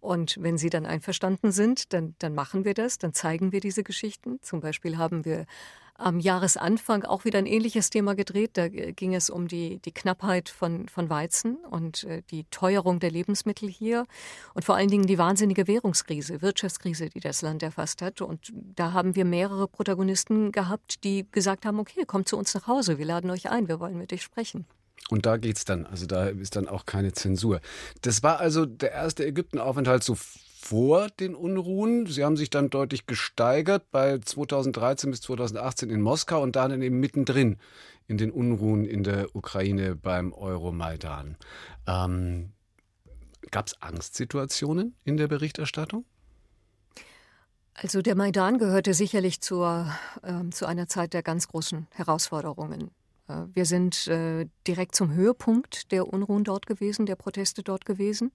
Und 0.00 0.36
wenn 0.40 0.58
sie 0.58 0.70
dann 0.70 0.86
einverstanden 0.86 1.52
sind, 1.52 1.92
dann, 1.92 2.14
dann 2.18 2.34
machen 2.34 2.64
wir 2.64 2.74
das, 2.74 2.98
dann 2.98 3.14
zeigen 3.14 3.52
wir 3.52 3.60
diese 3.60 3.84
Geschichten. 3.84 4.40
Zum 4.42 4.60
Beispiel 4.60 4.98
haben 4.98 5.24
wir 5.24 5.46
am 5.94 6.20
Jahresanfang 6.20 7.04
auch 7.04 7.24
wieder 7.24 7.38
ein 7.38 7.46
ähnliches 7.46 7.90
Thema 7.90 8.14
gedreht. 8.14 8.52
Da 8.54 8.64
äh, 8.64 8.92
ging 8.92 9.14
es 9.14 9.30
um 9.30 9.48
die, 9.48 9.78
die 9.78 9.92
Knappheit 9.92 10.48
von, 10.48 10.88
von 10.88 11.10
Weizen 11.10 11.56
und 11.56 12.04
äh, 12.04 12.22
die 12.30 12.44
Teuerung 12.50 13.00
der 13.00 13.10
Lebensmittel 13.10 13.68
hier 13.68 14.06
und 14.54 14.64
vor 14.64 14.76
allen 14.76 14.88
Dingen 14.88 15.06
die 15.06 15.18
wahnsinnige 15.18 15.66
Währungskrise, 15.66 16.42
Wirtschaftskrise, 16.42 17.08
die 17.08 17.20
das 17.20 17.42
Land 17.42 17.62
erfasst 17.62 18.02
hat. 18.02 18.20
Und 18.20 18.52
da 18.52 18.92
haben 18.92 19.14
wir 19.14 19.24
mehrere 19.24 19.68
Protagonisten 19.68 20.52
gehabt, 20.52 21.04
die 21.04 21.26
gesagt 21.30 21.66
haben, 21.66 21.78
okay, 21.78 22.04
kommt 22.06 22.28
zu 22.28 22.36
uns 22.36 22.54
nach 22.54 22.66
Hause, 22.66 22.98
wir 22.98 23.06
laden 23.06 23.30
euch 23.30 23.50
ein, 23.50 23.68
wir 23.68 23.80
wollen 23.80 23.98
mit 23.98 24.12
euch 24.12 24.22
sprechen. 24.22 24.66
Und 25.10 25.26
da 25.26 25.36
geht's 25.36 25.64
dann, 25.64 25.86
also 25.86 26.06
da 26.06 26.28
ist 26.28 26.56
dann 26.56 26.68
auch 26.68 26.86
keine 26.86 27.12
Zensur. 27.12 27.60
Das 28.02 28.22
war 28.22 28.38
also 28.38 28.64
der 28.64 28.92
erste 28.92 29.26
Ägyptenaufenthalt 29.26 30.02
so 30.02 30.16
vor 30.62 31.08
den 31.08 31.34
Unruhen. 31.34 32.06
Sie 32.06 32.24
haben 32.24 32.36
sich 32.36 32.48
dann 32.48 32.70
deutlich 32.70 33.06
gesteigert 33.06 33.90
bei 33.90 34.18
2013 34.18 35.10
bis 35.10 35.20
2018 35.22 35.90
in 35.90 36.00
Moskau 36.00 36.40
und 36.40 36.54
dann 36.54 36.80
eben 36.80 37.00
mittendrin 37.00 37.58
in 38.06 38.16
den 38.16 38.30
Unruhen 38.30 38.84
in 38.84 39.02
der 39.02 39.34
Ukraine 39.34 39.96
beim 39.96 40.32
Euromaidan. 40.32 41.36
Ähm, 41.86 42.52
Gab 43.50 43.66
es 43.66 43.82
Angstsituationen 43.82 44.94
in 45.04 45.16
der 45.16 45.26
Berichterstattung? 45.26 46.04
Also 47.74 48.00
der 48.00 48.14
Maidan 48.14 48.58
gehörte 48.58 48.94
sicherlich 48.94 49.40
zur, 49.40 49.90
äh, 50.22 50.48
zu 50.50 50.66
einer 50.66 50.86
Zeit 50.86 51.12
der 51.12 51.22
ganz 51.22 51.48
großen 51.48 51.88
Herausforderungen. 51.90 52.90
Äh, 53.28 53.46
wir 53.52 53.66
sind 53.66 54.06
äh, 54.06 54.46
direkt 54.66 54.94
zum 54.94 55.12
Höhepunkt 55.12 55.90
der 55.90 56.06
Unruhen 56.06 56.44
dort 56.44 56.66
gewesen, 56.66 57.06
der 57.06 57.16
Proteste 57.16 57.62
dort 57.62 57.84
gewesen. 57.84 58.30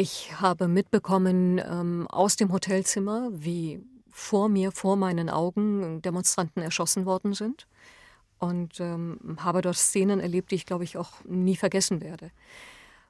Ich 0.00 0.40
habe 0.40 0.68
mitbekommen 0.68 1.58
ähm, 1.58 2.06
aus 2.06 2.36
dem 2.36 2.52
Hotelzimmer, 2.52 3.30
wie 3.32 3.80
vor 4.12 4.48
mir, 4.48 4.70
vor 4.70 4.94
meinen 4.94 5.28
Augen 5.28 6.00
Demonstranten 6.02 6.62
erschossen 6.62 7.04
worden 7.04 7.34
sind. 7.34 7.66
Und 8.38 8.78
ähm, 8.78 9.18
habe 9.40 9.60
dort 9.60 9.74
Szenen 9.74 10.20
erlebt, 10.20 10.52
die 10.52 10.54
ich, 10.54 10.66
glaube 10.66 10.84
ich, 10.84 10.98
auch 10.98 11.14
nie 11.24 11.56
vergessen 11.56 12.00
werde. 12.00 12.30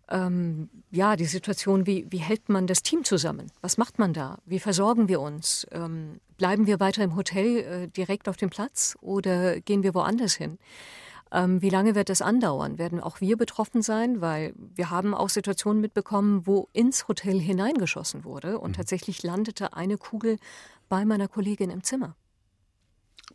Ähm, 0.08 0.70
ja, 0.90 1.16
die 1.16 1.26
Situation, 1.26 1.86
wie, 1.86 2.06
wie 2.08 2.16
hält 2.16 2.48
man 2.48 2.66
das 2.66 2.82
Team 2.82 3.04
zusammen? 3.04 3.52
Was 3.60 3.76
macht 3.76 3.98
man 3.98 4.14
da? 4.14 4.38
Wie 4.46 4.58
versorgen 4.58 5.08
wir 5.08 5.20
uns? 5.20 5.66
Ähm, 5.72 6.20
bleiben 6.38 6.66
wir 6.66 6.80
weiter 6.80 7.04
im 7.04 7.16
Hotel 7.16 7.58
äh, 7.58 7.88
direkt 7.88 8.30
auf 8.30 8.38
dem 8.38 8.48
Platz 8.48 8.96
oder 9.02 9.60
gehen 9.60 9.82
wir 9.82 9.92
woanders 9.92 10.36
hin? 10.36 10.56
Ähm, 11.32 11.60
wie 11.62 11.68
lange 11.68 11.94
wird 11.94 12.08
das 12.08 12.22
andauern? 12.22 12.78
Werden 12.78 13.00
auch 13.00 13.20
wir 13.20 13.36
betroffen 13.36 13.82
sein? 13.82 14.20
Weil 14.20 14.54
wir 14.56 14.90
haben 14.90 15.14
auch 15.14 15.28
Situationen 15.28 15.80
mitbekommen, 15.80 16.46
wo 16.46 16.68
ins 16.72 17.08
Hotel 17.08 17.38
hineingeschossen 17.38 18.24
wurde 18.24 18.58
und 18.58 18.70
mhm. 18.70 18.74
tatsächlich 18.76 19.22
landete 19.22 19.74
eine 19.74 19.98
Kugel 19.98 20.38
bei 20.88 21.04
meiner 21.04 21.28
Kollegin 21.28 21.70
im 21.70 21.82
Zimmer. 21.82 22.14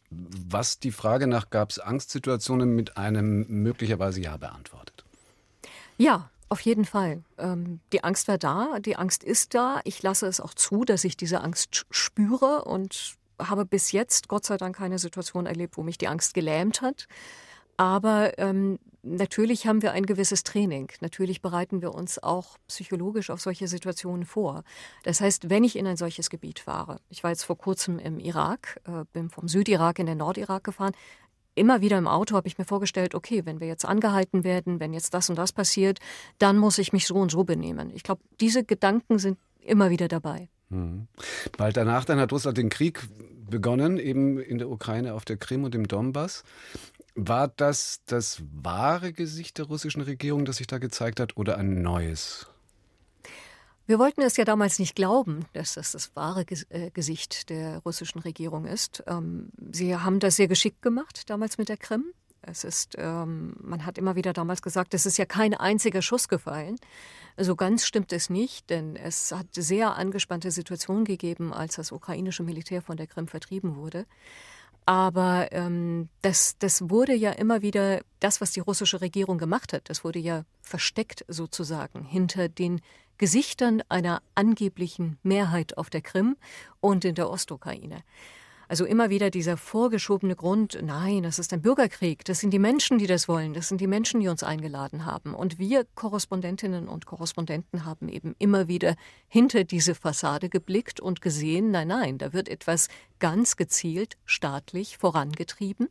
Was 0.10 0.80
die 0.80 0.92
Frage 0.92 1.28
nach, 1.28 1.50
gab 1.50 1.72
es 1.72 1.80
Angstsituationen 1.80 2.76
mit 2.76 2.98
einem 2.98 3.46
möglicherweise 3.48 4.22
Ja 4.22 4.38
beantwortet? 4.38 5.04
Ja, 5.98 6.30
auf 6.50 6.62
jeden 6.62 6.86
Fall. 6.86 7.24
Ähm, 7.38 7.80
die 7.92 8.04
Angst 8.04 8.28
war 8.28 8.38
da, 8.38 8.80
die 8.80 8.96
Angst 8.96 9.24
ist 9.24 9.54
da. 9.54 9.82
Ich 9.86 10.02
lasse 10.04 10.28
es 10.28 10.40
auch 10.40 10.54
zu, 10.54 10.84
dass 10.84 11.04
ich 11.04 11.18
diese 11.18 11.42
Angst 11.42 11.86
spüre 11.90 12.66
und 12.66 13.16
habe 13.40 13.66
bis 13.66 13.92
jetzt 13.92 14.28
Gott 14.28 14.46
sei 14.46 14.58
Dank 14.58 14.76
keine 14.76 15.00
Situation 15.00 15.46
erlebt, 15.46 15.78
wo 15.78 15.84
mich 15.84 15.98
die 15.98 16.08
Angst 16.08 16.34
gelähmt 16.34 16.82
hat. 16.82 17.08
Aber 17.78 18.38
ähm, 18.38 18.80
natürlich 19.02 19.68
haben 19.68 19.82
wir 19.82 19.92
ein 19.92 20.06
gewisses 20.06 20.44
Training. 20.44 20.92
Natürlich 21.02 21.42
bereiten 21.42 21.82
wir 21.82 21.94
uns 21.94 22.22
auch 22.22 22.58
psychologisch 22.68 23.30
auf 23.30 23.42
solche 23.42 23.68
Situationen 23.68 24.26
vor. 24.26 24.64
Das 25.04 25.22
heißt, 25.22 25.50
wenn 25.50 25.64
ich 25.64 25.76
in 25.76 25.88
ein 25.88 25.98
solches 25.98 26.30
Gebiet 26.30 26.60
fahre, 26.60 27.00
ich 27.10 27.24
war 27.24 27.32
jetzt 27.32 27.44
vor 27.44 27.58
kurzem 27.58 28.00
im 28.00 28.20
Irak, 28.20 28.80
äh, 28.86 29.06
bin 29.12 29.30
vom 29.30 29.48
Südirak 29.48 30.00
in 30.00 30.06
den 30.06 30.20
Nordirak 30.20 30.64
gefahren, 30.64 30.94
immer 31.56 31.82
wieder 31.82 31.98
im 31.98 32.08
Auto 32.08 32.36
habe 32.36 32.48
ich 32.48 32.58
mir 32.58 32.66
vorgestellt, 32.66 33.16
okay, 33.16 33.46
wenn 33.46 33.60
wir 33.60 33.68
jetzt 33.68 33.86
angehalten 33.86 34.44
werden, 34.44 34.80
wenn 34.80 34.94
jetzt 34.94 35.14
das 35.14 35.30
und 35.30 35.38
das 35.38 35.52
passiert, 35.52 36.00
dann 36.40 36.58
muss 36.58 36.78
ich 36.78 36.94
mich 36.94 37.06
so 37.06 37.16
und 37.16 37.32
so 37.32 37.44
benehmen. 37.44 37.92
Ich 37.94 38.04
glaube, 38.04 38.22
diese 38.40 38.64
Gedanken 38.64 39.20
sind 39.20 39.38
immer 39.62 39.90
wieder 39.90 40.08
dabei. 40.08 40.50
Mhm. 40.70 41.08
Bald 41.58 41.78
danach 41.78 42.06
dann 42.06 42.20
hat 42.20 42.32
Russland 42.32 42.58
den 42.58 42.70
Krieg 42.70 43.02
begonnen, 43.50 43.98
eben 43.98 44.40
in 44.40 44.58
der 44.58 44.70
Ukraine 44.70 45.14
auf 45.14 45.26
der 45.26 45.38
Krim 45.38 45.64
und 45.64 45.76
im 45.76 45.88
Donbass. 45.88 46.44
War 47.16 47.48
das 47.48 48.02
das 48.06 48.42
wahre 48.52 49.14
Gesicht 49.14 49.60
der 49.60 49.66
russischen 49.66 50.02
Regierung, 50.02 50.46
das 50.46 50.58
sich 50.58 50.68
da 50.68 50.80
gezeigt 50.80 51.20
hat, 51.20 51.38
oder 51.38 51.58
ein 51.58 51.82
neues? 51.82 52.48
Wir 53.86 54.00
wollten 54.00 54.22
es 54.22 54.38
ja 54.38 54.46
damals 54.46 54.80
nicht 54.80 54.96
glauben, 54.96 55.46
dass 55.54 55.74
das 55.74 55.92
das 55.92 56.16
wahre 56.16 56.46
äh, 56.70 56.90
Gesicht 56.92 57.50
der 57.50 57.80
russischen 57.80 58.20
Regierung 58.20 58.66
ist. 58.66 59.04
Ähm, 59.08 59.50
sie 59.72 59.96
haben 59.96 60.20
das 60.20 60.38
sehr 60.38 60.48
geschickt 60.48 60.82
gemacht, 60.82 61.30
damals 61.30 61.58
mit 61.58 61.70
der 61.70 61.78
Krim. 61.78 62.06
Es 62.42 62.64
ist, 62.64 62.96
ähm, 62.98 63.56
man 63.62 63.86
hat 63.86 63.98
immer 63.98 64.16
wieder 64.16 64.34
damals 64.34 64.62
gesagt, 64.62 64.94
es 64.94 65.06
ist 65.06 65.18
ja 65.18 65.26
kein 65.26 65.54
einziger 65.54 66.02
Schuss 66.02 66.28
gefallen. 66.28 66.78
So 67.38 67.56
ganz 67.56 67.86
stimmt 67.86 68.12
es 68.12 68.30
nicht, 68.30 68.70
denn 68.70 68.96
es 68.96 69.32
hat 69.32 69.48
sehr 69.52 69.96
angespannte 69.96 70.52
Situationen 70.52 71.06
gegeben, 71.06 71.54
als 71.54 71.76
das 71.76 71.92
ukrainische 71.92 72.44
Militär 72.44 72.82
von 72.82 72.98
der 72.98 73.08
Krim 73.08 73.28
vertrieben 73.28 73.76
wurde. 73.76 74.06
Aber 74.86 75.50
ähm, 75.52 76.10
das, 76.22 76.58
das 76.60 76.90
wurde 76.90 77.14
ja 77.14 77.32
immer 77.32 77.62
wieder, 77.62 78.02
das, 78.20 78.42
was 78.42 78.52
die 78.52 78.60
russische 78.60 79.02
Regierung 79.02 79.38
gemacht 79.38 79.74
hat, 79.74 79.90
das 79.90 80.04
wurde 80.04 80.20
ja 80.20 80.44
versteckt 80.62 81.24
sozusagen 81.28 82.04
hinter 82.04 82.50
den 82.50 82.82
Gesichtern 83.18 83.84
einer 83.90 84.22
angeblichen 84.36 85.18
Mehrheit 85.24 85.78
auf 85.78 85.90
der 85.90 86.02
Krim 86.02 86.36
und 86.82 87.06
in 87.06 87.16
der 87.16 87.30
Ostukraine. 87.30 88.04
Also 88.68 88.86
immer 88.86 89.10
wieder 89.10 89.30
dieser 89.30 89.58
vorgeschobene 89.58 90.36
Grund, 90.36 90.80
nein, 90.82 91.24
das 91.24 91.40
ist 91.40 91.54
ein 91.54 91.62
Bürgerkrieg, 91.62 92.26
das 92.26 92.40
sind 92.40 92.52
die 92.52 92.60
Menschen, 92.60 92.98
die 92.98 93.08
das 93.08 93.28
wollen, 93.28 93.54
das 93.54 93.68
sind 93.68 93.82
die 93.82 93.88
Menschen, 93.88 94.20
die 94.20 94.28
uns 94.28 94.44
eingeladen 94.44 95.06
haben. 95.06 95.34
Und 95.34 95.60
wir 95.60 95.86
Korrespondentinnen 95.96 96.88
und 96.88 97.06
Korrespondenten 97.06 97.86
haben 97.86 98.10
eben 98.10 98.36
immer 98.40 98.68
wieder 98.68 98.96
hinter 99.28 99.64
diese 99.64 99.96
Fassade 99.96 100.50
geblickt 100.50 101.00
und 101.00 101.22
gesehen, 101.22 101.72
nein, 101.72 101.90
nein, 101.90 102.18
da 102.18 102.34
wird 102.34 102.50
etwas 102.50 102.88
ganz 103.20 103.56
gezielt 103.56 104.18
staatlich 104.26 104.98
vorangetrieben 104.98 105.90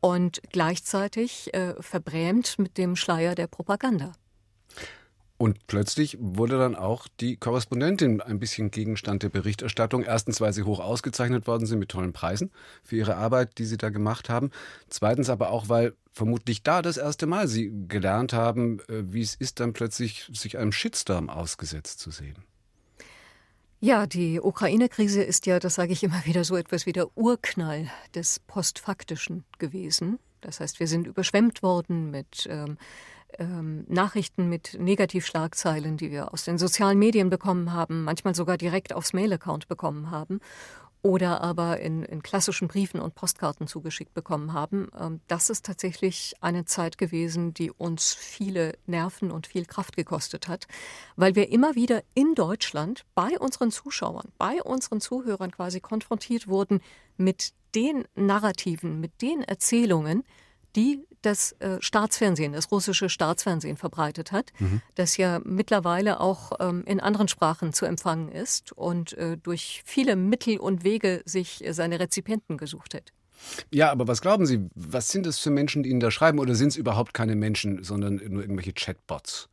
und 0.00 0.42
gleichzeitig 0.50 1.54
äh, 1.54 1.74
verbrämt 1.80 2.58
mit 2.58 2.76
dem 2.76 2.96
Schleier 2.96 3.34
der 3.34 3.46
Propaganda. 3.46 4.12
Und 5.42 5.66
plötzlich 5.66 6.16
wurde 6.20 6.56
dann 6.56 6.76
auch 6.76 7.08
die 7.18 7.36
Korrespondentin 7.36 8.20
ein 8.20 8.38
bisschen 8.38 8.70
Gegenstand 8.70 9.24
der 9.24 9.28
Berichterstattung. 9.28 10.04
Erstens, 10.04 10.40
weil 10.40 10.52
sie 10.52 10.62
hoch 10.62 10.78
ausgezeichnet 10.78 11.48
worden 11.48 11.66
sind 11.66 11.80
mit 11.80 11.88
tollen 11.88 12.12
Preisen 12.12 12.52
für 12.84 12.94
ihre 12.94 13.16
Arbeit, 13.16 13.58
die 13.58 13.64
sie 13.64 13.76
da 13.76 13.90
gemacht 13.90 14.28
haben. 14.28 14.52
Zweitens 14.88 15.28
aber 15.28 15.50
auch, 15.50 15.68
weil 15.68 15.94
vermutlich 16.12 16.62
da 16.62 16.80
das 16.80 16.96
erste 16.96 17.26
Mal 17.26 17.48
sie 17.48 17.72
gelernt 17.88 18.32
haben, 18.32 18.78
äh, 18.88 19.02
wie 19.12 19.20
es 19.20 19.34
ist, 19.34 19.58
dann 19.58 19.72
plötzlich 19.72 20.30
sich 20.32 20.58
einem 20.58 20.70
Shitstorm 20.70 21.28
ausgesetzt 21.28 21.98
zu 21.98 22.12
sehen. 22.12 22.36
Ja, 23.80 24.06
die 24.06 24.40
Ukraine-Krise 24.40 25.24
ist 25.24 25.46
ja, 25.46 25.58
das 25.58 25.74
sage 25.74 25.92
ich 25.92 26.04
immer 26.04 26.24
wieder, 26.24 26.44
so 26.44 26.54
etwas 26.54 26.86
wie 26.86 26.92
der 26.92 27.18
Urknall 27.18 27.90
des 28.14 28.38
Postfaktischen 28.38 29.42
gewesen. 29.58 30.20
Das 30.40 30.60
heißt, 30.60 30.78
wir 30.78 30.86
sind 30.86 31.08
überschwemmt 31.08 31.64
worden 31.64 32.12
mit 32.12 32.46
ähm, 32.48 32.78
ähm, 33.38 33.84
Nachrichten 33.88 34.48
mit 34.48 34.76
Negativschlagzeilen, 34.78 35.96
die 35.96 36.10
wir 36.10 36.32
aus 36.32 36.44
den 36.44 36.58
sozialen 36.58 36.98
Medien 36.98 37.30
bekommen 37.30 37.72
haben, 37.72 38.04
manchmal 38.04 38.34
sogar 38.34 38.56
direkt 38.56 38.92
aufs 38.92 39.12
Mail-Account 39.12 39.68
bekommen 39.68 40.10
haben 40.10 40.40
oder 41.02 41.40
aber 41.40 41.80
in, 41.80 42.04
in, 42.04 42.22
klassischen 42.22 42.68
Briefen 42.68 43.00
und 43.00 43.16
Postkarten 43.16 43.66
zugeschickt 43.66 44.14
bekommen 44.14 44.52
haben. 44.52 44.88
Ähm, 44.98 45.20
das 45.26 45.50
ist 45.50 45.66
tatsächlich 45.66 46.34
eine 46.40 46.64
Zeit 46.64 46.96
gewesen, 46.96 47.52
die 47.52 47.72
uns 47.72 48.14
viele 48.14 48.78
Nerven 48.86 49.32
und 49.32 49.48
viel 49.48 49.64
Kraft 49.64 49.96
gekostet 49.96 50.46
hat, 50.46 50.66
weil 51.16 51.34
wir 51.34 51.50
immer 51.50 51.74
wieder 51.74 52.02
in 52.14 52.34
Deutschland 52.34 53.04
bei 53.16 53.38
unseren 53.38 53.72
Zuschauern, 53.72 54.28
bei 54.38 54.62
unseren 54.62 55.00
Zuhörern 55.00 55.50
quasi 55.50 55.80
konfrontiert 55.80 56.46
wurden 56.46 56.80
mit 57.16 57.52
den 57.74 58.04
Narrativen, 58.14 59.00
mit 59.00 59.22
den 59.22 59.42
Erzählungen, 59.42 60.22
die 60.76 61.04
das 61.22 61.52
äh, 61.60 61.78
Staatsfernsehen, 61.80 62.52
das 62.52 62.70
russische 62.70 63.08
Staatsfernsehen 63.08 63.76
verbreitet 63.76 64.32
hat, 64.32 64.52
mhm. 64.58 64.82
das 64.94 65.16
ja 65.16 65.40
mittlerweile 65.44 66.20
auch 66.20 66.52
ähm, 66.60 66.84
in 66.86 67.00
anderen 67.00 67.28
Sprachen 67.28 67.72
zu 67.72 67.86
empfangen 67.86 68.30
ist 68.30 68.72
und 68.72 69.14
äh, 69.14 69.36
durch 69.36 69.82
viele 69.84 70.16
Mittel 70.16 70.58
und 70.58 70.84
Wege 70.84 71.22
sich 71.24 71.64
äh, 71.64 71.72
seine 71.72 72.00
Rezipienten 72.00 72.58
gesucht 72.58 72.94
hat. 72.94 73.12
Ja, 73.70 73.90
aber 73.90 74.06
was 74.06 74.20
glauben 74.20 74.46
Sie, 74.46 74.66
was 74.74 75.08
sind 75.08 75.26
es 75.26 75.38
für 75.38 75.50
Menschen, 75.50 75.82
die 75.82 75.90
Ihnen 75.90 76.00
da 76.00 76.10
schreiben 76.10 76.38
oder 76.38 76.54
sind 76.54 76.68
es 76.68 76.76
überhaupt 76.76 77.14
keine 77.14 77.34
Menschen, 77.34 77.82
sondern 77.82 78.16
nur 78.16 78.42
irgendwelche 78.42 78.72
Chatbots? 78.72 79.48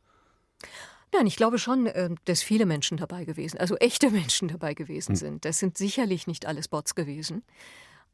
Nein, 1.12 1.26
ich 1.26 1.36
glaube 1.36 1.58
schon, 1.58 1.86
äh, 1.86 2.10
dass 2.24 2.42
viele 2.42 2.66
Menschen 2.66 2.96
dabei 2.96 3.24
gewesen, 3.24 3.58
also 3.58 3.76
echte 3.76 4.10
Menschen 4.10 4.48
dabei 4.48 4.74
gewesen 4.74 5.10
hm. 5.10 5.16
sind. 5.16 5.44
Das 5.44 5.58
sind 5.58 5.76
sicherlich 5.76 6.26
nicht 6.26 6.46
alles 6.46 6.68
Bots 6.68 6.94
gewesen. 6.94 7.42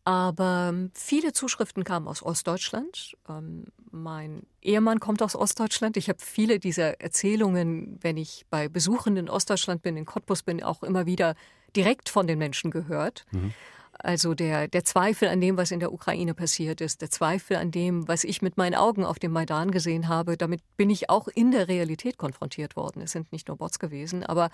Aber 0.07 0.69
ähm, 0.71 0.93
viele 0.95 1.33
Zuschriften 1.33 1.83
kamen 1.83 2.07
aus 2.07 2.23
Ostdeutschland. 2.23 3.17
Ähm, 3.29 3.65
mein 3.91 4.45
Ehemann 4.63 5.01
kommt 5.01 5.21
aus 5.21 5.35
Ostdeutschland. 5.35 5.97
Ich 5.97 6.09
habe 6.09 6.21
viele 6.23 6.61
dieser 6.61 7.01
Erzählungen, 7.01 7.99
wenn 8.03 8.17
ich 8.17 8.47
bei 8.49 8.69
Besuchen 8.69 9.17
in 9.17 9.29
Ostdeutschland 9.29 9.83
bin, 9.83 9.97
in 9.97 10.05
Cottbus 10.05 10.45
bin, 10.45 10.63
auch 10.63 10.85
immer 10.85 11.07
wieder 11.07 11.35
direkt 11.75 12.09
von 12.09 12.29
den 12.29 12.39
Menschen 12.39 12.71
gehört. 12.71 13.25
Mhm. 13.33 13.53
Also 13.99 14.35
der, 14.35 14.69
der 14.69 14.85
Zweifel 14.85 15.27
an 15.29 15.41
dem, 15.41 15.57
was 15.57 15.73
in 15.73 15.81
der 15.81 15.93
Ukraine 15.93 16.35
passiert 16.35 16.81
ist, 16.81 17.01
der 17.01 17.11
Zweifel 17.11 17.57
an 17.57 17.73
dem, 17.73 18.07
was 18.07 18.23
ich 18.23 18.43
mit 18.43 18.57
meinen 18.57 18.77
Augen 18.77 19.05
auf 19.05 19.19
dem 19.19 19.33
Maidan 19.33 19.73
gesehen 19.73 20.07
habe, 20.07 20.37
damit 20.37 20.61
bin 20.77 20.89
ich 20.89 21.11
auch 21.11 21.27
in 21.27 21.51
der 21.51 21.67
Realität 21.67 22.17
konfrontiert 22.17 22.77
worden. 22.77 23.03
Es 23.03 23.11
sind 23.11 23.33
nicht 23.33 23.49
nur 23.49 23.57
Bots 23.57 23.81
gewesen, 23.81 24.23
aber 24.23 24.51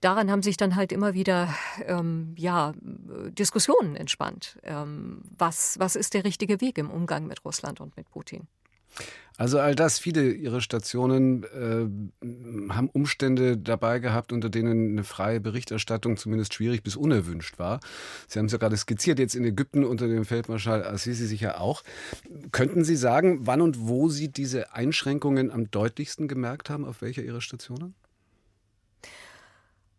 daran 0.00 0.30
haben 0.30 0.42
sich 0.42 0.56
dann 0.56 0.76
halt 0.76 0.92
immer 0.92 1.14
wieder 1.14 1.54
ähm, 1.86 2.34
ja, 2.36 2.74
Diskussionen 2.80 3.96
entspannt. 3.96 4.58
Ähm, 4.62 5.22
was, 5.36 5.78
was 5.78 5.96
ist 5.96 6.14
der 6.14 6.24
richtige 6.24 6.60
Weg 6.60 6.78
im 6.78 6.90
Umgang 6.90 7.26
mit 7.26 7.44
Russland 7.44 7.80
und 7.80 7.96
mit 7.96 8.08
Putin? 8.10 8.46
Also 9.36 9.58
all 9.58 9.74
das, 9.74 9.98
viele 9.98 10.30
Ihrer 10.30 10.60
Stationen 10.60 11.42
äh, 11.42 12.72
haben 12.72 12.88
Umstände 12.88 13.58
dabei 13.58 13.98
gehabt, 13.98 14.32
unter 14.32 14.48
denen 14.48 14.92
eine 14.92 15.02
freie 15.02 15.40
Berichterstattung 15.40 16.16
zumindest 16.16 16.54
schwierig 16.54 16.84
bis 16.84 16.94
unerwünscht 16.94 17.58
war. 17.58 17.80
Sie 18.28 18.38
haben 18.38 18.46
es 18.46 18.52
ja 18.52 18.58
gerade 18.58 18.76
skizziert, 18.76 19.18
jetzt 19.18 19.34
in 19.34 19.44
Ägypten 19.44 19.84
unter 19.84 20.06
dem 20.06 20.24
Feldmarschall 20.24 20.84
Assisi 20.84 21.26
sicher 21.26 21.60
auch. 21.60 21.82
Könnten 22.52 22.84
Sie 22.84 22.94
sagen, 22.94 23.40
wann 23.42 23.60
und 23.60 23.88
wo 23.88 24.08
Sie 24.08 24.28
diese 24.28 24.72
Einschränkungen 24.72 25.50
am 25.50 25.68
deutlichsten 25.68 26.28
gemerkt 26.28 26.70
haben, 26.70 26.84
auf 26.84 27.02
welcher 27.02 27.24
Ihrer 27.24 27.40
Stationen? 27.40 27.96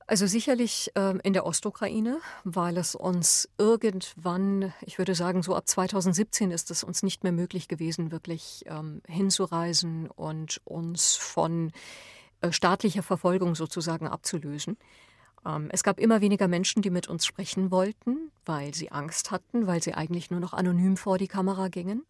Also 0.08 0.28
sicherlich 0.28 0.92
ähm, 0.96 1.20
in 1.24 1.34
der 1.34 1.48
Ostukraine, 1.48 2.20
weil 2.44 2.78
es 2.78 2.94
uns 2.94 3.50
irgendwann, 3.58 4.72
ich 4.82 5.00
würde 5.00 5.16
sagen, 5.16 5.42
so 5.42 5.56
ab 5.56 5.68
2017 5.68 6.52
ist 6.52 6.70
es 6.70 6.84
uns 6.84 7.02
nicht 7.02 7.24
mehr 7.24 7.32
möglich 7.32 7.68
gewesen, 7.68 8.12
wirklich 8.12 8.64
ähm, 8.68 9.02
hinzureisen 9.08 10.08
und 10.12 10.62
uns 10.64 11.16
von 11.16 11.72
äh, 12.42 12.52
staatlicher 12.52 13.02
Verfolgung 13.02 13.56
sozusagen 13.56 14.08
abzulösen. 14.08 14.78
Ähm, 15.44 15.70
es 15.72 15.82
gab 15.82 16.00
immer 16.00 16.22
weniger 16.22 16.48
Menschen, 16.48 16.84
die 16.84 16.92
mit 16.92 17.08
uns 17.08 17.26
sprechen 17.26 17.72
wollten, 17.72 18.32
weil 18.46 18.76
sie 18.76 18.92
Angst 18.92 19.32
hatten, 19.32 19.66
weil 19.66 19.82
sie 19.82 19.96
eigentlich 19.96 20.30
nur 20.30 20.40
noch 20.40 20.54
anonym 20.54 20.98
vor 20.98 21.18
die 21.18 21.28
Kamera 21.28 21.70
gingen. 21.70 22.04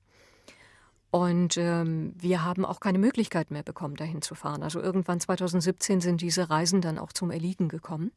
Und 1.15 1.55
ähm, 1.55 2.13
wir 2.17 2.43
haben 2.43 2.65
auch 2.65 2.81
keine 2.81 2.99
Möglichkeit 2.99 3.49
mehr 3.49 3.63
bekommen, 3.63 3.95
dahin 3.95 4.21
zu 4.21 4.35
fahren. 4.35 4.63
Also 4.63 4.81
irgendwann 4.81 5.21
2017 5.21 6.01
sind 6.01 6.19
diese 6.19 6.49
Reisen 6.49 6.81
dann 6.81 6.97
auch 6.97 7.13
zum 7.13 7.31
Erliegen 7.31 7.69
gekommen. 7.69 8.11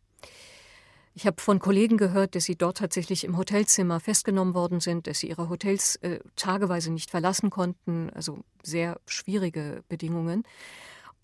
Ich 1.15 1.25
habe 1.25 1.41
von 1.41 1.61
Kollegen 1.61 1.97
gehört, 1.97 2.35
dass 2.35 2.43
sie 2.43 2.57
dort 2.57 2.79
tatsächlich 2.79 3.23
im 3.23 3.37
Hotelzimmer 3.37 4.01
festgenommen 4.01 4.53
worden 4.53 4.81
sind, 4.81 5.07
dass 5.07 5.21
sie 5.21 5.29
ihre 5.29 5.49
Hotels 5.49 5.95
äh, 6.03 6.19
tageweise 6.35 6.93
nicht 6.93 7.13
verlassen 7.13 7.51
konnten. 7.51 8.11
Also 8.17 8.41
sehr 8.65 8.99
schwierige 9.07 9.85
Bedingungen. 9.89 10.43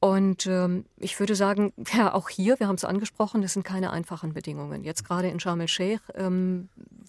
Und 0.04 0.46
ähm, 0.46 0.84
ich 0.98 1.18
würde 1.18 1.34
sagen, 1.34 1.72
ja, 1.96 2.12
auch 2.12 2.28
hier, 2.28 2.60
wir 2.60 2.68
haben 2.68 2.74
es 2.74 2.84
angesprochen, 2.84 3.40
das 3.40 3.54
sind 3.54 3.62
keine 3.62 3.90
einfachen 3.90 4.34
Bedingungen. 4.34 4.84
Jetzt 4.84 5.02
gerade 5.06 5.28
in 5.28 5.40
Sharm 5.40 5.62
el-Sheikh 5.62 6.02
ähm, 6.14 6.68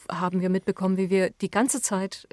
haben 0.09 0.39
wir 0.39 0.49
mitbekommen, 0.49 0.95
wie 0.95 1.09
wir 1.09 1.29
die 1.29 1.51
ganze 1.51 1.81
Zeit 1.81 2.25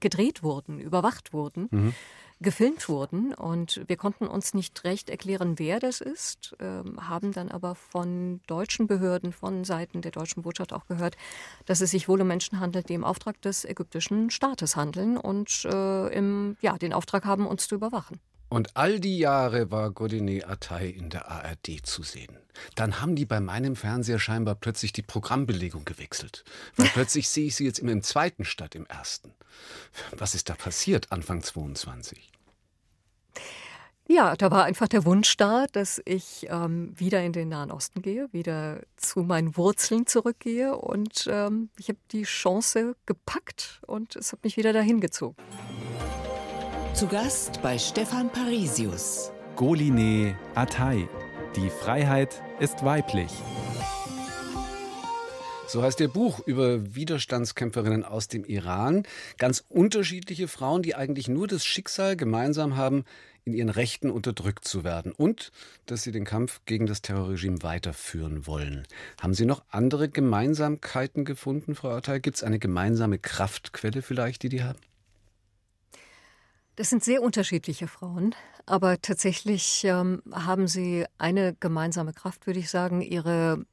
gedreht 0.00 0.42
wurden, 0.42 0.78
überwacht 0.78 1.32
wurden. 1.32 1.68
Mhm 1.70 1.94
gefilmt 2.42 2.88
wurden 2.88 3.34
und 3.34 3.82
wir 3.86 3.98
konnten 3.98 4.26
uns 4.26 4.54
nicht 4.54 4.82
recht 4.84 5.10
erklären, 5.10 5.58
wer 5.58 5.78
das 5.78 6.00
ist, 6.00 6.56
ähm, 6.58 7.06
haben 7.06 7.32
dann 7.32 7.50
aber 7.50 7.74
von 7.74 8.40
deutschen 8.46 8.86
Behörden, 8.86 9.34
von 9.34 9.64
Seiten 9.64 10.00
der 10.00 10.10
deutschen 10.10 10.42
Botschaft 10.42 10.72
auch 10.72 10.86
gehört, 10.86 11.18
dass 11.66 11.82
es 11.82 11.90
sich 11.90 12.08
wohl 12.08 12.22
um 12.22 12.28
Menschen 12.28 12.58
handelt, 12.58 12.88
die 12.88 12.94
im 12.94 13.04
Auftrag 13.04 13.42
des 13.42 13.66
ägyptischen 13.66 14.30
Staates 14.30 14.74
handeln 14.74 15.18
und 15.18 15.66
äh, 15.66 16.06
im, 16.14 16.56
ja, 16.62 16.78
den 16.78 16.94
Auftrag 16.94 17.26
haben, 17.26 17.46
uns 17.46 17.68
zu 17.68 17.74
überwachen. 17.74 18.18
Und 18.50 18.76
all 18.76 18.98
die 18.98 19.18
Jahre 19.18 19.70
war 19.70 19.92
Godine 19.92 20.46
Atay 20.46 20.90
in 20.90 21.08
der 21.08 21.30
ARD 21.30 21.86
zu 21.86 22.02
sehen. 22.02 22.36
Dann 22.74 23.00
haben 23.00 23.14
die 23.14 23.24
bei 23.24 23.40
meinem 23.40 23.76
Fernseher 23.76 24.18
scheinbar 24.18 24.56
plötzlich 24.56 24.92
die 24.92 25.02
Programmbelegung 25.02 25.84
gewechselt. 25.84 26.44
Weil 26.76 26.88
plötzlich 26.92 27.28
sehe 27.28 27.46
ich 27.46 27.54
sie 27.54 27.64
jetzt 27.64 27.78
immer 27.78 27.92
im 27.92 28.02
zweiten 28.02 28.44
statt 28.44 28.74
im 28.74 28.86
ersten. 28.86 29.32
Was 30.16 30.34
ist 30.34 30.50
da 30.50 30.54
passiert 30.54 31.12
Anfang 31.12 31.42
22? 31.42 32.32
Ja, 34.08 34.34
da 34.34 34.50
war 34.50 34.64
einfach 34.64 34.88
der 34.88 35.04
Wunsch 35.04 35.36
da, 35.36 35.66
dass 35.70 36.02
ich 36.04 36.48
ähm, 36.50 36.92
wieder 36.98 37.22
in 37.22 37.32
den 37.32 37.48
Nahen 37.48 37.70
Osten 37.70 38.02
gehe, 38.02 38.28
wieder 38.32 38.80
zu 38.96 39.20
meinen 39.20 39.56
Wurzeln 39.56 40.08
zurückgehe. 40.08 40.76
Und 40.76 41.28
ähm, 41.30 41.70
ich 41.78 41.88
habe 41.88 42.00
die 42.10 42.24
Chance 42.24 42.96
gepackt 43.06 43.80
und 43.86 44.16
es 44.16 44.32
hat 44.32 44.42
mich 44.42 44.56
wieder 44.56 44.72
dahin 44.72 45.00
gezogen. 45.00 45.36
Zu 46.94 47.06
Gast 47.06 47.62
bei 47.62 47.78
Stefan 47.78 48.30
Parisius. 48.30 49.30
Goline 49.54 50.36
Atay. 50.56 51.08
Die 51.56 51.70
Freiheit 51.70 52.42
ist 52.58 52.84
weiblich. 52.84 53.30
So 55.68 55.82
heißt 55.82 56.00
Ihr 56.00 56.08
Buch 56.08 56.40
über 56.46 56.94
Widerstandskämpferinnen 56.94 58.04
aus 58.04 58.26
dem 58.26 58.44
Iran. 58.44 59.04
Ganz 59.38 59.64
unterschiedliche 59.68 60.48
Frauen, 60.48 60.82
die 60.82 60.96
eigentlich 60.96 61.28
nur 61.28 61.46
das 61.46 61.64
Schicksal 61.64 62.16
gemeinsam 62.16 62.76
haben, 62.76 63.04
in 63.44 63.54
ihren 63.54 63.70
Rechten 63.70 64.10
unterdrückt 64.10 64.66
zu 64.66 64.82
werden 64.84 65.12
und 65.12 65.52
dass 65.86 66.02
sie 66.02 66.12
den 66.12 66.24
Kampf 66.24 66.60
gegen 66.66 66.86
das 66.86 67.02
Terrorregime 67.02 67.62
weiterführen 67.62 68.46
wollen. 68.46 68.86
Haben 69.20 69.32
Sie 69.32 69.46
noch 69.46 69.64
andere 69.70 70.08
Gemeinsamkeiten 70.08 71.24
gefunden, 71.24 71.74
Frau 71.76 71.90
Atay? 71.90 72.20
Gibt 72.20 72.36
es 72.36 72.42
eine 72.42 72.58
gemeinsame 72.58 73.18
Kraftquelle 73.18 74.02
vielleicht, 74.02 74.42
die 74.42 74.50
die 74.50 74.64
haben? 74.64 74.78
Das 76.80 76.88
sind 76.88 77.04
sehr 77.04 77.20
unterschiedliche 77.20 77.88
Frauen, 77.88 78.34
aber 78.64 79.02
tatsächlich 79.02 79.84
ähm, 79.84 80.22
haben 80.32 80.66
sie 80.66 81.04
eine 81.18 81.54
gemeinsame 81.60 82.14
Kraft, 82.14 82.46
würde 82.46 82.58
ich 82.58 82.70
sagen. 82.70 83.02
Ihre 83.02 83.66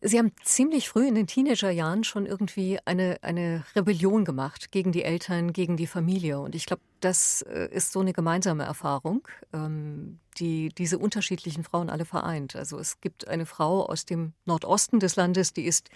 Sie 0.00 0.16
haben 0.16 0.30
ziemlich 0.44 0.88
früh 0.88 1.08
in 1.08 1.16
den 1.16 1.26
Teenagerjahren 1.26 2.04
schon 2.04 2.26
irgendwie 2.26 2.78
eine, 2.84 3.18
eine 3.22 3.64
Rebellion 3.74 4.24
gemacht 4.24 4.70
gegen 4.70 4.92
die 4.92 5.02
Eltern, 5.02 5.52
gegen 5.52 5.76
die 5.76 5.88
Familie. 5.88 6.38
Und 6.38 6.54
ich 6.54 6.66
glaube, 6.66 6.82
das 7.00 7.42
äh, 7.42 7.68
ist 7.72 7.90
so 7.90 7.98
eine 7.98 8.12
gemeinsame 8.12 8.62
Erfahrung, 8.62 9.26
ähm, 9.52 10.20
die 10.38 10.68
diese 10.68 10.96
unterschiedlichen 10.96 11.64
Frauen 11.64 11.90
alle 11.90 12.04
vereint. 12.04 12.54
Also 12.54 12.78
es 12.78 13.00
gibt 13.00 13.26
eine 13.26 13.46
Frau 13.46 13.84
aus 13.84 14.04
dem 14.06 14.32
Nordosten 14.44 15.00
des 15.00 15.16
Landes, 15.16 15.54
die 15.54 15.64
ist 15.64 15.90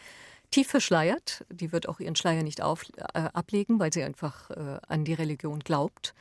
tief 0.55 0.69
verschleiert. 0.69 1.45
Die 1.51 1.73
wird 1.73 1.89
auch 1.89 1.99
ihren 1.99 2.15
Schleier 2.15 2.45
nicht 2.45 2.63
auf, 2.63 2.85
äh, 2.97 3.19
ablegen, 3.19 3.81
weil 3.81 3.93
sie 3.93 4.05
einfach 4.05 4.51
äh, 4.51 4.79
an 4.87 5.05
die 5.05 5.15
Religion 5.15 5.59
glaubt. 5.59 6.15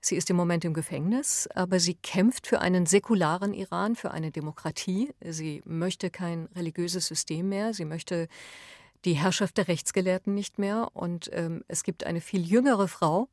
Sie 0.00 0.16
ist 0.16 0.30
im 0.30 0.36
Moment 0.36 0.64
im 0.64 0.72
Gefängnis, 0.72 1.48
aber 1.54 1.78
sie 1.78 1.94
kämpft 1.94 2.46
für 2.46 2.62
einen 2.62 2.86
säkularen 2.86 3.52
Iran, 3.52 3.94
für 3.94 4.10
eine 4.10 4.30
Demokratie. 4.30 5.12
Sie 5.20 5.62
möchte 5.66 6.08
kein 6.08 6.48
religiöses 6.56 7.06
System 7.06 7.50
mehr. 7.50 7.74
Sie 7.74 7.84
möchte 7.84 8.28
die 9.04 9.14
Herrschaft 9.14 9.58
der 9.58 9.68
Rechtsgelehrten 9.68 10.34
nicht 10.34 10.58
mehr. 10.58 10.88
Und 10.94 11.28
ähm, 11.34 11.62
es 11.68 11.82
gibt 11.84 12.04
eine 12.04 12.22
viel 12.22 12.42
jüngere 12.42 12.88
Frau, 12.88 13.28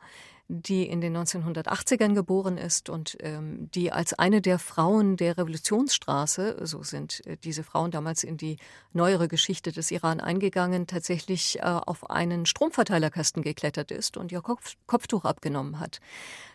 die 0.51 0.85
in 0.87 0.99
den 0.99 1.15
1980ern 1.15 2.13
geboren 2.13 2.57
ist 2.57 2.89
und 2.89 3.17
ähm, 3.21 3.69
die 3.71 3.91
als 3.91 4.13
eine 4.13 4.41
der 4.41 4.59
Frauen 4.59 5.15
der 5.15 5.37
Revolutionsstraße, 5.37 6.57
so 6.63 6.83
sind 6.83 7.25
äh, 7.25 7.37
diese 7.37 7.63
Frauen 7.63 7.91
damals 7.91 8.23
in 8.23 8.35
die 8.35 8.57
neuere 8.91 9.29
Geschichte 9.29 9.71
des 9.71 9.91
Iran 9.91 10.19
eingegangen, 10.19 10.87
tatsächlich 10.87 11.59
äh, 11.59 11.61
auf 11.61 12.09
einen 12.09 12.45
Stromverteilerkasten 12.45 13.43
geklettert 13.43 13.91
ist 13.91 14.17
und 14.17 14.31
ihr 14.33 14.41
Kopf, 14.41 14.75
Kopftuch 14.87 15.23
abgenommen 15.23 15.79
hat. 15.79 16.01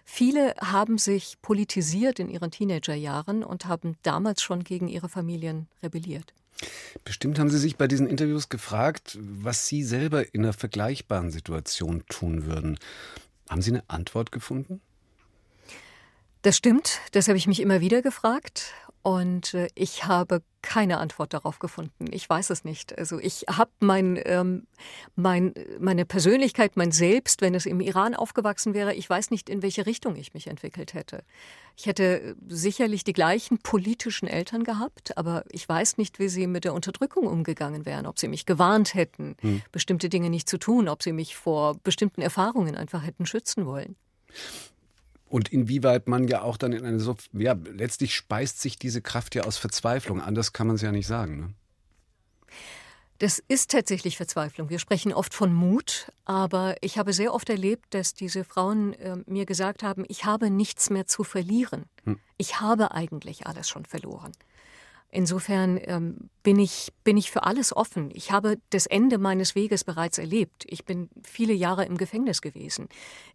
Viele 0.04 0.54
haben 0.60 0.98
sich 0.98 1.40
politisiert 1.40 2.18
in 2.18 2.28
ihren 2.28 2.50
Teenagerjahren 2.50 3.42
und 3.42 3.64
haben 3.64 3.96
damals 4.02 4.42
schon 4.42 4.62
gegen 4.62 4.88
ihre 4.88 5.08
Familien 5.08 5.68
rebelliert. 5.82 6.34
Bestimmt 7.04 7.38
haben 7.38 7.50
Sie 7.50 7.58
sich 7.58 7.76
bei 7.76 7.86
diesen 7.86 8.06
Interviews 8.06 8.48
gefragt, 8.48 9.18
was 9.20 9.66
Sie 9.66 9.82
selber 9.82 10.34
in 10.34 10.44
einer 10.44 10.52
vergleichbaren 10.52 11.30
Situation 11.30 12.04
tun 12.08 12.46
würden. 12.46 12.78
Haben 13.48 13.62
Sie 13.62 13.70
eine 13.70 13.84
Antwort 13.88 14.32
gefunden? 14.32 14.80
Das 16.42 16.56
stimmt, 16.56 17.00
das 17.12 17.28
habe 17.28 17.38
ich 17.38 17.46
mich 17.46 17.60
immer 17.60 17.80
wieder 17.80 18.02
gefragt 18.02 18.72
und 19.06 19.54
äh, 19.54 19.68
ich 19.76 20.06
habe 20.06 20.42
keine 20.62 20.98
Antwort 20.98 21.32
darauf 21.32 21.60
gefunden. 21.60 22.06
Ich 22.10 22.28
weiß 22.28 22.50
es 22.50 22.64
nicht. 22.64 22.98
Also 22.98 23.20
ich 23.20 23.44
habe 23.48 23.70
mein, 23.78 24.18
ähm, 24.24 24.66
mein, 25.14 25.54
meine 25.78 26.04
Persönlichkeit, 26.04 26.76
mein 26.76 26.90
Selbst, 26.90 27.40
wenn 27.40 27.54
es 27.54 27.66
im 27.66 27.80
Iran 27.80 28.16
aufgewachsen 28.16 28.74
wäre, 28.74 28.94
ich 28.94 29.08
weiß 29.08 29.30
nicht, 29.30 29.48
in 29.48 29.62
welche 29.62 29.86
Richtung 29.86 30.16
ich 30.16 30.34
mich 30.34 30.48
entwickelt 30.48 30.92
hätte. 30.92 31.22
Ich 31.76 31.86
hätte 31.86 32.34
sicherlich 32.48 33.04
die 33.04 33.12
gleichen 33.12 33.58
politischen 33.58 34.26
Eltern 34.26 34.64
gehabt, 34.64 35.16
aber 35.16 35.44
ich 35.52 35.68
weiß 35.68 35.98
nicht, 35.98 36.18
wie 36.18 36.28
sie 36.28 36.48
mit 36.48 36.64
der 36.64 36.74
Unterdrückung 36.74 37.28
umgegangen 37.28 37.86
wären, 37.86 38.06
ob 38.06 38.18
sie 38.18 38.26
mich 38.26 38.44
gewarnt 38.44 38.94
hätten, 38.94 39.36
hm. 39.40 39.62
bestimmte 39.70 40.08
Dinge 40.08 40.30
nicht 40.30 40.48
zu 40.48 40.58
tun, 40.58 40.88
ob 40.88 41.04
sie 41.04 41.12
mich 41.12 41.36
vor 41.36 41.76
bestimmten 41.84 42.22
Erfahrungen 42.22 42.74
einfach 42.74 43.06
hätten 43.06 43.24
schützen 43.24 43.66
wollen. 43.66 43.94
Und 45.28 45.52
inwieweit 45.52 46.08
man 46.08 46.28
ja 46.28 46.42
auch 46.42 46.56
dann 46.56 46.72
in 46.72 46.84
eine 46.84 47.00
so, 47.00 47.16
ja, 47.32 47.56
letztlich 47.72 48.14
speist 48.14 48.60
sich 48.60 48.78
diese 48.78 49.02
Kraft 49.02 49.34
ja 49.34 49.42
aus 49.42 49.56
Verzweiflung. 49.56 50.20
Anders 50.20 50.52
kann 50.52 50.68
man 50.68 50.76
es 50.76 50.82
ja 50.82 50.92
nicht 50.92 51.06
sagen. 51.06 51.40
Ne? 51.40 51.54
Das 53.18 53.38
ist 53.48 53.70
tatsächlich 53.70 54.18
Verzweiflung. 54.18 54.68
Wir 54.68 54.78
sprechen 54.78 55.12
oft 55.12 55.32
von 55.32 55.52
Mut, 55.52 56.12
aber 56.26 56.76
ich 56.82 56.98
habe 56.98 57.14
sehr 57.14 57.32
oft 57.32 57.48
erlebt, 57.48 57.94
dass 57.94 58.12
diese 58.12 58.44
Frauen 58.44 58.92
äh, 58.94 59.16
mir 59.26 59.46
gesagt 59.46 59.82
haben, 59.82 60.04
ich 60.08 60.26
habe 60.26 60.50
nichts 60.50 60.90
mehr 60.90 61.06
zu 61.06 61.24
verlieren. 61.24 61.86
Hm. 62.04 62.20
Ich 62.36 62.60
habe 62.60 62.92
eigentlich 62.92 63.46
alles 63.46 63.68
schon 63.68 63.86
verloren. 63.86 64.32
Insofern 65.16 65.80
ähm, 65.84 66.28
bin, 66.42 66.58
ich, 66.58 66.92
bin 67.02 67.16
ich 67.16 67.30
für 67.30 67.44
alles 67.44 67.74
offen. 67.74 68.10
Ich 68.12 68.32
habe 68.32 68.58
das 68.68 68.84
Ende 68.84 69.16
meines 69.16 69.54
Weges 69.54 69.82
bereits 69.82 70.18
erlebt. 70.18 70.66
Ich 70.66 70.84
bin 70.84 71.08
viele 71.24 71.54
Jahre 71.54 71.86
im 71.86 71.96
Gefängnis 71.96 72.42
gewesen. 72.42 72.90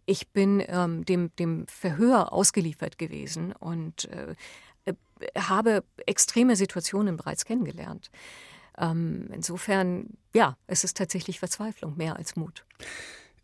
Ich 0.06 0.28
bin 0.28 0.62
ähm, 0.68 1.04
dem, 1.04 1.34
dem 1.40 1.66
Verhör 1.66 2.32
ausgeliefert 2.32 2.98
gewesen 2.98 3.52
und 3.58 4.04
äh, 4.10 4.36
äh, 4.84 4.94
habe 5.36 5.82
extreme 6.06 6.54
Situationen 6.54 7.16
bereits 7.16 7.44
kennengelernt. 7.44 8.12
Ähm, 8.78 9.28
insofern, 9.32 10.10
ja, 10.36 10.56
es 10.68 10.84
ist 10.84 10.96
tatsächlich 10.96 11.40
Verzweiflung 11.40 11.96
mehr 11.96 12.14
als 12.14 12.36
Mut. 12.36 12.64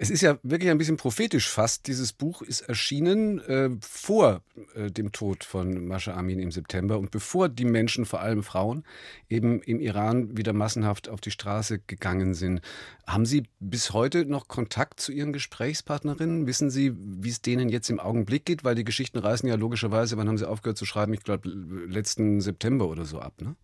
Es 0.01 0.11
ist 0.11 0.21
ja 0.21 0.39
wirklich 0.45 0.71
ein 0.71 0.79
bisschen 0.79 0.97
prophetisch 0.97 1.49
fast. 1.49 1.89
Dieses 1.89 2.13
Buch 2.13 2.41
ist 2.43 2.61
erschienen 2.61 3.41
äh, 3.41 3.71
vor 3.81 4.43
äh, 4.77 4.93
dem 4.93 5.11
Tod 5.11 5.43
von 5.43 5.89
Mascha 5.89 6.15
Amin 6.15 6.39
im 6.39 6.53
September 6.53 7.01
und 7.01 7.11
bevor 7.11 7.49
die 7.49 7.65
Menschen, 7.65 8.05
vor 8.05 8.21
allem 8.21 8.45
Frauen, 8.45 8.85
eben 9.29 9.61
im 9.61 9.81
Iran 9.81 10.37
wieder 10.37 10.53
massenhaft 10.53 11.09
auf 11.09 11.21
die 11.21 11.33
Straße 11.33 11.81
gegangen 11.81 12.35
sind. 12.35 12.61
Haben 13.09 13.27
Sie 13.27 13.49
bis 13.59 13.93
heute 13.93 14.25
noch 14.25 14.47
Kontakt 14.47 15.01
zu 15.01 15.11
Ihren 15.11 15.33
Gesprächspartnerinnen? 15.33 16.47
Wissen 16.47 16.71
Sie, 16.71 16.95
wie 16.97 17.31
es 17.31 17.43
denen 17.43 17.69
jetzt 17.69 17.91
im 17.91 17.99
Augenblick 17.99 18.45
geht? 18.45 18.63
Weil 18.63 18.77
die 18.77 18.85
Geschichten 18.85 19.19
reißen 19.19 19.49
ja 19.49 19.57
logischerweise, 19.57 20.17
wann 20.17 20.29
haben 20.29 20.39
Sie 20.39 20.49
aufgehört 20.49 20.79
zu 20.79 20.87
schreiben? 20.87 21.13
Ich 21.13 21.25
glaube, 21.25 21.49
letzten 21.49 22.41
September 22.41 22.87
oder 22.87 23.05
so 23.05 23.19
ab, 23.19 23.41
ne? 23.41 23.57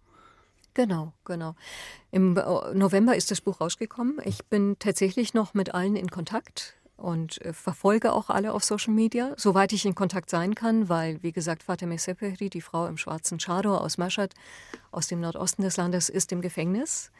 Genau, 0.75 1.13
genau. 1.25 1.55
Im 2.11 2.37
äh, 2.37 2.75
November 2.75 3.15
ist 3.17 3.31
das 3.31 3.41
Buch 3.41 3.61
rausgekommen. 3.61 4.21
Ich 4.25 4.45
bin 4.47 4.77
tatsächlich 4.79 5.33
noch 5.33 5.55
mit 5.55 5.73
allen 5.73 5.95
in 5.95 6.11
Kontakt 6.11 6.75
und 6.97 7.41
äh, 7.43 7.53
verfolge 7.53 8.13
auch 8.13 8.29
alle 8.29 8.53
auf 8.53 8.65
Social 8.65 8.93
Media, 8.93 9.35
soweit 9.37 9.73
ich 9.73 9.87
in 9.87 9.95
Kontakt 9.95 10.31
sein 10.31 10.57
kann, 10.57 10.89
weil, 10.89 11.23
wie 11.23 11.33
gesagt, 11.33 11.63
Fateme 11.63 11.97
Sepehri, 11.97 12.51
die 12.51 12.61
Frau 12.61 12.87
im 12.87 12.97
schwarzen 12.97 13.39
Chador 13.39 13.81
aus 13.81 13.99
Mashhad, 13.99 14.35
aus 14.91 15.07
dem 15.07 15.21
Nordosten 15.21 15.63
des 15.63 15.77
Landes, 15.77 16.09
ist 16.09 16.33
im 16.33 16.41
Gefängnis. 16.41 17.13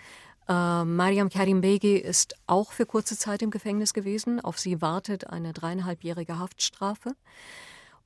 Äh, 0.49 0.85
Mariam 0.85 1.31
Karimbegi 1.31 1.97
ist 1.97 2.35
auch 2.49 2.73
für 2.73 2.87
kurze 2.87 3.17
Zeit 3.17 3.41
im 3.43 3.51
Gefängnis 3.51 3.95
gewesen. 3.95 4.41
Auf 4.41 4.59
sie 4.59 4.83
wartet 4.83 5.29
eine 5.31 5.53
dreieinhalbjährige 5.53 6.41
Haftstrafe. 6.41 7.15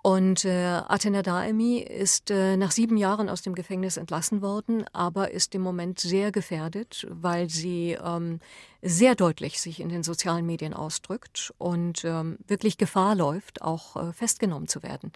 Und 0.02 0.44
äh, 0.44 0.80
Athena 0.86 1.22
Daemi 1.22 1.78
ist 1.78 2.30
äh, 2.30 2.56
nach 2.56 2.70
sieben 2.70 2.96
Jahren 2.96 3.28
aus 3.28 3.42
dem 3.42 3.54
Gefängnis 3.54 3.96
entlassen 3.96 4.42
worden, 4.42 4.84
aber 4.92 5.32
ist 5.32 5.54
im 5.56 5.62
Moment 5.62 5.98
sehr 5.98 6.30
gefährdet, 6.30 7.04
weil 7.10 7.50
sie 7.50 7.98
ähm, 8.02 8.38
sehr 8.80 9.16
deutlich 9.16 9.60
sich 9.60 9.80
in 9.80 9.88
den 9.88 10.04
sozialen 10.04 10.46
Medien 10.46 10.72
ausdrückt 10.72 11.52
und 11.58 12.04
ähm, 12.04 12.38
wirklich 12.46 12.78
Gefahr 12.78 13.16
läuft, 13.16 13.60
auch 13.60 13.96
äh, 13.96 14.12
festgenommen 14.12 14.68
zu 14.68 14.84
werden. 14.84 15.10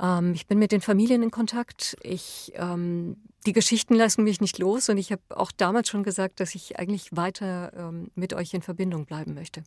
Ähm, 0.00 0.32
ich 0.32 0.46
bin 0.46 0.58
mit 0.58 0.72
den 0.72 0.80
Familien 0.80 1.22
in 1.22 1.30
Kontakt. 1.30 1.96
Ich, 2.02 2.52
ähm, 2.56 3.18
die 3.44 3.52
Geschichten 3.52 3.94
lassen 3.94 4.24
mich 4.24 4.40
nicht 4.40 4.58
los 4.58 4.88
und 4.88 4.96
ich 4.96 5.12
habe 5.12 5.22
auch 5.28 5.52
damals 5.52 5.90
schon 5.90 6.04
gesagt, 6.04 6.40
dass 6.40 6.54
ich 6.54 6.78
eigentlich 6.78 7.14
weiter 7.14 7.72
ähm, 7.76 8.10
mit 8.14 8.32
euch 8.32 8.54
in 8.54 8.62
Verbindung 8.62 9.04
bleiben 9.04 9.34
möchte. 9.34 9.62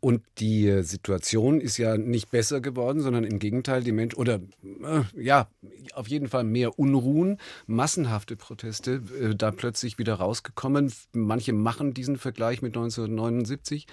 Und 0.00 0.22
die 0.38 0.82
Situation 0.82 1.60
ist 1.60 1.76
ja 1.76 1.98
nicht 1.98 2.30
besser 2.30 2.62
geworden, 2.62 3.00
sondern 3.02 3.24
im 3.24 3.38
Gegenteil, 3.38 3.82
die 3.82 3.92
Menschen, 3.92 4.18
oder 4.18 4.40
äh, 4.82 5.02
ja, 5.14 5.48
auf 5.94 6.08
jeden 6.08 6.28
Fall 6.28 6.44
mehr 6.44 6.78
Unruhen, 6.78 7.38
massenhafte 7.66 8.34
Proteste 8.36 9.02
äh, 9.20 9.34
da 9.34 9.50
plötzlich 9.50 9.98
wieder 9.98 10.14
rausgekommen. 10.14 10.90
Manche 11.12 11.52
machen 11.52 11.92
diesen 11.92 12.16
Vergleich 12.16 12.62
mit 12.62 12.74
1979, 12.76 13.86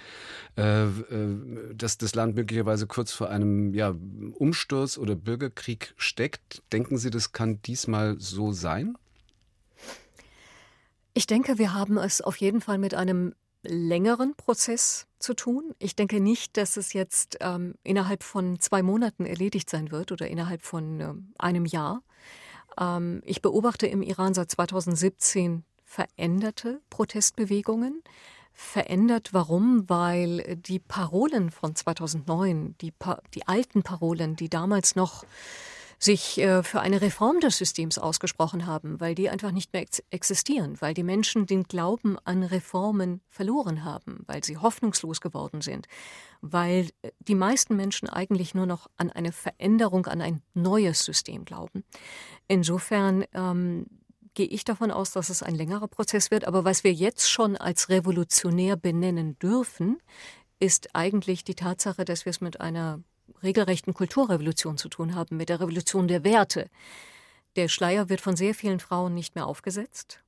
äh, 0.56 0.84
äh, 0.84 0.88
dass 1.74 1.98
das 1.98 2.14
Land 2.14 2.36
möglicherweise 2.36 2.86
kurz 2.86 3.12
vor 3.12 3.28
einem 3.28 3.74
ja, 3.74 3.94
Umsturz 4.34 4.96
oder 4.96 5.14
Bürgerkrieg 5.14 5.92
steckt. 5.98 6.62
Denken 6.72 6.96
Sie, 6.96 7.10
das 7.10 7.32
kann 7.32 7.60
diesmal 7.60 8.16
so 8.18 8.52
sein? 8.52 8.96
Ich 11.12 11.26
denke, 11.26 11.58
wir 11.58 11.74
haben 11.74 11.98
es 11.98 12.20
auf 12.22 12.36
jeden 12.36 12.60
Fall 12.60 12.78
mit 12.78 12.94
einem 12.94 13.34
längeren 13.68 14.34
Prozess 14.34 15.06
zu 15.18 15.34
tun. 15.34 15.74
Ich 15.78 15.96
denke 15.96 16.20
nicht, 16.20 16.56
dass 16.56 16.76
es 16.76 16.92
jetzt 16.92 17.38
ähm, 17.40 17.74
innerhalb 17.82 18.22
von 18.22 18.58
zwei 18.60 18.82
Monaten 18.82 19.26
erledigt 19.26 19.68
sein 19.68 19.90
wird 19.90 20.12
oder 20.12 20.28
innerhalb 20.28 20.62
von 20.62 21.00
äh, 21.00 21.14
einem 21.38 21.66
Jahr. 21.66 22.02
Ähm, 22.78 23.22
ich 23.24 23.42
beobachte 23.42 23.86
im 23.86 24.02
Iran 24.02 24.34
seit 24.34 24.50
2017 24.50 25.64
veränderte 25.84 26.80
Protestbewegungen. 26.90 28.02
Verändert 28.52 29.32
warum? 29.32 29.88
Weil 29.88 30.56
die 30.56 30.80
Parolen 30.80 31.50
von 31.50 31.74
2009, 31.74 32.76
die, 32.80 32.90
pa 32.90 33.22
die 33.34 33.46
alten 33.46 33.82
Parolen, 33.82 34.36
die 34.36 34.48
damals 34.48 34.96
noch 34.96 35.24
sich 35.98 36.38
äh, 36.38 36.62
für 36.62 36.80
eine 36.80 37.00
Reform 37.00 37.40
des 37.40 37.58
Systems 37.58 37.98
ausgesprochen 37.98 38.66
haben, 38.66 39.00
weil 39.00 39.14
die 39.14 39.28
einfach 39.28 39.50
nicht 39.50 39.72
mehr 39.72 39.82
ex 39.82 40.02
existieren, 40.10 40.80
weil 40.80 40.94
die 40.94 41.02
Menschen 41.02 41.46
den 41.46 41.64
Glauben 41.64 42.16
an 42.24 42.44
Reformen 42.44 43.20
verloren 43.28 43.84
haben, 43.84 44.22
weil 44.26 44.44
sie 44.44 44.56
hoffnungslos 44.56 45.20
geworden 45.20 45.60
sind, 45.60 45.88
weil 46.40 46.88
äh, 47.02 47.10
die 47.18 47.34
meisten 47.34 47.76
Menschen 47.76 48.08
eigentlich 48.08 48.54
nur 48.54 48.66
noch 48.66 48.88
an 48.96 49.10
eine 49.10 49.32
Veränderung, 49.32 50.06
an 50.06 50.20
ein 50.20 50.42
neues 50.54 51.04
System 51.04 51.44
glauben. 51.44 51.82
Insofern 52.46 53.24
ähm, 53.34 53.86
gehe 54.34 54.46
ich 54.46 54.64
davon 54.64 54.92
aus, 54.92 55.10
dass 55.10 55.30
es 55.30 55.42
ein 55.42 55.56
längerer 55.56 55.88
Prozess 55.88 56.30
wird. 56.30 56.46
Aber 56.46 56.64
was 56.64 56.84
wir 56.84 56.92
jetzt 56.92 57.28
schon 57.28 57.56
als 57.56 57.88
revolutionär 57.88 58.76
benennen 58.76 59.36
dürfen, 59.40 59.98
ist 60.60 60.94
eigentlich 60.94 61.42
die 61.42 61.56
Tatsache, 61.56 62.04
dass 62.04 62.24
wir 62.24 62.30
es 62.30 62.40
mit 62.40 62.60
einer 62.60 63.00
regelrechten 63.42 63.94
Kulturrevolution 63.94 64.78
zu 64.78 64.88
tun 64.88 65.14
haben, 65.14 65.36
mit 65.36 65.48
der 65.48 65.60
Revolution 65.60 66.08
der 66.08 66.24
Werte. 66.24 66.68
Der 67.56 67.68
Schleier 67.68 68.08
wird 68.08 68.20
von 68.20 68.36
sehr 68.36 68.54
vielen 68.54 68.80
Frauen 68.80 69.14
nicht 69.14 69.34
mehr 69.34 69.46
aufgesetzt. 69.46 70.20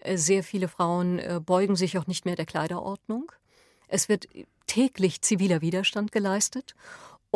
Äh, 0.00 0.16
sehr 0.16 0.42
viele 0.42 0.68
Frauen 0.68 1.18
äh, 1.18 1.40
beugen 1.44 1.76
sich 1.76 1.98
auch 1.98 2.06
nicht 2.06 2.24
mehr 2.24 2.36
der 2.36 2.46
Kleiderordnung. 2.46 3.32
Es 3.88 4.08
wird 4.08 4.28
täglich 4.66 5.22
ziviler 5.22 5.60
Widerstand 5.60 6.12
geleistet. 6.12 6.74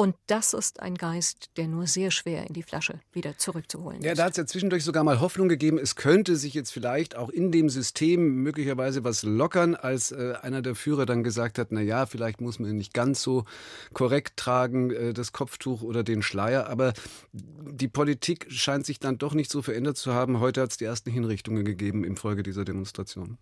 Und 0.01 0.17
das 0.29 0.55
ist 0.55 0.81
ein 0.81 0.95
Geist, 0.95 1.51
der 1.59 1.69
nur 1.69 1.87
sehr 1.87 2.11
schwer 2.11 2.47
in 2.47 2.55
die 2.55 2.63
Flasche 2.63 3.01
wieder 3.13 3.37
zurückzuholen 3.37 3.99
ist. 3.99 4.07
Ja, 4.07 4.15
da 4.15 4.25
hat 4.25 4.31
es 4.31 4.39
ja 4.39 4.47
zwischendurch 4.47 4.83
sogar 4.83 5.05
mal 5.05 5.21
Hoffnung 5.21 5.47
gegeben, 5.51 5.77
es 5.77 5.95
könnte 5.95 6.37
sich 6.37 6.55
jetzt 6.55 6.71
vielleicht 6.71 7.17
auch 7.17 7.29
in 7.29 7.53
dem 7.53 7.69
System 7.69 8.37
möglicherweise 8.37 9.05
was 9.05 9.25
lockern, 9.25 9.75
als 9.75 10.11
äh, 10.11 10.37
einer 10.41 10.63
der 10.63 10.75
Führer 10.75 11.05
dann 11.05 11.23
gesagt 11.23 11.59
hat, 11.59 11.69
na 11.69 11.83
ja, 11.83 12.07
vielleicht 12.07 12.41
muss 12.41 12.59
man 12.59 12.75
nicht 12.77 12.95
ganz 12.95 13.21
so 13.21 13.45
korrekt 13.93 14.39
tragen, 14.39 14.91
äh, 14.91 15.13
das 15.13 15.33
Kopftuch 15.33 15.83
oder 15.83 16.03
den 16.03 16.23
Schleier. 16.23 16.71
Aber 16.71 16.95
die 17.35 17.89
Politik 17.89 18.47
scheint 18.49 18.87
sich 18.87 19.01
dann 19.01 19.19
doch 19.19 19.35
nicht 19.35 19.51
so 19.51 19.61
verändert 19.61 19.99
zu 19.99 20.15
haben. 20.15 20.41
Heute 20.41 20.63
hat 20.63 20.71
es 20.71 20.79
die 20.79 20.87
ersten 20.87 21.11
Hinrichtungen 21.11 21.67
gegeben 21.67 22.05
infolge 22.05 22.43
dieser 22.43 22.65
Demonstration. 22.65 23.37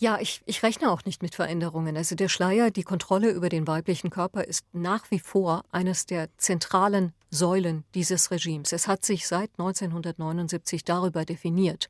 Ja, 0.00 0.20
ich, 0.20 0.42
ich 0.46 0.62
rechne 0.62 0.92
auch 0.92 1.04
nicht 1.04 1.22
mit 1.22 1.34
Veränderungen. 1.34 1.96
Also 1.96 2.14
der 2.14 2.28
Schleier, 2.28 2.70
die 2.70 2.84
Kontrolle 2.84 3.30
über 3.30 3.48
den 3.48 3.66
weiblichen 3.66 4.10
Körper 4.10 4.44
ist 4.44 4.64
nach 4.72 5.10
wie 5.10 5.18
vor 5.18 5.64
eines 5.72 6.06
der 6.06 6.28
zentralen 6.38 7.12
Säulen 7.30 7.82
dieses 7.96 8.30
Regimes. 8.30 8.72
Es 8.72 8.86
hat 8.86 9.04
sich 9.04 9.26
seit 9.26 9.50
1979 9.58 10.84
darüber 10.84 11.24
definiert. 11.24 11.88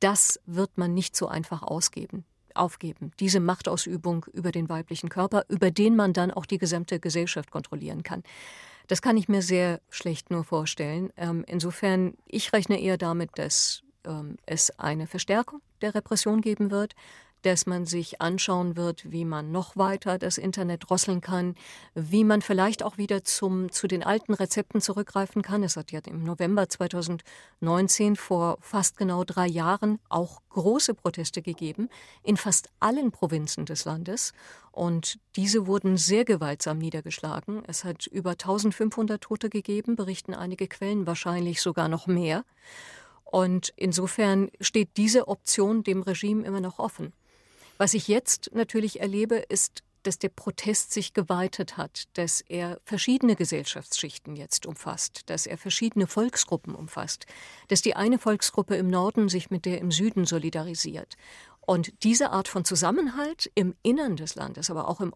Das 0.00 0.38
wird 0.44 0.76
man 0.76 0.92
nicht 0.92 1.16
so 1.16 1.28
einfach 1.28 1.62
ausgeben, 1.62 2.26
aufgeben. 2.54 3.12
Diese 3.20 3.40
Machtausübung 3.40 4.26
über 4.34 4.52
den 4.52 4.68
weiblichen 4.68 5.08
Körper, 5.08 5.46
über 5.48 5.70
den 5.70 5.96
man 5.96 6.12
dann 6.12 6.30
auch 6.30 6.44
die 6.44 6.58
gesamte 6.58 7.00
Gesellschaft 7.00 7.50
kontrollieren 7.50 8.02
kann. 8.02 8.22
Das 8.86 9.00
kann 9.00 9.16
ich 9.16 9.28
mir 9.30 9.40
sehr 9.40 9.80
schlecht 9.88 10.30
nur 10.30 10.44
vorstellen. 10.44 11.10
Ähm, 11.16 11.44
insofern, 11.46 12.18
ich 12.26 12.52
rechne 12.52 12.78
eher 12.78 12.98
damit, 12.98 13.30
dass 13.36 13.82
ähm, 14.04 14.36
es 14.44 14.78
eine 14.78 15.06
Verstärkung 15.06 15.62
der 15.80 15.94
Repression 15.94 16.42
geben 16.42 16.70
wird, 16.70 16.94
dass 17.42 17.66
man 17.66 17.86
sich 17.86 18.20
anschauen 18.20 18.76
wird, 18.76 19.10
wie 19.10 19.24
man 19.24 19.50
noch 19.52 19.76
weiter 19.76 20.18
das 20.18 20.38
Internet 20.38 20.88
drosseln 20.88 21.20
kann, 21.20 21.54
wie 21.94 22.24
man 22.24 22.42
vielleicht 22.42 22.82
auch 22.82 22.98
wieder 22.98 23.24
zum, 23.24 23.70
zu 23.70 23.86
den 23.86 24.02
alten 24.02 24.34
Rezepten 24.34 24.80
zurückgreifen 24.80 25.42
kann. 25.42 25.62
Es 25.62 25.76
hat 25.76 25.92
ja 25.92 26.00
im 26.06 26.24
November 26.24 26.68
2019 26.68 28.16
vor 28.16 28.58
fast 28.60 28.96
genau 28.96 29.24
drei 29.24 29.46
Jahren 29.46 29.98
auch 30.08 30.42
große 30.50 30.94
Proteste 30.94 31.42
gegeben 31.42 31.88
in 32.22 32.36
fast 32.36 32.70
allen 32.80 33.10
Provinzen 33.10 33.66
des 33.66 33.84
Landes. 33.84 34.32
Und 34.72 35.18
diese 35.36 35.66
wurden 35.66 35.96
sehr 35.96 36.24
gewaltsam 36.24 36.78
niedergeschlagen. 36.78 37.62
Es 37.66 37.84
hat 37.84 38.06
über 38.06 38.30
1500 38.30 39.20
Tote 39.20 39.50
gegeben, 39.50 39.96
berichten 39.96 40.34
einige 40.34 40.68
Quellen, 40.68 41.06
wahrscheinlich 41.06 41.60
sogar 41.60 41.88
noch 41.88 42.06
mehr. 42.06 42.44
Und 43.24 43.72
insofern 43.76 44.50
steht 44.60 44.96
diese 44.96 45.28
Option 45.28 45.84
dem 45.84 46.02
Regime 46.02 46.44
immer 46.44 46.60
noch 46.60 46.78
offen. 46.78 47.12
Was 47.80 47.94
ich 47.94 48.08
jetzt 48.08 48.50
natürlich 48.52 49.00
erlebe, 49.00 49.36
ist, 49.36 49.82
dass 50.02 50.18
der 50.18 50.28
Protest 50.28 50.92
sich 50.92 51.14
geweitet 51.14 51.78
hat, 51.78 52.08
dass 52.12 52.42
er 52.42 52.78
verschiedene 52.84 53.36
Gesellschaftsschichten 53.36 54.36
jetzt 54.36 54.66
umfasst, 54.66 55.22
dass 55.30 55.46
er 55.46 55.56
verschiedene 55.56 56.06
Volksgruppen 56.06 56.74
umfasst, 56.74 57.24
dass 57.68 57.80
die 57.80 57.96
eine 57.96 58.18
Volksgruppe 58.18 58.76
im 58.76 58.90
Norden 58.90 59.30
sich 59.30 59.48
mit 59.48 59.64
der 59.64 59.78
im 59.78 59.92
Süden 59.92 60.26
solidarisiert. 60.26 61.16
Und 61.62 61.94
diese 62.04 62.32
Art 62.32 62.48
von 62.48 62.66
Zusammenhalt 62.66 63.50
im 63.54 63.74
Innern 63.82 64.16
des 64.16 64.34
Landes, 64.34 64.68
aber 64.68 64.86
auch 64.86 65.00
im 65.00 65.14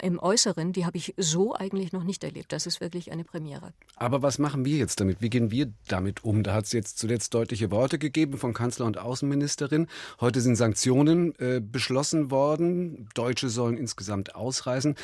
im 0.00 0.18
Äußeren, 0.18 0.72
die 0.72 0.84
habe 0.84 0.96
ich 0.96 1.14
so 1.16 1.54
eigentlich 1.54 1.92
noch 1.92 2.04
nicht 2.04 2.24
erlebt. 2.24 2.52
Das 2.52 2.66
ist 2.66 2.80
wirklich 2.80 3.12
eine 3.12 3.24
Premiere. 3.24 3.72
Aber 3.96 4.22
was 4.22 4.38
machen 4.38 4.64
wir 4.64 4.76
jetzt 4.76 5.00
damit? 5.00 5.20
Wie 5.20 5.30
gehen 5.30 5.50
wir 5.50 5.72
damit 5.88 6.24
um? 6.24 6.42
Da 6.42 6.54
hat 6.54 6.66
es 6.66 6.72
jetzt 6.72 6.98
zuletzt 6.98 7.34
deutliche 7.34 7.70
Worte 7.70 7.98
gegeben 7.98 8.38
von 8.38 8.52
Kanzler 8.52 8.86
und 8.86 8.98
Außenministerin. 8.98 9.86
Heute 10.20 10.40
sind 10.40 10.56
Sanktionen 10.56 11.34
äh, 11.38 11.60
beschlossen 11.60 12.30
worden. 12.30 13.08
Deutsche 13.14 13.48
sollen 13.48 13.76
insgesamt 13.76 14.34
ausreisen. 14.34 14.96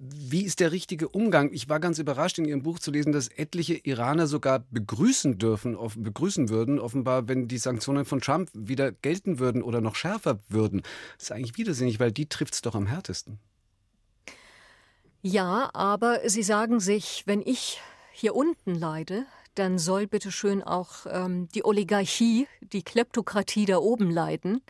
Wie 0.00 0.44
ist 0.44 0.60
der 0.60 0.70
richtige 0.70 1.08
Umgang? 1.08 1.52
Ich 1.52 1.68
war 1.68 1.80
ganz 1.80 1.98
überrascht, 1.98 2.38
in 2.38 2.44
Ihrem 2.44 2.62
Buch 2.62 2.78
zu 2.78 2.92
lesen, 2.92 3.10
dass 3.10 3.26
etliche 3.26 3.74
Iraner 3.74 4.28
sogar 4.28 4.64
begrüßen 4.70 5.38
dürfen, 5.38 5.76
begrüßen 5.96 6.50
würden, 6.50 6.78
offenbar, 6.78 7.26
wenn 7.26 7.48
die 7.48 7.58
Sanktionen 7.58 8.04
von 8.04 8.20
Trump 8.20 8.48
wieder 8.54 8.92
gelten 8.92 9.40
würden 9.40 9.60
oder 9.60 9.80
noch 9.80 9.96
schärfer 9.96 10.38
würden. 10.48 10.82
Das 11.16 11.24
ist 11.24 11.32
eigentlich 11.32 11.58
widersinnig, 11.58 11.98
weil 11.98 12.12
die 12.12 12.26
trifft 12.26 12.54
es 12.54 12.62
doch 12.62 12.76
am 12.76 12.86
härtesten. 12.86 13.40
Ja, 15.22 15.70
aber 15.72 16.20
Sie 16.28 16.42
sagen 16.42 16.78
sich, 16.78 17.24
wenn 17.26 17.40
ich 17.40 17.80
hier 18.12 18.36
unten 18.36 18.74
leide, 18.74 19.26
dann 19.56 19.78
soll 19.78 20.06
bitte 20.06 20.30
schön 20.30 20.62
auch 20.62 21.06
ähm, 21.10 21.48
die 21.54 21.64
Oligarchie, 21.64 22.46
die 22.60 22.82
Kleptokratie 22.82 23.64
da 23.64 23.78
oben 23.78 24.10
leiden. 24.10 24.62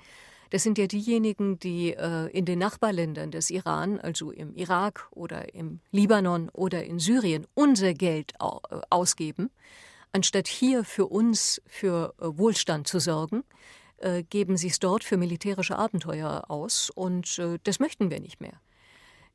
Das 0.51 0.63
sind 0.63 0.79
ja 0.79 0.87
diejenigen, 0.87 1.59
die 1.59 1.93
äh, 1.93 2.29
in 2.29 2.47
den 2.47 2.59
Nachbarländern 2.61 3.31
des 3.31 3.51
Iran, 3.51 4.01
also 4.01 4.31
im 4.31 4.55
Irak 4.55 5.09
oder 5.11 5.55
im 5.55 5.81
Libanon 5.91 6.49
oder 6.55 6.85
in 6.85 6.99
Syrien, 6.99 7.47
unser 7.53 7.93
Geld 7.93 8.33
äh, 8.41 8.81
ausgeben, 8.89 9.51
anstatt 10.13 10.49
hier 10.49 10.85
für 10.85 11.07
uns 11.07 11.61
für 11.67 12.15
äh, 12.19 12.25
Wohlstand 12.39 12.89
zu 12.89 12.99
sorgen. 12.99 13.45
Äh, 13.99 14.23
geben 14.23 14.57
sie 14.57 14.69
es 14.69 14.79
dort 14.79 15.05
für 15.05 15.19
militärische 15.19 15.77
Abenteuer 15.77 16.45
aus 16.49 16.89
und 16.89 17.39
äh, 17.39 17.59
das 17.65 17.81
möchten 17.81 18.11
wir 18.11 18.21
nicht 18.21 18.41
mehr. 18.41 18.59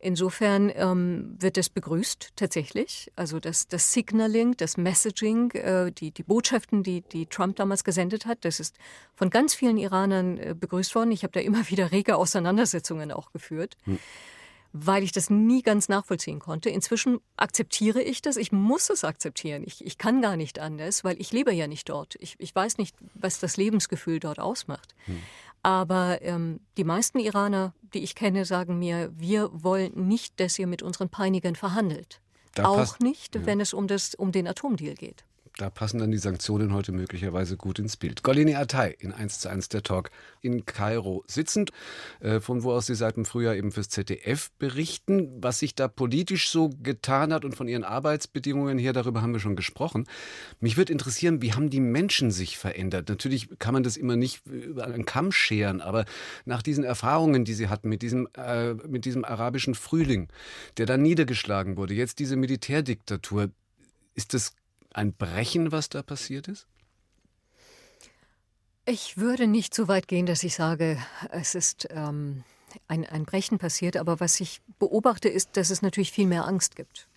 Insofern 0.03 0.69
ähm, 0.75 1.37
wird 1.39 1.57
es 1.57 1.69
begrüßt 1.69 2.33
tatsächlich. 2.35 3.09
Also 3.15 3.39
das, 3.39 3.69
das 3.69 3.93
Signaling, 3.93 4.57
das 4.57 4.75
Messaging, 4.75 5.51
äh, 5.51 5.93
die, 5.93 6.11
die 6.11 6.23
Botschaften, 6.23 6.83
die, 6.83 6.99
die 6.99 7.25
Trump 7.25 7.55
damals 7.55 7.85
gesendet 7.85 8.25
hat, 8.25 8.43
das 8.43 8.59
ist 8.59 8.75
von 9.15 9.29
ganz 9.29 9.53
vielen 9.53 9.77
Iranern 9.77 10.37
äh, 10.37 10.55
begrüßt 10.59 10.93
worden. 10.95 11.13
Ich 11.13 11.23
habe 11.23 11.31
da 11.31 11.39
immer 11.39 11.69
wieder 11.69 11.93
rege 11.93 12.17
Auseinandersetzungen 12.17 13.13
auch 13.13 13.31
geführt. 13.31 13.77
Hm 13.85 13.97
weil 14.75 15.03
ich 15.03 15.11
das 15.11 15.29
nie 15.29 15.61
ganz 15.61 15.87
nachvollziehen 15.87 16.39
konnte. 16.39 16.71
Inzwischen 16.71 17.19
akzeptiere 17.37 18.01
ich 18.01 18.23
das. 18.23 18.37
Ich 18.37 18.51
muss 18.51 18.89
es 18.89 19.03
akzeptieren. 19.03 19.61
Ich, 19.63 19.85
ich 19.85 19.99
kann 19.99 20.19
gar 20.19 20.35
nicht 20.35 20.57
anders, 20.57 21.03
weil 21.03 21.21
ich 21.21 21.31
lebe 21.31 21.53
ja 21.53 21.67
nicht 21.67 21.89
dort. 21.89 22.15
Ich, 22.19 22.35
ich 22.39 22.55
weiß 22.55 22.79
nicht, 22.79 22.95
was 23.13 23.39
das 23.39 23.55
Lebensgefühl 23.55 24.19
dort 24.19 24.39
ausmacht. 24.39 24.95
Hm. 25.05 25.21
Aber 25.63 26.21
ähm, 26.21 26.59
die 26.77 26.83
meisten 26.83 27.19
Iraner, 27.19 27.73
die 27.93 28.03
ich 28.03 28.15
kenne, 28.15 28.45
sagen 28.45 28.79
mir, 28.79 29.11
wir 29.15 29.49
wollen 29.53 30.07
nicht, 30.07 30.39
dass 30.39 30.59
ihr 30.59 30.67
mit 30.67 30.83
unseren 30.83 31.09
Peinigern 31.09 31.55
verhandelt. 31.55 32.19
Da 32.53 32.65
Auch 32.65 32.75
passt, 32.75 33.01
nicht, 33.01 33.35
ja. 33.35 33.45
wenn 33.45 33.59
es 33.59 33.73
um, 33.73 33.87
das, 33.87 34.13
um 34.13 34.31
den 34.31 34.47
Atomdeal 34.47 34.95
geht 34.95 35.25
da 35.57 35.69
passen 35.69 35.99
dann 35.99 36.11
die 36.11 36.17
Sanktionen 36.17 36.73
heute 36.73 36.91
möglicherweise 36.91 37.57
gut 37.57 37.77
ins 37.77 37.95
Bild. 37.95 38.23
Golini 38.23 38.55
Atay 38.55 38.95
in 38.99 39.11
1 39.11 39.39
zu 39.39 39.49
1 39.49 39.69
der 39.69 39.83
Talk 39.83 40.09
in 40.41 40.65
Kairo 40.65 41.23
sitzend, 41.27 41.71
äh, 42.21 42.39
von 42.39 42.63
wo 42.63 42.71
aus 42.71 42.87
Sie 42.87 42.95
seit 42.95 43.17
dem 43.17 43.25
Frühjahr 43.25 43.55
eben 43.55 43.71
fürs 43.71 43.89
ZDF 43.89 44.49
berichten. 44.57 45.29
Was 45.41 45.59
sich 45.59 45.75
da 45.75 45.87
politisch 45.87 46.49
so 46.49 46.69
getan 46.81 47.31
hat 47.31 47.45
und 47.45 47.55
von 47.55 47.67
Ihren 47.67 47.83
Arbeitsbedingungen 47.83 48.79
her, 48.79 48.93
darüber 48.93 49.21
haben 49.21 49.33
wir 49.33 49.39
schon 49.39 49.55
gesprochen. 49.55 50.05
Mich 50.59 50.75
würde 50.75 50.91
interessieren, 50.91 51.41
wie 51.41 51.53
haben 51.53 51.69
die 51.69 51.79
Menschen 51.79 52.31
sich 52.31 52.57
verändert? 52.57 53.09
Natürlich 53.09 53.49
kann 53.59 53.73
man 53.73 53.83
das 53.83 53.95
immer 53.95 54.15
nicht 54.15 54.45
über 54.47 54.85
einen 54.85 55.05
Kamm 55.05 55.31
scheren, 55.31 55.81
aber 55.81 56.05
nach 56.45 56.63
diesen 56.63 56.83
Erfahrungen, 56.83 57.45
die 57.45 57.53
Sie 57.53 57.69
hatten 57.69 57.89
mit 57.89 58.01
diesem, 58.01 58.27
äh, 58.35 58.73
mit 58.73 59.05
diesem 59.05 59.23
arabischen 59.23 59.75
Frühling, 59.75 60.29
der 60.77 60.87
dann 60.87 61.03
niedergeschlagen 61.03 61.77
wurde, 61.77 61.93
jetzt 61.93 62.17
diese 62.17 62.37
Militärdiktatur, 62.37 63.51
ist 64.15 64.33
das 64.33 64.53
ein 64.93 65.13
Brechen, 65.13 65.71
was 65.71 65.89
da 65.89 66.01
passiert 66.01 66.47
ist? 66.47 66.67
Ich 68.85 69.17
würde 69.17 69.47
nicht 69.47 69.73
so 69.73 69.87
weit 69.87 70.07
gehen, 70.07 70.25
dass 70.25 70.43
ich 70.43 70.55
sage, 70.55 70.97
es 71.31 71.55
ist 71.55 71.87
ähm, 71.91 72.43
ein, 72.87 73.05
ein 73.05 73.25
Brechen 73.25 73.57
passiert. 73.57 73.97
Aber 73.97 74.19
was 74.19 74.39
ich 74.39 74.61
beobachte, 74.79 75.29
ist, 75.29 75.55
dass 75.57 75.69
es 75.69 75.81
natürlich 75.81 76.11
viel 76.11 76.27
mehr 76.27 76.45
Angst 76.45 76.75
gibt. 76.75 77.07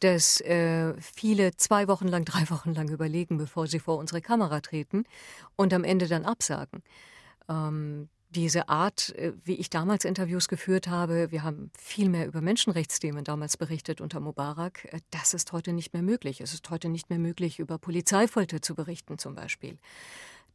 Dass 0.00 0.40
äh, 0.42 0.94
viele 1.00 1.56
zwei 1.56 1.88
Wochen 1.88 2.06
lang, 2.06 2.24
drei 2.24 2.48
Wochen 2.50 2.72
lang 2.72 2.88
überlegen, 2.88 3.38
bevor 3.38 3.66
sie 3.66 3.80
vor 3.80 3.98
unsere 3.98 4.20
Kamera 4.20 4.60
treten 4.60 5.04
und 5.56 5.74
am 5.74 5.84
Ende 5.84 6.06
dann 6.06 6.24
absagen. 6.24 6.82
Ähm, 7.48 8.08
diese 8.30 8.68
Art, 8.68 9.14
äh, 9.16 9.32
wie 9.44 9.54
ich 9.54 9.70
damals 9.70 10.04
Interviews 10.04 10.48
geführt 10.48 10.88
habe, 10.88 11.30
wir 11.30 11.42
haben 11.42 11.70
viel 11.78 12.08
mehr 12.08 12.26
über 12.26 12.40
Menschenrechtsthemen 12.40 13.24
damals 13.24 13.56
berichtet 13.56 14.00
unter 14.00 14.20
Mubarak, 14.20 14.84
äh, 14.92 15.00
das 15.10 15.34
ist 15.34 15.52
heute 15.52 15.72
nicht 15.72 15.92
mehr 15.92 16.02
möglich. 16.02 16.40
Es 16.40 16.52
ist 16.52 16.68
heute 16.70 16.88
nicht 16.88 17.10
mehr 17.10 17.18
möglich, 17.18 17.58
über 17.58 17.78
Polizeifolter 17.78 18.60
zu 18.60 18.74
berichten 18.74 19.18
zum 19.18 19.34
Beispiel. 19.34 19.78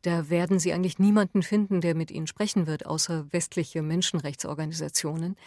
Da 0.04 0.30
werden 0.30 0.60
Sie 0.60 0.74
eigentlich 0.74 1.00
niemanden 1.00 1.44
finden, 1.44 1.82
der 1.82 1.96
mit 1.96 2.12
Ihnen 2.12 2.28
sprechen 2.28 2.68
wird, 2.68 2.86
außer 2.86 3.32
westliche 3.32 3.82
Menschenrechtsorganisationen. 3.82 5.38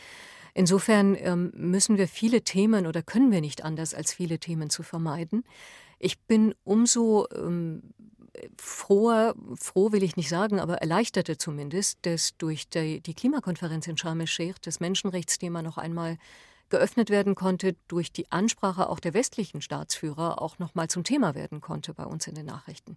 Insofern 0.54 1.14
ähm, 1.18 1.52
müssen 1.54 1.98
wir 1.98 2.08
viele 2.08 2.40
Themen 2.40 2.86
oder 2.86 3.02
können 3.02 3.30
wir 3.30 3.42
nicht 3.42 3.62
anders, 3.62 3.92
als 3.92 4.14
viele 4.14 4.38
Themen 4.38 4.70
zu 4.70 4.82
vermeiden. 4.82 5.44
Ich 5.98 6.18
bin 6.20 6.54
umso 6.64 7.26
ähm, 7.34 7.82
froher, 8.58 9.34
froh 9.54 9.92
will 9.92 10.02
ich 10.02 10.16
nicht 10.16 10.28
sagen, 10.28 10.60
aber 10.60 10.78
erleichterte 10.78 11.38
zumindest, 11.38 11.98
dass 12.02 12.36
durch 12.36 12.68
die, 12.68 13.00
die 13.00 13.14
Klimakonferenz 13.14 13.86
in 13.86 13.96
Sharm 13.96 14.20
el-Sheikh 14.20 14.60
das 14.62 14.80
Menschenrechtsthema 14.80 15.62
noch 15.62 15.78
einmal 15.78 16.18
geöffnet 16.68 17.10
werden 17.10 17.34
konnte, 17.34 17.76
durch 17.88 18.12
die 18.12 18.30
Ansprache 18.30 18.88
auch 18.88 19.00
der 19.00 19.14
westlichen 19.14 19.60
Staatsführer 19.60 20.42
auch 20.42 20.58
noch 20.58 20.74
mal 20.74 20.88
zum 20.88 21.04
Thema 21.04 21.34
werden 21.34 21.60
konnte 21.60 21.94
bei 21.94 22.04
uns 22.04 22.26
in 22.26 22.34
den 22.34 22.46
Nachrichten. 22.46 22.96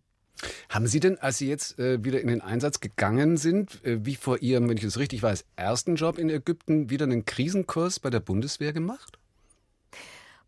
Haben 0.69 0.88
Sie 0.88 0.99
denn, 0.99 1.19
als 1.19 1.38
Sie 1.38 1.49
jetzt 1.49 1.78
äh, 1.80 2.04
wieder 2.04 2.21
in 2.21 2.28
den 2.28 2.41
Einsatz 2.41 2.80
gegangen 2.80 3.38
sind, 3.38 3.84
äh, 3.84 4.06
wie 4.06 4.15
vor 4.15 4.41
Ihrem, 4.41 4.69
wenn 4.69 4.78
ich 4.78 4.84
es 4.84 4.97
richtig 4.97 5.21
weiß, 5.21 5.45
ersten 5.56 5.95
Job 5.95 6.17
in 6.17 6.30
Ägypten 6.30 6.89
wieder 6.89 7.06
einen 7.06 7.25
Krisenkurs 7.25 7.99
bei 7.99 8.10
der 8.10 8.21
Bundeswehr 8.21 8.71
gemacht? 8.71 9.18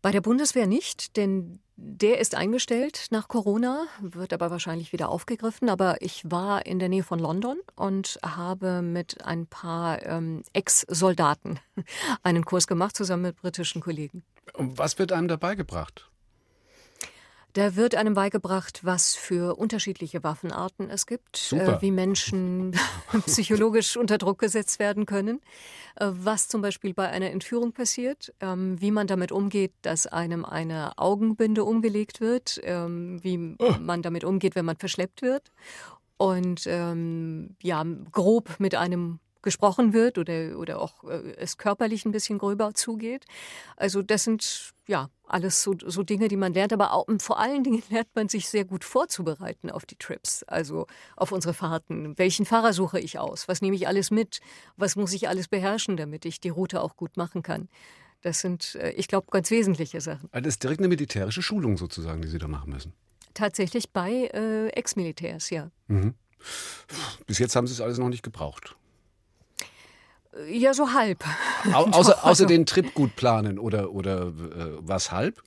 Bei 0.02 0.10
der 0.10 0.20
Bundeswehr 0.20 0.66
nicht, 0.66 1.16
denn 1.16 1.60
der 1.76 2.18
ist 2.18 2.34
eingestellt 2.34 3.06
nach 3.10 3.28
Corona, 3.28 3.86
wird 4.00 4.32
aber 4.32 4.50
wahrscheinlich 4.50 4.92
wieder 4.92 5.08
aufgegriffen. 5.08 5.68
Aber 5.68 6.02
ich 6.02 6.28
war 6.28 6.66
in 6.66 6.80
der 6.80 6.88
Nähe 6.88 7.04
von 7.04 7.20
London 7.20 7.58
und 7.76 8.18
habe 8.24 8.82
mit 8.82 9.24
ein 9.24 9.46
paar 9.46 10.04
ähm, 10.04 10.42
Ex-Soldaten 10.52 11.60
einen 12.24 12.44
Kurs 12.44 12.66
gemacht, 12.66 12.96
zusammen 12.96 13.22
mit 13.22 13.36
britischen 13.36 13.80
Kollegen. 13.80 14.24
Und 14.54 14.76
was 14.76 14.98
wird 14.98 15.12
einem 15.12 15.28
dabei 15.28 15.54
gebracht? 15.54 16.10
Da 17.54 17.76
wird 17.76 17.94
einem 17.94 18.14
beigebracht, 18.14 18.80
was 18.82 19.14
für 19.14 19.56
unterschiedliche 19.58 20.24
Waffenarten 20.24 20.88
es 20.88 21.06
gibt, 21.06 21.52
äh, 21.52 21.82
wie 21.82 21.90
Menschen 21.90 22.74
psychologisch 23.26 23.98
unter 23.98 24.16
Druck 24.16 24.38
gesetzt 24.38 24.78
werden 24.78 25.04
können, 25.04 25.42
äh, 25.96 26.08
was 26.10 26.48
zum 26.48 26.62
Beispiel 26.62 26.94
bei 26.94 27.08
einer 27.08 27.30
Entführung 27.30 27.72
passiert, 27.72 28.32
ähm, 28.40 28.80
wie 28.80 28.90
man 28.90 29.06
damit 29.06 29.32
umgeht, 29.32 29.72
dass 29.82 30.06
einem 30.06 30.46
eine 30.46 30.96
Augenbinde 30.96 31.64
umgelegt 31.64 32.22
wird, 32.22 32.58
ähm, 32.64 33.22
wie 33.22 33.56
oh. 33.58 33.74
man 33.78 34.00
damit 34.00 34.24
umgeht, 34.24 34.54
wenn 34.54 34.64
man 34.64 34.76
verschleppt 34.76 35.20
wird. 35.20 35.52
Und 36.16 36.66
ähm, 36.66 37.56
ja, 37.60 37.84
grob 38.12 38.60
mit 38.60 38.76
einem 38.76 39.18
gesprochen 39.42 39.92
wird 39.92 40.18
oder, 40.18 40.58
oder 40.58 40.80
auch 40.80 41.04
äh, 41.04 41.34
es 41.36 41.58
körperlich 41.58 42.04
ein 42.04 42.12
bisschen 42.12 42.38
gröber 42.38 42.74
zugeht. 42.74 43.26
Also 43.76 44.02
das 44.02 44.24
sind 44.24 44.72
ja 44.86 45.08
alles 45.26 45.62
so, 45.62 45.74
so 45.84 46.02
Dinge, 46.02 46.28
die 46.28 46.36
man 46.36 46.52
lernt, 46.52 46.72
aber 46.72 46.92
auch, 46.92 47.06
vor 47.18 47.38
allen 47.38 47.64
Dingen 47.64 47.82
lernt 47.90 48.14
man 48.14 48.28
sich 48.28 48.48
sehr 48.48 48.64
gut 48.64 48.84
vorzubereiten 48.84 49.70
auf 49.70 49.86
die 49.86 49.96
Trips, 49.96 50.42
also 50.44 50.86
auf 51.16 51.32
unsere 51.32 51.54
Fahrten. 51.54 52.16
Welchen 52.18 52.46
Fahrer 52.46 52.72
suche 52.72 53.00
ich 53.00 53.18
aus? 53.18 53.48
Was 53.48 53.62
nehme 53.62 53.76
ich 53.76 53.86
alles 53.88 54.10
mit? 54.10 54.40
Was 54.76 54.96
muss 54.96 55.12
ich 55.12 55.28
alles 55.28 55.48
beherrschen, 55.48 55.96
damit 55.96 56.24
ich 56.24 56.40
die 56.40 56.50
Route 56.50 56.82
auch 56.82 56.96
gut 56.96 57.16
machen 57.16 57.42
kann? 57.42 57.68
Das 58.22 58.40
sind, 58.40 58.76
äh, 58.76 58.92
ich 58.92 59.08
glaube, 59.08 59.28
ganz 59.30 59.50
wesentliche 59.50 60.00
Sachen. 60.00 60.28
Also 60.32 60.44
das 60.44 60.54
ist 60.54 60.62
direkt 60.62 60.80
eine 60.80 60.88
militärische 60.88 61.42
Schulung 61.42 61.76
sozusagen, 61.76 62.22
die 62.22 62.28
Sie 62.28 62.38
da 62.38 62.48
machen 62.48 62.70
müssen. 62.70 62.92
Tatsächlich 63.34 63.90
bei 63.90 64.30
äh, 64.32 64.68
Ex-Militärs, 64.68 65.50
ja. 65.50 65.70
Mhm. 65.88 66.14
Bis 67.26 67.38
jetzt 67.38 67.56
haben 67.56 67.66
Sie 67.66 67.72
es 67.72 67.80
alles 67.80 67.98
noch 67.98 68.08
nicht 68.08 68.22
gebraucht. 68.22 68.76
Ja, 70.48 70.72
so 70.72 70.92
halb. 70.92 71.24
Au 71.72 71.84
außer, 71.92 71.98
außer 71.98 72.24
also 72.24 72.44
den 72.46 72.66
Trip 72.66 72.94
gut 72.94 73.16
planen 73.16 73.58
oder, 73.58 73.92
oder 73.92 74.28
äh, 74.28 74.32
was 74.80 75.12
halb? 75.12 75.42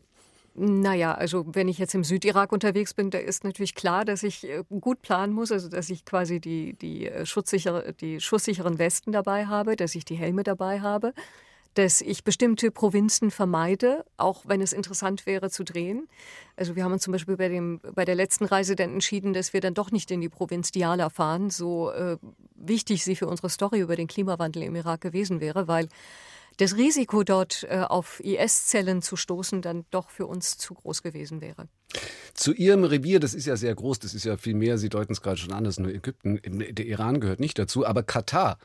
Naja, 0.57 1.13
also 1.13 1.45
wenn 1.47 1.67
ich 1.67 1.79
jetzt 1.79 1.93
im 1.95 2.05
Südirak 2.05 2.53
unterwegs 2.53 2.93
bin, 2.93 3.09
da 3.09 3.17
ist 3.17 3.43
natürlich 3.43 3.75
klar, 3.75 4.05
dass 4.05 4.23
ich 4.23 4.47
äh, 4.47 4.63
gut 4.79 5.01
planen 5.01 5.33
muss, 5.33 5.51
also 5.51 5.67
dass 5.67 5.89
ich 5.89 6.05
quasi 6.05 6.39
die, 6.39 6.73
die, 6.73 7.09
äh, 7.09 7.25
schutzsichere, 7.25 7.93
die 7.93 8.21
schusssicheren 8.21 8.79
Westen 8.79 9.11
dabei 9.11 9.47
habe, 9.47 9.75
dass 9.75 9.95
ich 9.95 10.05
die 10.05 10.15
Helme 10.15 10.43
dabei 10.43 10.79
habe, 10.79 11.13
dass 11.75 12.01
ich 12.01 12.23
bestimmte 12.23 12.71
Provinzen 12.71 13.31
vermeide, 13.31 14.05
auch 14.17 14.43
wenn 14.47 14.61
es 14.61 14.73
interessant 14.73 15.25
wäre 15.25 15.49
zu 15.49 15.63
drehen. 15.63 16.07
Also 16.55 16.75
wir 16.75 16.83
haben 16.83 16.93
uns 16.93 17.03
zum 17.03 17.11
Beispiel 17.11 17.37
bei, 17.37 17.49
dem, 17.49 17.81
bei 17.93 18.05
der 18.05 18.15
letzten 18.15 18.45
Reise 18.45 18.75
dann 18.75 18.93
entschieden, 18.93 19.33
dass 19.33 19.53
wir 19.53 19.61
dann 19.61 19.73
doch 19.73 19.91
nicht 19.91 20.09
in 20.09 20.21
die 20.21 20.29
Provinz 20.29 20.71
Diyala 20.71 21.09
fahren, 21.09 21.49
so 21.49 21.91
äh, 21.91 22.17
wichtig 22.55 23.03
sie 23.03 23.15
für 23.15 23.27
unsere 23.27 23.49
Story 23.49 23.81
über 23.81 23.95
den 23.95 24.07
Klimawandel 24.07 24.63
im 24.63 24.75
Irak 24.75 25.01
gewesen 25.01 25.41
wäre, 25.41 25.67
weil 25.67 25.89
das 26.57 26.77
Risiko 26.77 27.23
dort 27.23 27.65
äh, 27.69 27.81
auf 27.81 28.21
IS-Zellen 28.23 29.01
zu 29.01 29.17
stoßen 29.17 29.61
dann 29.61 29.85
doch 29.91 30.09
für 30.09 30.25
uns 30.25 30.57
zu 30.57 30.73
groß 30.73 31.03
gewesen 31.03 31.41
wäre. 31.41 31.67
Zu 32.33 32.53
Ihrem 32.53 32.85
Revier, 32.85 33.19
das 33.19 33.33
ist 33.33 33.45
ja 33.45 33.57
sehr 33.57 33.75
groß, 33.75 33.99
das 33.99 34.13
ist 34.13 34.23
ja 34.23 34.37
viel 34.37 34.55
mehr, 34.55 34.77
Sie 34.77 34.89
deuten 34.89 35.13
es 35.13 35.21
gerade 35.21 35.37
schon 35.37 35.51
an, 35.51 35.65
das 35.65 35.75
ist 35.75 35.79
nur 35.79 35.93
Ägypten, 35.93 36.39
der 36.43 36.85
Iran 36.85 37.19
gehört 37.19 37.39
nicht 37.39 37.59
dazu, 37.59 37.85
aber 37.85 38.03
Katar 38.03 38.57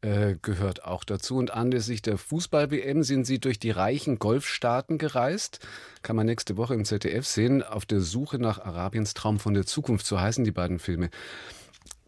äh, 0.00 0.36
gehört 0.40 0.84
auch 0.84 1.04
dazu. 1.04 1.36
Und 1.36 1.52
anlässlich 1.52 2.02
der 2.02 2.18
Fußball-WM 2.18 3.02
sind 3.02 3.26
sie 3.26 3.40
durch 3.40 3.58
die 3.58 3.70
reichen 3.70 4.18
Golfstaaten 4.18 4.98
gereist. 4.98 5.60
Kann 6.02 6.16
man 6.16 6.26
nächste 6.26 6.56
Woche 6.56 6.74
im 6.74 6.84
ZDF 6.84 7.26
sehen. 7.26 7.62
Auf 7.62 7.84
der 7.84 8.00
Suche 8.00 8.38
nach 8.38 8.60
Arabiens 8.60 9.14
Traum 9.14 9.38
von 9.38 9.54
der 9.54 9.66
Zukunft, 9.66 10.06
so 10.06 10.20
heißen 10.20 10.44
die 10.44 10.52
beiden 10.52 10.78
Filme. 10.78 11.10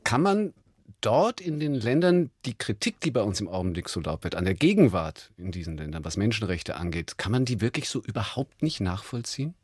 Kann 0.05 0.23
man 0.23 0.55
dort 1.01 1.41
in 1.41 1.61
den 1.61 1.75
Ländern 1.75 2.31
die 2.45 2.55
Kritik, 2.55 3.01
die 3.01 3.11
bei 3.11 3.23
uns 3.23 3.41
im 3.41 3.49
Augenblick 3.49 3.89
so 3.89 4.01
laut 4.01 4.25
wird, 4.25 4.35
an 4.35 4.45
der 4.45 4.55
Gegenwart 4.55 5.33
in 5.37 5.51
diesen 5.51 5.77
Ländern, 5.77 6.05
was 6.05 6.17
Menschenrechte 6.17 6.77
angeht, 6.77 7.19
kann 7.19 7.33
man 7.33 7.45
die 7.45 7.61
wirklich 7.61 7.89
so 7.89 8.03
überhaupt 8.03 8.63
nicht 8.63 8.81
nachvollziehen? 8.81 9.55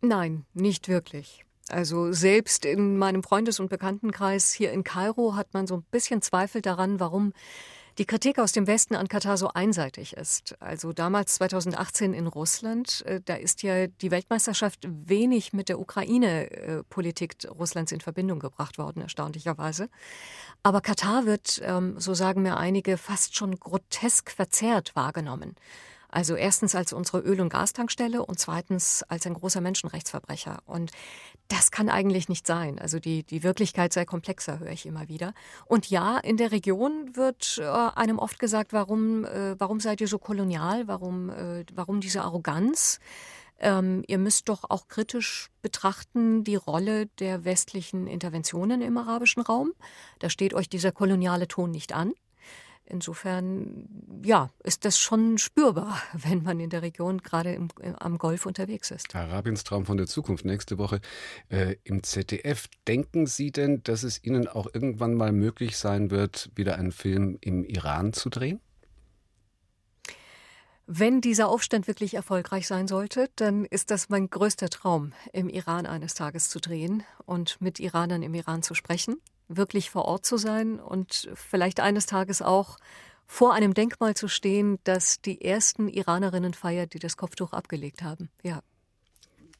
Nein, 0.00 0.44
nicht 0.54 0.88
wirklich. 0.88 1.45
Also 1.68 2.12
selbst 2.12 2.64
in 2.64 2.96
meinem 2.96 3.22
Freundes- 3.22 3.60
und 3.60 3.68
Bekanntenkreis 3.68 4.52
hier 4.52 4.72
in 4.72 4.84
Kairo 4.84 5.34
hat 5.34 5.52
man 5.52 5.66
so 5.66 5.76
ein 5.76 5.84
bisschen 5.90 6.22
Zweifel 6.22 6.62
daran, 6.62 7.00
warum 7.00 7.32
die 7.98 8.04
Kritik 8.04 8.38
aus 8.38 8.52
dem 8.52 8.66
Westen 8.66 8.94
an 8.94 9.08
Katar 9.08 9.38
so 9.38 9.48
einseitig 9.48 10.12
ist. 10.12 10.54
Also 10.60 10.92
damals 10.92 11.36
2018 11.36 12.12
in 12.12 12.26
Russland, 12.26 13.02
äh, 13.06 13.20
da 13.24 13.34
ist 13.34 13.62
ja 13.62 13.86
die 13.86 14.10
Weltmeisterschaft 14.10 14.86
wenig 14.86 15.52
mit 15.54 15.68
der 15.68 15.80
Ukraine-Politik 15.80 17.36
Russlands 17.58 17.92
in 17.92 18.00
Verbindung 18.00 18.38
gebracht 18.38 18.76
worden, 18.76 19.00
erstaunlicherweise. 19.00 19.88
Aber 20.62 20.82
Katar 20.82 21.24
wird, 21.24 21.60
ähm, 21.64 21.98
so 21.98 22.12
sagen 22.12 22.42
mir 22.42 22.58
einige, 22.58 22.98
fast 22.98 23.34
schon 23.34 23.58
grotesk 23.58 24.30
verzerrt 24.30 24.94
wahrgenommen. 24.94 25.54
Also 26.16 26.34
erstens 26.34 26.74
als 26.74 26.94
unsere 26.94 27.18
Öl- 27.20 27.42
und 27.42 27.50
Gastankstelle 27.50 28.24
und 28.24 28.38
zweitens 28.38 29.02
als 29.02 29.26
ein 29.26 29.34
großer 29.34 29.60
Menschenrechtsverbrecher. 29.60 30.60
Und 30.64 30.90
das 31.48 31.70
kann 31.70 31.90
eigentlich 31.90 32.30
nicht 32.30 32.46
sein. 32.46 32.78
Also 32.78 32.98
die, 32.98 33.22
die 33.22 33.42
Wirklichkeit 33.42 33.92
sei 33.92 34.06
komplexer, 34.06 34.58
höre 34.58 34.70
ich 34.70 34.86
immer 34.86 35.10
wieder. 35.10 35.34
Und 35.66 35.90
ja, 35.90 36.16
in 36.16 36.38
der 36.38 36.52
Region 36.52 37.14
wird 37.16 37.58
äh, 37.60 37.64
einem 37.66 38.18
oft 38.18 38.38
gesagt, 38.38 38.72
warum, 38.72 39.26
äh, 39.26 39.60
warum 39.60 39.78
seid 39.78 40.00
ihr 40.00 40.08
so 40.08 40.18
kolonial? 40.18 40.88
Warum, 40.88 41.28
äh, 41.28 41.66
warum 41.74 42.00
diese 42.00 42.22
Arroganz? 42.22 42.98
Ähm, 43.58 44.02
ihr 44.06 44.16
müsst 44.16 44.48
doch 44.48 44.64
auch 44.70 44.88
kritisch 44.88 45.50
betrachten 45.60 46.44
die 46.44 46.56
Rolle 46.56 47.08
der 47.18 47.44
westlichen 47.44 48.06
Interventionen 48.06 48.80
im 48.80 48.96
arabischen 48.96 49.42
Raum. 49.42 49.74
Da 50.20 50.30
steht 50.30 50.54
euch 50.54 50.70
dieser 50.70 50.92
koloniale 50.92 51.46
Ton 51.46 51.72
nicht 51.72 51.92
an. 51.92 52.14
Insofern, 52.88 53.88
ja, 54.24 54.48
ist 54.62 54.84
das 54.84 54.96
schon 54.98 55.38
spürbar, 55.38 56.00
wenn 56.12 56.44
man 56.44 56.60
in 56.60 56.70
der 56.70 56.82
Region 56.82 57.18
gerade 57.18 57.52
im, 57.52 57.68
am 57.98 58.16
Golf 58.16 58.46
unterwegs 58.46 58.92
ist. 58.92 59.14
Arabiens 59.14 59.64
Traum 59.64 59.86
von 59.86 59.96
der 59.96 60.06
Zukunft 60.06 60.44
nächste 60.44 60.78
Woche 60.78 61.00
äh, 61.48 61.76
im 61.82 62.04
ZDF. 62.04 62.68
Denken 62.86 63.26
Sie 63.26 63.50
denn, 63.50 63.82
dass 63.82 64.04
es 64.04 64.22
Ihnen 64.22 64.46
auch 64.46 64.68
irgendwann 64.72 65.14
mal 65.14 65.32
möglich 65.32 65.76
sein 65.76 66.12
wird, 66.12 66.50
wieder 66.54 66.76
einen 66.76 66.92
Film 66.92 67.38
im 67.40 67.64
Iran 67.64 68.12
zu 68.12 68.30
drehen? 68.30 68.60
Wenn 70.86 71.20
dieser 71.20 71.48
Aufstand 71.48 71.88
wirklich 71.88 72.14
erfolgreich 72.14 72.68
sein 72.68 72.86
sollte, 72.86 73.28
dann 73.34 73.64
ist 73.64 73.90
das 73.90 74.08
mein 74.08 74.30
größter 74.30 74.68
Traum, 74.68 75.12
im 75.32 75.48
Iran 75.48 75.84
eines 75.84 76.14
Tages 76.14 76.48
zu 76.48 76.60
drehen 76.60 77.02
und 77.24 77.60
mit 77.60 77.80
Iranern 77.80 78.22
im 78.22 78.34
Iran 78.34 78.62
zu 78.62 78.74
sprechen 78.74 79.16
wirklich 79.48 79.90
vor 79.90 80.04
Ort 80.06 80.26
zu 80.26 80.36
sein 80.36 80.80
und 80.80 81.28
vielleicht 81.34 81.80
eines 81.80 82.06
Tages 82.06 82.42
auch 82.42 82.78
vor 83.26 83.54
einem 83.54 83.74
Denkmal 83.74 84.14
zu 84.14 84.28
stehen, 84.28 84.78
das 84.84 85.20
die 85.20 85.42
ersten 85.42 85.88
Iranerinnen 85.88 86.54
feiert, 86.54 86.94
die 86.94 86.98
das 86.98 87.16
Kopftuch 87.16 87.52
abgelegt 87.52 88.02
haben. 88.02 88.30
Ja. 88.42 88.60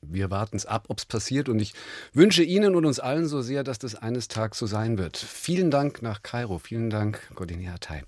Wir 0.02 0.30
warten 0.30 0.56
es 0.56 0.66
ab, 0.66 0.84
ob 0.88 0.98
es 0.98 1.04
passiert 1.04 1.48
und 1.48 1.58
ich 1.58 1.74
wünsche 2.12 2.44
Ihnen 2.44 2.76
und 2.76 2.84
uns 2.84 3.00
allen 3.00 3.26
so 3.26 3.42
sehr, 3.42 3.64
dass 3.64 3.78
das 3.78 3.96
eines 3.96 4.28
Tages 4.28 4.58
so 4.58 4.66
sein 4.66 4.98
wird. 4.98 5.16
Vielen 5.16 5.70
Dank 5.70 6.00
nach 6.02 6.22
Kairo. 6.22 6.58
Vielen 6.58 6.90
Dank, 6.90 7.20
Godiné 7.34 7.72
Atay. 7.72 8.02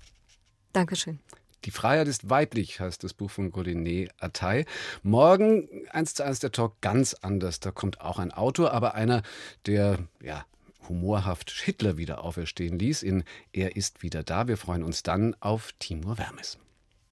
Dankeschön. 0.71 1.19
Die 1.65 1.71
Freiheit 1.71 2.07
ist 2.07 2.29
weiblich, 2.29 2.79
heißt 2.79 3.03
das 3.03 3.13
Buch 3.13 3.29
von 3.29 3.51
Godiné 3.51 4.09
Atay. 4.19 4.65
Morgen 5.03 5.67
eins 5.89 6.13
zu 6.13 6.23
eins 6.23 6.39
der 6.39 6.53
Talk 6.53 6.79
ganz 6.79 7.15
anders. 7.15 7.59
Da 7.59 7.71
kommt 7.71 7.99
auch 7.99 8.19
ein 8.19 8.31
Autor, 8.31 8.71
aber 8.71 8.93
einer, 8.93 9.23
der 9.65 9.99
ja 10.21 10.45
humorhaft 10.87 11.51
Hitler 11.51 11.97
wieder 11.97 12.23
auferstehen 12.23 12.79
ließ 12.79 13.03
in 13.03 13.23
Er 13.51 13.75
ist 13.75 14.03
wieder 14.03 14.23
da. 14.23 14.47
Wir 14.47 14.57
freuen 14.57 14.83
uns 14.83 15.03
dann 15.03 15.35
auf 15.39 15.73
Timur 15.79 16.17
Wermes. 16.17 16.59